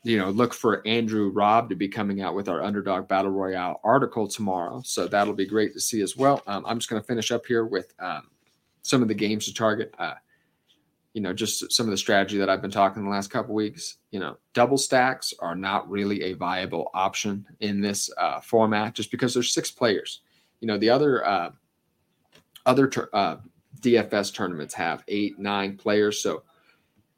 you 0.04 0.18
know, 0.18 0.30
look 0.30 0.54
for 0.54 0.86
Andrew 0.88 1.30
Robb 1.30 1.70
to 1.70 1.76
be 1.76 1.89
coming 1.89 2.22
out 2.22 2.36
with 2.36 2.48
our 2.48 2.64
Underdog 2.64 3.10
Battle 3.10 3.32
Royale 3.32 3.82
article 3.84 4.30
tomorrow. 4.30 4.82
So 4.86 5.08
that'll 5.08 5.34
be 5.34 5.46
great 5.46 5.74
to 5.74 5.82
see 5.82 6.02
as 6.02 6.16
well. 6.16 6.41
Um, 6.48 6.66
I'm 6.66 6.80
just 6.80 6.89
going 6.89 7.02
to 7.02 7.06
finish 7.06 7.32
up 7.32 7.46
here 7.46 7.66
with 7.66 7.94
um, 8.00 8.30
some 8.82 9.02
of 9.02 9.10
the 9.10 9.14
games 9.14 9.46
to 9.48 9.54
target. 9.54 9.94
Uh, 10.00 10.14
you 11.14 11.22
know, 11.22 11.32
just 11.32 11.72
some 11.72 11.86
of 11.86 11.91
the 11.91 11.97
strategy 11.97 12.38
that 12.38 12.49
I've 12.49 12.61
been 12.61 12.72
talking 12.72 13.03
the 13.03 13.09
last 13.09 13.30
couple 13.30 13.53
weeks. 13.53 13.97
You 14.11 14.20
know, 14.20 14.38
double 14.53 14.78
stacks 14.78 15.34
are 15.39 15.55
not 15.55 15.89
really 15.89 16.24
a 16.24 16.34
viable 16.34 16.89
option 16.93 17.45
in 17.59 17.82
this 17.82 18.09
uh, 18.18 18.41
format, 18.41 18.95
just 18.95 19.11
because 19.11 19.34
there's 19.34 19.53
six 19.53 19.70
players. 19.70 20.22
You 20.59 20.68
know, 20.68 20.78
the 20.78 20.89
other 20.89 21.26
uh, 21.26 21.51
other 22.66 22.88
ter- 22.88 23.09
uh, 23.14 23.38
DFS 23.82 24.34
tournaments 24.34 24.74
have 24.74 25.03
eight, 25.07 25.38
nine 25.38 25.78
players, 25.78 26.20
so 26.22 26.43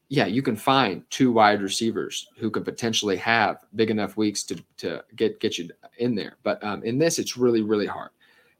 yeah, 0.09 0.25
you 0.25 0.41
can 0.41 0.55
find 0.55 1.03
two 1.09 1.31
wide 1.31 1.61
receivers 1.61 2.27
who 2.37 2.51
can 2.51 2.63
potentially 2.63 3.15
have 3.17 3.63
big 3.75 3.89
enough 3.89 4.17
weeks 4.17 4.43
to 4.43 4.61
to 4.77 5.03
get 5.15 5.39
get 5.39 5.57
you 5.57 5.69
in 5.99 6.15
there. 6.15 6.35
But 6.43 6.61
um, 6.63 6.83
in 6.83 6.97
this, 6.97 7.17
it's 7.17 7.37
really 7.37 7.61
really 7.61 7.87
hard. 7.87 8.09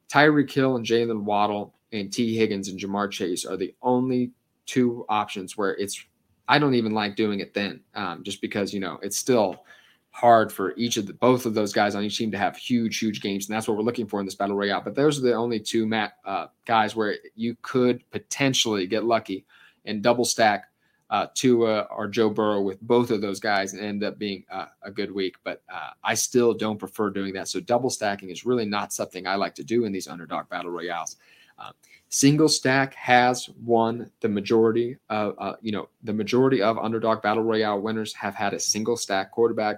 Tyreek 0.07 0.51
Hill 0.51 0.77
and 0.77 0.86
Jaylen 0.86 1.23
Waddle 1.23 1.73
and 1.91 2.11
Tee 2.11 2.38
Higgins 2.38 2.69
and 2.69 2.79
Ja'Marr 2.79 3.11
Chase 3.11 3.45
are 3.45 3.57
the 3.57 3.73
only 3.81 4.31
two 4.66 5.05
options 5.09 5.57
where 5.57 5.76
it's. 5.76 6.03
I 6.47 6.59
don't 6.59 6.76
even 6.76 6.93
like 6.93 7.16
doing 7.16 7.39
it 7.39 7.55
then, 7.55 7.82
um, 7.95 8.24
just 8.24 8.39
because 8.39 8.74
you 8.74 8.80
know 8.80 8.99
it's 9.01 9.18
still 9.18 9.66
hard 10.11 10.51
for 10.51 10.74
each 10.78 10.95
of 10.95 11.07
the 11.07 11.13
both 11.13 11.45
of 11.45 11.53
those 11.53 11.74
guys 11.74 11.95
on 11.95 12.03
each 12.03 12.18
team 12.18 12.32
to 12.32 12.38
have 12.38 12.55
huge 12.55 12.99
huge 12.99 13.22
games, 13.22 13.47
and 13.47 13.55
that's 13.55 13.68
what 13.68 13.78
we're 13.78 13.84
looking 13.84 14.07
for 14.07 14.20
in 14.20 14.26
this 14.26 14.36
battle 14.36 14.55
royale. 14.55 14.82
But 14.82 14.95
those 14.95 15.18
are 15.18 15.22
the 15.22 15.34
only 15.34 15.59
two 15.59 15.86
mat 15.86 16.13
uh, 16.26 16.47
guys 16.66 16.95
where 16.95 17.16
you 17.36 17.57
could 17.61 18.03
potentially 18.11 18.88
get 18.88 19.03
lucky 19.03 19.45
and 19.86 20.01
double 20.01 20.26
stack 20.26 20.66
uh, 21.09 21.28
Tua 21.34 21.82
or 21.91 22.07
Joe 22.07 22.30
Burrow 22.30 22.61
with 22.61 22.82
both 22.82 23.11
of 23.11 23.22
those 23.22 23.39
guys 23.39 23.74
and 23.74 23.82
end 23.82 24.03
up 24.03 24.18
being 24.18 24.43
uh, 24.51 24.68
a 24.82 24.91
good 24.91 25.11
week. 25.11 25.36
But 25.43 25.61
uh, 25.72 25.91
I 26.03 26.13
still 26.16 26.53
don't 26.53 26.78
prefer 26.78 27.09
doing 27.09 27.34
that. 27.34 27.47
So 27.47 27.59
double 27.59 27.89
stacking 27.89 28.30
is 28.30 28.45
really 28.45 28.66
not 28.66 28.91
something 28.91 29.28
I 29.28 29.36
like 29.36 29.55
to 29.55 29.63
do 29.63 29.86
in 29.86 29.91
these 29.91 30.07
underdog 30.07 30.49
battle 30.49 30.72
royales. 30.72 31.18
Uh, 31.59 31.72
single 32.10 32.49
stack 32.49 32.93
has 32.95 33.49
won 33.64 34.10
the 34.22 34.30
majority 34.30 34.97
of 35.10 35.36
uh, 35.38 35.53
you 35.62 35.72
know 35.72 35.89
the 36.03 36.14
majority 36.14 36.62
of 36.62 36.78
underdog 36.78 37.22
battle 37.22 37.43
royale 37.43 37.82
winners 37.82 38.14
have 38.14 38.36
had 38.36 38.53
a 38.53 38.60
single 38.60 38.97
stack 38.97 39.32
quarterback 39.32 39.78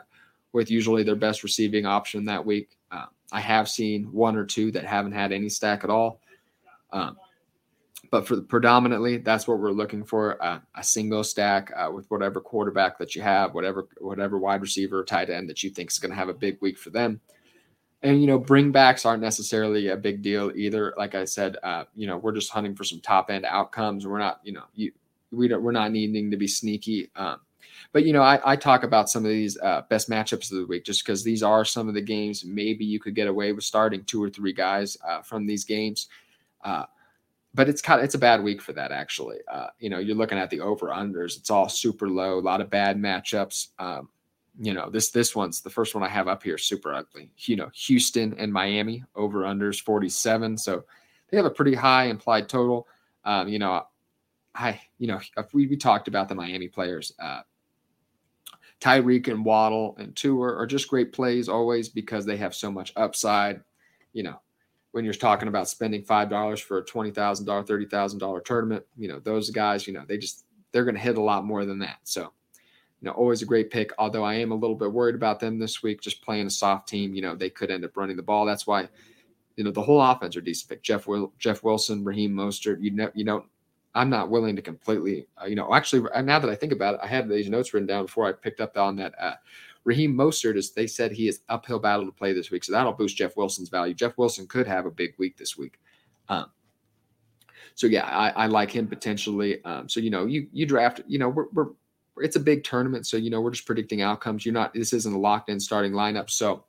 with 0.54 0.70
usually 0.72 1.04
their 1.04 1.16
best 1.16 1.44
receiving 1.44 1.86
option 1.86 2.26
that 2.26 2.46
week. 2.46 2.78
Uh, 2.92 3.06
I 3.32 3.40
have 3.42 3.70
seen 3.70 4.06
one 4.12 4.36
or 4.36 4.46
two 4.46 4.72
that 4.72 4.86
haven't 4.86 5.12
had 5.12 5.32
any 5.32 5.50
stack 5.50 5.84
at 5.84 5.90
all. 5.90 6.22
Um, 6.92 7.18
but 8.10 8.26
for 8.26 8.40
predominantly, 8.42 9.18
that's 9.18 9.48
what 9.48 9.60
we're 9.60 9.72
looking 9.72 10.04
for: 10.06 10.42
uh, 10.44 10.60
a 10.76 10.84
single 10.84 11.24
stack 11.24 11.72
uh, 11.76 11.90
with 11.92 12.10
whatever 12.10 12.40
quarterback 12.40 12.98
that 13.00 13.16
you 13.16 13.22
have, 13.22 13.54
whatever 13.54 13.88
whatever 14.00 14.38
wide 14.38 14.62
receiver, 14.62 15.04
tight 15.04 15.30
end 15.30 15.50
that 15.50 15.64
you 15.64 15.70
think 15.70 15.92
is 15.92 16.00
going 16.00 16.12
to 16.12 16.16
have 16.16 16.30
a 16.30 16.34
big 16.34 16.58
week 16.62 16.78
for 16.78 16.90
them. 16.90 17.20
And 18.04 18.22
you 18.22 18.28
know, 18.28 18.40
bringbacks 18.40 19.06
aren't 19.06 19.24
necessarily 19.24 19.88
a 19.88 19.98
big 19.98 20.22
deal 20.22 20.52
either. 20.56 20.94
Like 20.98 21.16
I 21.16 21.26
said, 21.26 21.58
uh, 21.64 21.86
you 21.96 22.08
know, 22.08 22.18
we're 22.18 22.34
just 22.34 22.52
hunting 22.52 22.76
for 22.76 22.84
some 22.84 23.00
top 23.00 23.30
end 23.30 23.46
outcomes. 23.46 24.06
We're 24.06 24.20
not, 24.20 24.40
you 24.44 24.54
know, 24.54 24.66
you 24.76 24.92
we 25.32 25.48
don't 25.48 25.64
we're 25.64 25.72
not 25.72 25.92
needing 25.92 26.32
to 26.32 26.38
be 26.38 26.48
sneaky. 26.48 27.10
Um, 27.16 27.40
but 27.92 28.06
you 28.06 28.14
know, 28.14 28.22
I, 28.22 28.40
I, 28.52 28.56
talk 28.56 28.84
about 28.84 29.10
some 29.10 29.26
of 29.26 29.32
these 29.32 29.58
uh, 29.60 29.82
best 29.90 30.10
matchups 30.10 30.52
of 30.52 30.58
the 30.60 30.66
week 30.68 30.86
just 30.86 31.06
because 31.06 31.24
these 31.24 31.44
are 31.44 31.66
some 31.66 31.88
of 31.88 31.94
the 31.94 32.02
games. 32.02 32.46
Maybe 32.46 32.86
you 32.86 33.00
could 33.00 33.16
get 33.16 33.28
away 33.28 33.52
with 33.52 33.64
starting 33.64 34.04
two 34.04 34.24
or 34.24 34.30
three 34.30 34.54
guys 34.54 34.98
uh, 35.08 35.22
from 35.22 35.46
these 35.46 35.64
games. 35.64 36.08
Uh, 36.64 36.86
but 37.54 37.68
it's 37.70 37.82
kind 37.82 38.00
of 38.00 38.06
it's 38.06 38.16
a 38.16 38.20
bad 38.20 38.44
week 38.44 38.62
for 38.62 38.74
that 38.74 38.92
actually. 38.92 39.38
Uh, 39.52 39.68
you 39.80 39.90
know, 39.90 40.00
you're 40.00 40.16
looking 40.16 40.38
at 40.38 40.50
the 40.50 40.60
over 40.60 40.88
unders; 40.88 41.38
it's 41.38 41.50
all 41.50 41.70
super 41.70 42.10
low, 42.10 42.38
a 42.38 42.42
lot 42.42 42.62
of 42.62 42.70
bad 42.70 42.98
matchups. 42.98 43.70
Um, 43.80 44.10
you 44.60 44.74
know, 44.74 44.90
this 44.90 45.12
this 45.12 45.36
one's 45.36 45.62
the 45.62 45.70
first 45.70 45.94
one 45.94 46.04
I 46.04 46.10
have 46.10 46.28
up 46.28 46.44
here, 46.44 46.58
super 46.58 46.94
ugly. 46.94 47.30
You 47.38 47.58
know, 47.58 47.70
Houston 47.74 48.34
and 48.38 48.52
Miami 48.52 49.04
over 49.16 49.42
unders 49.42 49.82
47, 49.82 50.58
so 50.58 50.84
they 51.30 51.38
have 51.38 51.46
a 51.46 51.52
pretty 51.52 51.76
high 51.76 52.06
implied 52.06 52.50
total. 52.50 52.88
Um, 53.24 53.48
you 53.48 53.60
know, 53.60 53.84
I 54.56 54.82
you 54.98 55.08
know 55.08 55.20
we, 55.54 55.68
we 55.68 55.78
talked 55.78 56.08
about 56.08 56.30
the 56.30 56.36
Miami 56.36 56.68
players. 56.68 57.14
Uh, 57.20 57.42
Tyreek 58.80 59.28
and 59.28 59.44
Waddle 59.44 59.96
and 59.98 60.16
Tua 60.16 60.56
are 60.56 60.68
just 60.68 60.88
great 60.88 61.12
plays 61.12 61.50
always 61.50 61.90
because 61.90 62.26
they 62.26 62.38
have 62.38 62.56
so 62.56 62.72
much 62.72 62.94
upside. 62.96 63.62
You 64.14 64.24
know, 64.24 64.40
when 64.92 65.06
you're 65.06 65.14
talking 65.14 65.48
about 65.48 65.70
spending 65.70 66.04
five 66.04 66.30
dollars 66.30 66.60
for 66.60 66.80
a 66.80 66.86
twenty 66.86 67.12
thousand 67.12 67.46
dollar, 67.46 67.64
thirty 67.64 67.86
thousand 67.86 68.20
dollar 68.20 68.42
tournament, 68.42 68.84
you 68.96 69.08
know 69.08 69.20
those 69.20 69.50
guys, 69.52 69.88
you 69.88 69.94
know 69.94 70.04
they 70.08 70.18
just 70.18 70.46
they're 70.72 70.86
going 70.86 70.96
to 70.96 71.02
hit 71.02 71.18
a 71.18 71.22
lot 71.22 71.46
more 71.46 71.66
than 71.66 71.80
that. 71.80 71.98
So, 72.04 72.34
you 73.02 73.06
know, 73.08 73.12
always 73.12 73.42
a 73.42 73.46
great 73.46 73.70
pick. 73.70 73.92
Although 73.98 74.24
I 74.24 74.36
am 74.36 74.52
a 74.52 74.56
little 74.56 74.76
bit 74.76 74.92
worried 74.92 75.16
about 75.16 75.40
them 75.40 75.60
this 75.60 75.84
week, 75.84 76.02
just 76.02 76.24
playing 76.24 76.48
a 76.48 76.52
soft 76.52 76.88
team. 76.88 77.14
You 77.14 77.22
know, 77.22 77.36
they 77.36 77.50
could 77.50 77.72
end 77.72 77.86
up 77.86 77.96
running 77.96 78.18
the 78.18 78.24
ball. 78.24 78.46
That's 78.46 78.66
why, 78.66 78.90
you 79.56 79.64
know, 79.64 79.72
the 79.72 79.82
whole 79.82 80.02
offense 80.02 80.36
are 80.36 80.42
decent 80.42 80.70
pick. 80.70 80.84
Jeff 80.84 81.08
Will, 81.08 81.32
Jeff 81.38 81.64
Wilson, 81.64 82.04
Raheem 82.04 82.34
Mostert. 82.34 82.82
You 82.82 82.92
know, 82.92 83.12
you 83.14 83.24
know, 83.24 83.46
I'm 83.94 84.10
not 84.10 84.30
willing 84.30 84.56
to 84.56 84.62
completely, 84.62 85.28
uh, 85.42 85.46
you 85.46 85.56
know, 85.56 85.74
actually 85.74 86.08
now 86.24 86.40
that 86.40 86.50
I 86.50 86.56
think 86.56 86.72
about 86.72 86.96
it, 86.96 87.00
I 87.04 87.08
had 87.08 87.30
these 87.30 87.50
notes 87.50 87.74
written 87.74 87.88
down 87.88 88.06
before 88.06 88.28
I 88.28 88.32
picked 88.32 88.62
up 88.62 88.78
on 88.78 88.96
that 88.98 89.14
uh, 89.20 89.36
Raheem 89.84 90.14
Mostert 90.14 90.58
is 90.58 90.72
they 90.72 90.86
said 90.86 91.12
he 91.12 91.28
is 91.28 91.42
uphill 91.48 91.80
battle 91.80 92.06
to 92.06 92.12
play 92.12 92.34
this 92.34 92.52
week, 92.52 92.64
so 92.64 92.74
that'll 92.74 92.94
boost 92.94 93.16
Jeff 93.16 93.38
Wilson's 93.38 93.70
value. 93.70 93.94
Jeff 93.94 94.18
Wilson 94.18 94.46
could 94.46 94.68
have 94.68 94.86
a 94.86 94.92
big 94.92 95.14
week 95.18 95.38
this 95.38 95.58
week. 95.58 95.80
Um, 96.28 96.52
so 97.74 97.88
yeah, 97.88 98.06
I, 98.06 98.30
I, 98.32 98.48
like 98.48 98.70
him 98.70 98.88
potentially. 98.88 99.64
Um, 99.64 99.88
so 99.88 100.00
you 100.00 100.10
know, 100.10 100.26
you 100.26 100.48
you 100.52 100.66
draft, 100.66 101.02
you 101.08 101.20
know, 101.20 101.30
we're, 101.30 101.46
we're 101.54 101.70
it's 102.22 102.36
a 102.36 102.42
big 102.42 102.64
tournament, 102.64 103.08
so 103.08 103.18
you 103.18 103.30
know 103.30 103.42
we're 103.42 103.52
just 103.52 103.66
predicting 103.66 104.02
outcomes. 104.02 104.46
You're 104.46 104.54
not 104.54 104.74
this 104.74 104.94
isn't 104.94 105.14
a 105.14 105.20
locked 105.20 105.50
in 105.50 105.60
starting 105.60 105.94
lineup, 105.94 106.30
so 106.30 106.64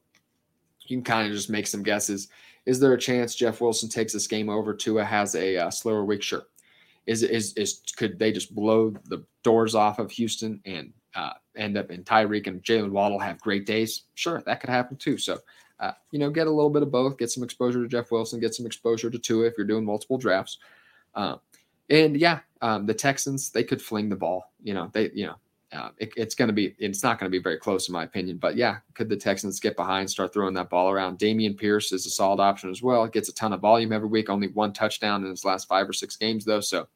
you 0.83 0.97
can 0.97 1.05
kind 1.05 1.27
of 1.27 1.35
just 1.35 1.51
make 1.51 1.67
some 1.67 1.83
guesses. 1.83 2.29
Is 2.67 2.81
there 2.81 2.93
a 2.93 2.99
chance 2.99 3.35
Jeff 3.35 3.61
Wilson 3.61 3.89
takes 3.89 4.13
this 4.13 4.27
game 4.27 4.49
over? 4.49 4.75
Tua 4.75 5.05
has 5.05 5.35
a 5.35 5.57
uh, 5.57 5.71
slower 5.71 6.05
week. 6.05 6.23
Sure. 6.23 6.43
Is 7.07 7.23
is 7.23 7.55
is 7.55 7.83
could 7.97 8.19
they 8.19 8.33
just 8.33 8.55
blow 8.55 8.95
the 9.07 9.25
doors 9.43 9.75
off 9.75 9.99
of 9.99 10.11
Houston 10.11 10.61
and 10.67 10.93
uh, 11.15 11.33
end 11.57 11.77
up 11.77 11.91
in 11.91 12.05
Tyreek 12.05 12.47
and 12.47 12.63
Jaylen 12.63 12.91
Waddle 12.91 13.19
have 13.19 13.41
great 13.41 13.67
days, 13.67 14.05
sure, 14.15 14.43
that 14.47 14.61
could 14.61 14.71
happen 14.71 14.97
too. 14.97 15.19
So, 15.19 15.39
uh, 15.81 15.93
you 16.11 16.19
know, 16.19 16.31
get 16.31 16.47
a 16.47 16.51
little 16.51 16.71
bit 16.71 16.83
of 16.83 16.93
both, 16.93 17.19
get 17.19 17.31
some 17.31 17.43
exposure 17.43 17.83
to 17.83 17.89
Jeff 17.89 18.11
Wilson, 18.11 18.41
get 18.41 18.55
some 18.55 18.67
exposure 18.67 19.11
to 19.11 19.19
Tua 19.19 19.47
if 19.47 19.55
you're 19.59 19.67
doing 19.67 19.85
multiple 19.85 20.19
drafts. 20.19 20.59
Uh, 21.15 21.37
and 21.91 22.17
yeah, 22.17 22.41
um, 22.61 22.87
the 22.87 22.95
Texans, 22.95 23.51
they 23.51 23.65
could 23.65 23.81
fling 23.81 24.09
the 24.09 24.17
ball. 24.17 24.53
You 24.63 24.75
know, 24.75 24.91
they, 24.93 25.11
you 25.15 25.27
know, 25.27 25.37
uh, 25.73 25.91
it, 25.99 26.13
it's 26.17 26.35
going 26.35 26.49
to 26.49 26.55
be 26.55 26.75
it's 26.79 27.03
not 27.03 27.19
going 27.19 27.31
to 27.31 27.37
be 27.37 27.43
very 27.43 27.59
close 27.59 27.89
in 27.89 27.93
my 27.93 28.05
opinion. 28.05 28.39
But 28.39 28.57
yeah, 28.57 28.79
could 28.95 29.09
the 29.09 29.17
Texans 29.17 29.61
get 29.61 29.77
behind, 29.77 30.09
start 30.09 30.33
throwing 30.33 30.55
that 30.55 30.71
ball 30.71 30.91
around? 30.91 31.19
Dameon 31.19 31.57
Pierce 31.57 31.93
is 31.93 32.07
a 32.07 32.11
solid 32.11 32.41
option 32.41 32.71
as 32.71 32.83
well. 32.83 33.07
Gets 33.07 33.29
a 33.29 33.35
ton 33.35 33.53
of 33.53 33.61
volume 33.61 33.93
every 33.93 34.09
week. 34.09 34.31
Only 34.31 34.49
one 34.49 34.73
touchdown 34.73 35.25
in 35.25 35.31
his 35.31 35.45
last 35.45 35.69
five 35.69 35.89
or 35.89 35.93
six 35.93 36.17
games 36.17 36.45
though, 36.45 36.61
so 36.61 36.89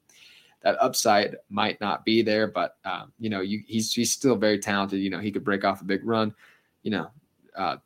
that 0.62 0.80
upside 0.80 1.36
might 1.50 1.80
not 1.80 2.04
be 2.04 2.22
there. 2.22 2.46
But 2.46 2.76
um, 2.84 3.12
you 3.18 3.28
know, 3.28 3.40
you, 3.40 3.62
he's 3.66 3.92
he's 3.92 4.12
still 4.12 4.36
very 4.36 4.58
talented. 4.58 5.00
You 5.00 5.10
know, 5.10 5.20
he 5.20 5.32
could 5.32 5.44
break 5.44 5.64
off 5.64 5.82
a 5.82 5.84
big 5.84 6.04
run. 6.04 6.34
You 6.82 6.92
know, 6.92 7.10
uh, 7.56 7.76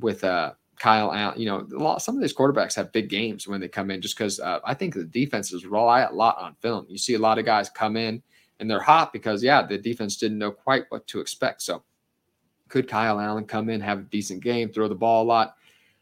with 0.00 0.24
uh, 0.24 0.52
Kyle 0.82 1.12
Allen, 1.12 1.38
you 1.38 1.46
know, 1.46 1.64
lot, 1.70 2.02
some 2.02 2.16
of 2.16 2.20
these 2.20 2.34
quarterbacks 2.34 2.74
have 2.74 2.90
big 2.90 3.08
games 3.08 3.46
when 3.46 3.60
they 3.60 3.68
come 3.68 3.88
in 3.88 4.02
just 4.02 4.18
because 4.18 4.40
uh, 4.40 4.58
I 4.64 4.74
think 4.74 4.94
the 4.94 5.04
defenses 5.04 5.64
rely 5.64 6.00
a 6.00 6.12
lot 6.12 6.36
on 6.38 6.56
film. 6.60 6.86
You 6.88 6.98
see 6.98 7.14
a 7.14 7.20
lot 7.20 7.38
of 7.38 7.44
guys 7.44 7.70
come 7.70 7.96
in 7.96 8.20
and 8.58 8.68
they're 8.68 8.80
hot 8.80 9.12
because, 9.12 9.44
yeah, 9.44 9.64
the 9.64 9.78
defense 9.78 10.16
didn't 10.16 10.38
know 10.38 10.50
quite 10.50 10.86
what 10.88 11.06
to 11.06 11.20
expect. 11.20 11.62
So 11.62 11.84
could 12.68 12.88
Kyle 12.88 13.20
Allen 13.20 13.44
come 13.44 13.68
in, 13.68 13.80
have 13.80 13.98
a 14.00 14.02
decent 14.02 14.42
game, 14.42 14.72
throw 14.72 14.88
the 14.88 14.94
ball 14.96 15.22
a 15.22 15.24
lot, 15.24 15.54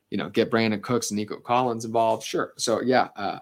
you 0.09 0.17
know, 0.17 0.31
get 0.31 0.51
Brandin 0.51 0.81
Cooks 0.81 1.11
and 1.11 1.19
Nico 1.19 1.37
Collins 1.37 1.85
involved? 1.85 2.25
Sure. 2.25 2.55
So, 2.57 2.81
yeah, 2.81 3.09
uh, 3.17 3.41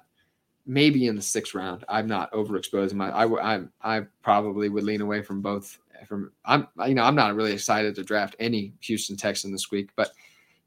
maybe 0.66 1.06
in 1.06 1.14
the 1.14 1.22
sixth 1.22 1.54
round. 1.54 1.84
I'm 1.88 2.08
not 2.08 2.32
overexposing 2.32 2.94
my. 2.94 3.10
I 3.10 3.54
I 3.54 3.62
I 3.80 4.00
probably 4.22 4.70
would 4.70 4.82
lean 4.82 5.02
away 5.02 5.22
from 5.22 5.40
both. 5.40 5.78
From 6.04 6.32
I'm 6.44 6.66
you 6.84 6.94
know 6.94 7.04
I'm 7.04 7.14
not 7.14 7.36
really 7.36 7.52
excited 7.52 7.94
to 7.94 8.02
draft 8.02 8.34
any 8.40 8.72
Houston 8.80 9.16
Texan 9.16 9.52
this 9.52 9.70
week, 9.70 9.90
but 9.94 10.10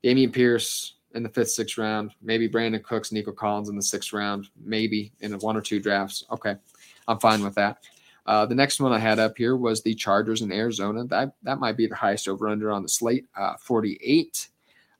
Dameon 0.03 0.33
Pierce 0.33 0.95
in 1.13 1.23
the 1.23 1.29
fifth, 1.29 1.51
sixth 1.51 1.77
round, 1.77 2.11
maybe 2.21 2.49
Brandin 2.49 2.83
Cooks, 2.83 3.11
Nico 3.11 3.31
Collins 3.31 3.69
in 3.69 3.75
the 3.75 3.81
sixth 3.81 4.13
round, 4.13 4.47
maybe 4.63 5.11
in 5.19 5.33
one 5.39 5.57
or 5.57 5.61
two 5.61 5.79
drafts. 5.79 6.23
Okay, 6.31 6.55
I'm 7.07 7.19
fine 7.19 7.43
with 7.43 7.55
that. 7.55 7.83
Uh, 8.25 8.45
the 8.45 8.55
next 8.55 8.79
one 8.79 8.93
I 8.93 8.99
had 8.99 9.19
up 9.19 9.37
here 9.37 9.55
was 9.55 9.81
the 9.81 9.95
Chargers 9.95 10.41
in 10.41 10.51
Arizona. 10.51 11.03
That 11.05 11.33
that 11.43 11.59
might 11.59 11.77
be 11.77 11.87
the 11.87 11.95
highest 11.95 12.27
over 12.27 12.47
under 12.47 12.71
on 12.71 12.83
the 12.83 12.89
slate, 12.89 13.25
uh, 13.35 13.55
48. 13.59 14.47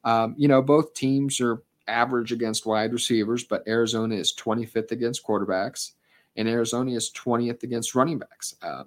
Um, 0.03 0.35
you 0.37 0.47
know, 0.47 0.61
both 0.61 0.93
teams 0.93 1.39
are 1.39 1.61
average 1.87 2.31
against 2.31 2.65
wide 2.65 2.93
receivers, 2.93 3.43
but 3.43 3.67
Arizona 3.67 4.15
is 4.15 4.33
25th 4.33 4.91
against 4.91 5.25
quarterbacks, 5.25 5.91
and 6.35 6.47
Arizona 6.47 6.91
is 6.91 7.11
20th 7.11 7.63
against 7.63 7.95
running 7.95 8.17
backs. 8.17 8.55
Uh, 8.61 8.83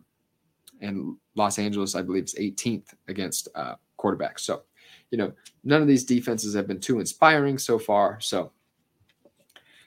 and 0.81 1.17
Los 1.37 1.59
Angeles, 1.59 1.95
I 1.95 2.03
believe, 2.03 2.25
is 2.25 2.35
18th 2.35 2.95
against 3.09 3.49
uh, 3.55 3.77
quarterbacks. 3.99 4.41
So 4.41 4.65
you 5.15 5.19
know, 5.19 5.33
none 5.63 5.81
of 5.81 5.87
these 5.87 6.03
defenses 6.03 6.57
have 6.57 6.67
been 6.67 6.81
too 6.81 6.99
inspiring 6.99 7.57
so 7.57 7.79
far. 7.79 8.19
So, 8.21 8.51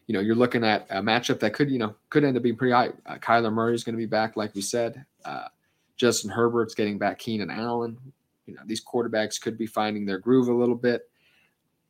you 0.05 0.13
know, 0.13 0.21
you're 0.21 0.36
looking 0.38 0.63
at 0.63 0.88
a 0.89 1.01
matchup 1.01 1.41
that 1.41 1.53
could, 1.53 1.69
you 1.69 1.80
know, 1.80 1.95
could 2.09 2.23
end 2.23 2.38
up 2.38 2.43
being 2.43 2.55
pretty 2.55 2.71
high. 2.71 2.91
Uh, 3.05 3.17
Kyler 3.17 3.51
Murray 3.51 3.75
is 3.75 3.84
going 3.84 3.95
to 3.95 3.97
be 3.97 4.05
back, 4.05 4.38
like 4.38 4.55
we 4.55 4.61
said. 4.61 5.05
Uh, 5.25 5.49
Justin 5.97 6.30
Herbert's 6.30 6.75
getting 6.75 6.97
back 6.97 7.19
Keenan 7.19 7.49
Allen. 7.49 7.97
You 8.45 8.55
know, 8.55 8.61
these 8.65 8.82
quarterbacks 8.82 9.41
could 9.41 9.57
be 9.57 9.67
finding 9.67 10.05
their 10.05 10.17
groove 10.17 10.47
a 10.47 10.53
little 10.53 10.75
bit. 10.75 11.09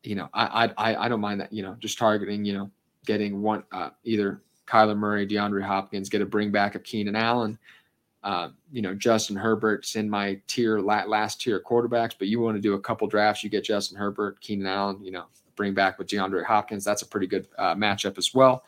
You 0.02 0.16
know, 0.16 0.30
I 0.34 0.74
I 0.76 1.06
I 1.06 1.08
don't 1.08 1.22
mind 1.22 1.40
that. 1.42 1.54
You 1.54 1.62
know, 1.62 1.76
just 1.78 2.00
targeting. 2.00 2.44
You 2.44 2.54
know, 2.54 2.72
getting 3.06 3.44
one 3.44 3.66
uh, 3.72 3.92
either 4.04 4.42
Kyler 4.66 4.98
Murray, 4.98 5.28
DeAndre 5.28 5.62
Hopkins, 5.62 6.10
get 6.10 6.24
a 6.24 6.26
bring 6.26 6.52
back 6.52 6.74
of 6.74 6.82
Keenan 6.82 7.16
Allen 7.16 7.60
uh, 8.28 8.50
you 8.74 8.82
know, 8.82 8.94
Justin 8.94 9.38
Herbert's 9.38 9.96
in 9.96 10.10
my 10.10 10.38
tier 10.48 10.82
last 10.82 11.40
tier 11.40 11.62
quarterbacks, 11.62 12.14
but 12.20 12.28
you 12.28 12.42
want 12.42 12.58
to 12.58 12.62
do 12.62 12.74
a 12.74 12.80
couple 12.80 13.08
drafts, 13.08 13.42
you 13.42 13.50
get 13.50 13.64
Justin 13.64 13.98
Herbert, 13.98 14.42
Keenan 14.42 14.68
Allen, 14.68 15.02
you 15.02 15.12
know, 15.12 15.28
bring 15.56 15.74
back 15.74 15.98
with 15.98 16.10
DeAndre 16.10 16.44
Hopkins. 16.44 16.84
That's 16.84 17.04
a 17.04 17.08
pretty 17.08 17.28
good 17.28 17.48
uh, 17.58 17.74
matchup 17.74 18.18
as 18.18 18.34
well. 18.34 18.66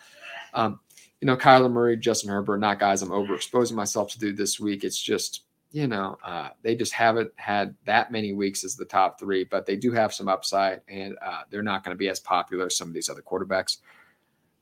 Um, 0.53 0.80
you 1.20 1.26
know, 1.26 1.36
Kyler 1.36 1.70
Murray, 1.70 1.97
Justin 1.97 2.30
Herbert, 2.30 2.60
not 2.60 2.80
guys 2.80 3.01
I'm 3.01 3.10
overexposing 3.10 3.74
myself 3.74 4.10
to 4.14 4.20
do 4.20 4.32
this 4.32 4.62
week. 4.62 4.86
It's 4.86 4.97
just, 4.97 5.43
you 5.74 5.88
know, 5.88 6.18
uh, 6.24 6.51
they 6.62 6.78
just 6.78 6.93
haven't 6.93 7.32
had 7.36 7.76
that 7.84 8.14
many 8.14 8.32
weeks 8.32 8.64
as 8.64 8.78
the 8.78 8.86
top 8.86 9.20
three, 9.20 9.43
but 9.43 9.66
they 9.66 9.76
do 9.76 9.91
have 9.91 10.14
some 10.14 10.30
upside 10.30 10.80
and 10.88 11.18
uh, 11.22 11.41
they're 11.49 11.64
not 11.64 11.84
going 11.84 11.93
to 11.93 11.99
be 11.99 12.07
as 12.07 12.22
popular 12.22 12.68
as 12.68 12.78
some 12.78 12.88
of 12.88 12.93
these 12.93 13.10
other 13.10 13.22
quarterbacks. 13.22 13.80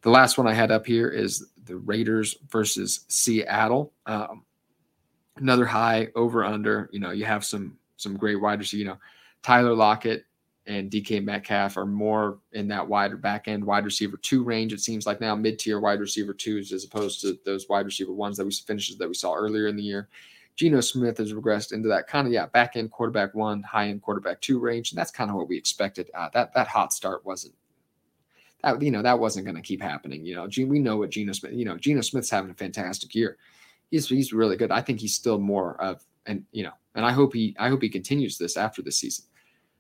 The 0.02 0.10
last 0.10 0.40
one 0.40 0.48
I 0.48 0.54
had 0.54 0.72
up 0.72 0.88
here 0.88 1.08
is 1.08 1.46
the 1.66 1.78
Raiders 1.78 2.36
versus 2.50 3.06
Seattle. 3.10 3.94
Um, 4.08 4.44
another 5.40 5.66
high 5.66 6.10
over 6.16 6.44
under. 6.44 6.90
You 6.92 7.00
know, 7.00 7.12
you 7.12 7.26
have 7.26 7.46
some 7.46 7.78
some 7.98 8.18
great 8.18 8.36
wide 8.36 8.60
receivers. 8.60 8.80
You 8.80 8.88
know, 8.88 8.98
Tyler 9.44 9.74
Lockett 9.74 10.26
and 10.66 10.92
DK 10.92 11.24
Metcalf 11.24 11.78
are 11.78 11.86
more 11.86 12.40
in 12.52 12.68
that 12.68 12.88
wider 12.88 13.18
back 13.18 13.48
end 13.48 13.64
wide 13.64 13.86
receiver 13.86 14.18
two 14.18 14.44
range. 14.44 14.74
It 14.74 14.82
seems 14.82 15.06
like 15.06 15.22
now 15.22 15.36
mid 15.36 15.60
tier 15.60 15.80
wide 15.80 16.00
receiver 16.00 16.34
twos 16.34 16.72
as 16.72 16.84
opposed 16.84 17.22
to 17.22 17.38
those 17.46 17.70
wide 17.70 17.86
receiver 17.86 18.14
ones 18.14 18.38
that 18.38 18.46
we 18.46 18.52
finishes 18.52 18.98
that 18.98 19.08
we 19.08 19.14
saw 19.14 19.34
earlier 19.34 19.68
in 19.68 19.76
the 19.76 19.84
year. 19.84 20.10
Geno 20.56 20.82
Smith 20.82 21.20
has 21.20 21.34
regressed 21.34 21.72
into 21.72 21.88
that 21.88 22.08
kind 22.08 22.28
of 22.28 22.34
yeah 22.34 22.48
back 22.48 22.76
end 22.76 22.92
quarterback 22.92 23.34
one, 23.34 23.64
high 23.64 23.88
end 23.88 24.02
quarterback 24.02 24.42
two 24.42 24.60
range, 24.60 24.92
and 24.92 24.98
that's 24.98 25.12
kind 25.12 25.30
of 25.30 25.36
what 25.36 25.48
we 25.48 25.58
expected. 25.58 26.10
Uh, 26.14 26.30
that 26.34 26.54
that 26.54 26.68
hot 26.68 26.94
start 26.94 27.26
wasn't 27.26 27.54
that 28.64 28.82
you 28.82 28.92
know 28.92 29.02
that 29.02 29.20
wasn't 29.20 29.46
going 29.46 29.56
to 29.56 29.62
keep 29.62 29.82
happening. 29.82 30.26
You 30.26 30.36
know, 30.36 30.48
we 30.68 30.80
know 30.80 30.98
what 30.98 31.12
Geno 31.12 31.34
Smith. 31.34 31.54
You 31.54 31.66
know, 31.66 31.78
Geno 31.78 32.02
Smith's 32.02 32.30
having 32.30 32.52
a 32.52 32.56
fantastic 32.56 33.14
year 33.16 33.38
he's 33.92 34.08
he's 34.08 34.34
really 34.34 34.58
good. 34.58 34.72
I 34.72 34.82
think 34.82 35.00
he's 35.00 35.16
still 35.16 35.40
more 35.40 35.80
of 35.82 36.04
and 36.26 36.44
you 36.52 36.64
know, 36.64 36.74
and 36.96 37.06
I 37.06 37.12
hope 37.12 37.34
he 37.34 37.56
I 37.60 37.70
hope 37.70 37.82
he 37.82 37.90
continues 37.90 38.38
this 38.38 38.58
after 38.58 38.82
the 38.82 38.92
season. 38.92 39.26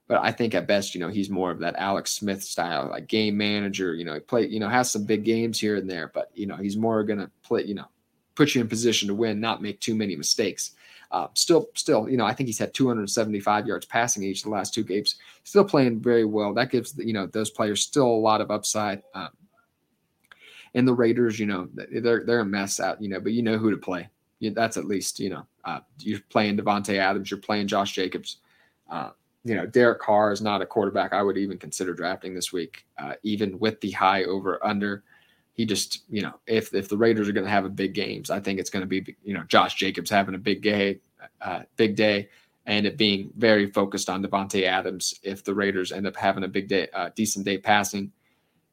But 0.07 0.21
I 0.23 0.31
think 0.31 0.55
at 0.55 0.67
best, 0.67 0.95
you 0.95 1.01
know, 1.01 1.09
he's 1.09 1.29
more 1.29 1.51
of 1.51 1.59
that 1.59 1.75
Alex 1.77 2.11
Smith 2.11 2.41
style, 2.41 2.87
like 2.89 3.07
game 3.07 3.35
manager. 3.35 3.93
You 3.93 4.05
know, 4.05 4.19
play, 4.21 4.47
you 4.47 4.59
know, 4.59 4.69
has 4.69 4.89
some 4.89 5.03
big 5.03 5.25
games 5.25 5.59
here 5.59 5.75
and 5.75 5.89
there, 5.89 6.11
but 6.13 6.31
you 6.33 6.47
know, 6.47 6.55
he's 6.55 6.77
more 6.77 7.03
gonna 7.03 7.29
play, 7.43 7.63
you 7.65 7.75
know, 7.75 7.87
put 8.35 8.55
you 8.55 8.61
in 8.61 8.69
position 8.69 9.09
to 9.09 9.13
win, 9.13 9.41
not 9.41 9.61
make 9.61 9.79
too 9.81 9.95
many 9.95 10.15
mistakes. 10.15 10.71
Uh, 11.11 11.27
still, 11.33 11.67
still, 11.73 12.09
you 12.09 12.17
know, 12.17 12.25
I 12.25 12.33
think 12.33 12.47
he's 12.47 12.59
had 12.59 12.73
275 12.73 13.65
yards 13.65 13.85
passing 13.85 14.23
each 14.23 14.39
of 14.39 14.43
the 14.45 14.49
last 14.49 14.73
two 14.73 14.83
games. 14.83 15.15
Still 15.43 15.63
playing 15.63 16.01
very 16.01 16.25
well. 16.25 16.53
That 16.53 16.69
gives 16.69 16.97
you 16.97 17.13
know 17.13 17.27
those 17.27 17.49
players 17.49 17.81
still 17.81 18.07
a 18.07 18.23
lot 18.25 18.41
of 18.41 18.51
upside. 18.51 19.03
Um, 19.13 19.29
and 20.77 20.87
the 20.87 20.93
Raiders, 20.93 21.39
you 21.39 21.47
know, 21.47 21.67
they're 21.73 22.23
they're 22.23 22.41
a 22.41 22.45
mess 22.45 22.79
out, 22.79 23.01
you 23.01 23.09
know, 23.09 23.19
but 23.19 23.31
you 23.31 23.41
know 23.41 23.57
who 23.57 23.71
to 23.71 23.77
play. 23.77 24.07
that's 24.39 24.77
at 24.77 24.85
least, 24.85 25.19
you 25.19 25.31
know, 25.31 25.47
uh, 25.65 25.79
you're 25.99 26.19
playing 26.29 26.55
Davante 26.55 26.99
Adams, 26.99 27.31
you're 27.31 27.39
playing 27.39 27.67
Josh 27.67 27.93
Jacobs. 27.93 28.37
Uh, 28.87 29.09
you 29.43 29.55
know, 29.55 29.65
Derek 29.65 29.99
Carr 29.99 30.31
is 30.31 30.39
not 30.39 30.61
a 30.61 30.67
quarterback 30.67 31.13
I 31.13 31.23
would 31.23 31.37
even 31.37 31.57
consider 31.57 31.95
drafting 31.95 32.35
this 32.35 32.53
week, 32.53 32.85
uh, 32.99 33.13
even 33.23 33.57
with 33.57 33.81
the 33.81 33.89
high 33.89 34.25
over 34.25 34.63
under. 34.63 35.03
He 35.53 35.65
just, 35.65 36.03
you 36.11 36.21
know, 36.21 36.35
if 36.45 36.71
if 36.75 36.89
the 36.89 36.97
Raiders 36.97 37.27
are 37.27 37.33
going 37.33 37.45
to 37.45 37.51
have 37.51 37.65
a 37.65 37.69
big 37.69 37.95
games, 37.95 38.29
I 38.29 38.39
think 38.39 38.59
it's 38.59 38.69
going 38.69 38.81
to 38.81 38.87
be, 38.87 39.15
you 39.23 39.33
know, 39.33 39.45
Josh 39.47 39.73
Jacobs 39.73 40.11
having 40.11 40.35
a 40.35 40.37
big 40.39 40.61
day, 40.61 40.99
uh, 41.41 41.63
big 41.75 41.95
day, 41.95 42.29
and 42.67 42.85
it 42.85 42.97
being 42.97 43.31
very 43.35 43.65
focused 43.65 44.11
on 44.11 44.23
Davante 44.23 44.61
Adams. 44.61 45.15
If 45.23 45.43
the 45.43 45.55
Raiders 45.55 45.91
end 45.91 46.05
up 46.05 46.15
having 46.15 46.43
a 46.43 46.47
big 46.47 46.67
day, 46.67 46.87
uh, 46.93 47.09
decent 47.15 47.45
day 47.45 47.57
passing, 47.57 48.11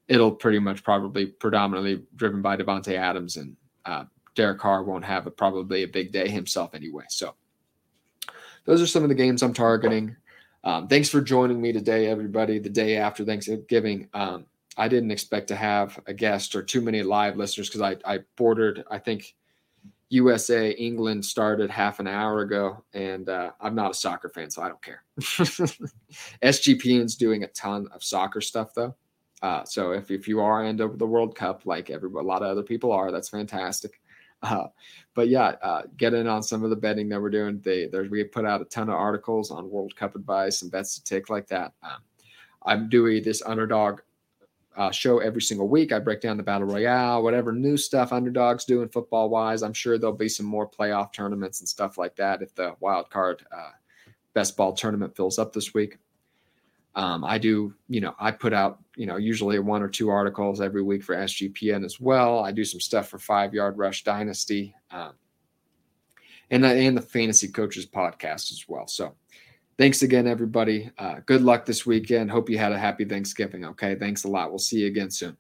it'll 0.09 0.33
pretty 0.33 0.59
much 0.59 0.83
probably 0.85 1.27
predominantly 1.27 2.03
driven 2.17 2.43
by 2.43 2.57
Davante 2.57 2.95
Adams 2.95 3.37
and 3.37 3.57
uh, 3.85 4.05
Derek 4.35 4.59
Carr 4.59 4.83
won't 4.83 5.05
have 5.05 5.27
a, 5.27 5.31
probably 5.31 5.83
a 5.83 5.89
big 5.89 6.13
day 6.13 6.29
himself 6.29 6.75
anyway. 6.75 7.05
So 7.09 7.35
those 8.65 8.83
are 8.83 8.87
some 8.87 9.03
of 9.03 9.09
the 9.09 9.15
games 9.15 9.43
I'm 9.43 9.55
targeting. 9.55 10.17
Um, 10.65 10.89
thanks 10.89 11.09
for 11.09 11.21
joining 11.21 11.61
me 11.61 11.73
today, 11.73 12.07
everybody. 12.07 12.59
The 12.59 12.71
day 12.71 12.97
after 12.97 13.25
Thanksgiving, 13.25 14.09
um, 14.15 14.47
I 14.77 14.89
didn't 14.89 15.11
expect 15.11 15.49
to 15.49 15.57
have 15.57 16.01
a 16.07 16.15
guest 16.15 16.57
or 16.57 16.63
too 16.63 16.81
many 16.81 17.03
live 17.03 17.37
listeners 17.37 17.69
because 17.69 17.83
I, 17.83 17.97
I 18.05 18.21
bordered. 18.37 18.83
I 18.91 18.99
think 18.99 19.35
USA 20.09 20.71
England 20.71 21.25
started 21.25 21.71
half 21.71 22.01
an 22.01 22.07
hour 22.07 22.41
ago, 22.41 22.83
and 22.95 23.29
uh, 23.29 23.53
I'm 23.61 23.75
not 23.75 23.91
a 23.91 23.95
soccer 23.95 24.29
fan, 24.29 24.51
so 24.51 24.63
I 24.63 24.69
don't 24.69 24.83
care. 24.83 25.03
SGPN's 26.43 27.17
doing 27.17 27.45
a 27.45 27.49
ton 27.49 27.89
of 27.93 28.03
soccer 28.03 28.41
stuff 28.41 28.75
though. 28.75 28.95
Uh, 29.45 29.63
so 29.67 29.93
if, 29.93 30.11
if 30.11 30.27
you 30.27 30.41
are 30.41 30.65
into 30.65 30.89
the 30.97 31.07
World 31.07 31.37
Cup, 31.37 31.67
like 31.67 31.91
every 31.91 32.09
a 32.09 32.23
lot 32.23 32.41
of 32.41 32.49
other 32.49 32.63
people 32.63 32.91
are, 32.91 33.13
that's 33.13 33.29
fantastic. 33.29 34.01
Uh, 34.43 34.67
but 35.15 35.29
yeah, 35.29 35.55
uh, 35.63 35.81
get 35.97 36.13
in 36.13 36.27
on 36.27 36.43
some 36.43 36.63
of 36.65 36.69
the 36.69 36.77
betting 36.77 37.09
that 37.09 37.19
we're 37.19 37.31
doing. 37.31 37.63
They 37.65 37.87
there's 37.87 38.11
we 38.11 38.23
put 38.25 38.45
out 38.45 38.61
a 38.61 38.67
ton 38.67 38.91
of 38.91 38.95
articles 38.95 39.51
on 39.51 39.71
World 39.71 39.97
Cup 39.97 40.17
advice 40.17 40.61
and 40.61 40.71
bets 40.71 40.97
to 40.97 41.05
take 41.05 41.31
like 41.31 41.47
that. 41.47 41.73
Um, 41.83 42.03
I'm 42.67 42.91
doing 42.91 43.23
this 43.23 43.41
underdog 43.41 44.01
uh, 44.77 44.91
show 44.91 45.21
every 45.21 45.41
single 45.41 45.67
week. 45.67 45.93
I 45.93 45.99
break 45.99 46.21
down 46.21 46.37
the 46.37 46.43
battle 46.43 46.67
royale, 46.67 47.23
whatever 47.23 47.53
new 47.53 47.79
stuff 47.79 48.13
underdogs 48.13 48.67
doing 48.67 48.91
football 48.91 49.31
wise. 49.31 49.63
I'm 49.63 49.73
sure 49.73 49.97
there'll 49.97 50.15
be 50.15 50.29
some 50.29 50.45
more 50.45 50.69
playoff 50.69 51.15
tournaments 51.15 51.61
and 51.61 51.69
stuff 51.69 51.97
like 51.97 52.15
that 52.17 52.43
if 52.43 52.55
the 52.55 52.77
wild 52.81 53.09
card 53.09 53.47
uh, 53.51 53.71
best 54.35 54.59
ball 54.59 54.75
tournament 54.75 55.17
fills 55.17 55.39
up 55.39 55.55
this 55.55 55.73
week. 55.73 55.97
Um, 56.97 57.25
I 57.25 57.39
do, 57.39 57.75
you 57.89 58.01
know, 58.01 58.15
I 58.21 58.31
put 58.31 58.53
out, 58.53 58.79
you 58.97 59.07
know, 59.07 59.17
usually 59.17 59.59
one 59.59 59.83
or 59.83 59.89
two 59.89 60.11
articles 60.11 60.61
every 60.61 60.83
week 60.83 61.03
for 61.03 61.17
SGPN 61.17 61.85
as 61.85 62.01
well. 62.01 62.39
I 62.39 62.53
do 62.53 62.65
some 62.65 62.81
stuff 62.81 63.09
for 63.09 63.19
Five 63.19 63.53
Yard 63.53 63.77
Rush 63.79 64.05
Dynasty, 64.05 64.75
um, 64.91 65.13
and 66.51 66.65
and 66.65 66.97
the 66.97 67.03
Fantasy 67.03 67.49
Coaches 67.49 67.87
podcast 67.87 68.53
as 68.53 68.65
well. 68.69 68.87
So, 68.87 69.15
thanks 69.77 70.03
again, 70.03 70.29
everybody. 70.29 70.91
Uh, 70.97 71.17
good 71.27 71.43
luck 71.43 71.67
this 71.67 71.85
weekend. 71.85 72.31
Hope 72.31 72.49
you 72.49 72.59
had 72.59 72.73
a 72.73 72.79
happy 72.79 73.05
Thanksgiving. 73.05 73.65
Okay, 73.65 73.97
thanks 73.97 74.25
a 74.25 74.29
lot. 74.29 74.51
We'll 74.51 74.59
see 74.59 74.81
you 74.81 74.87
again 74.87 75.11
soon. 75.11 75.37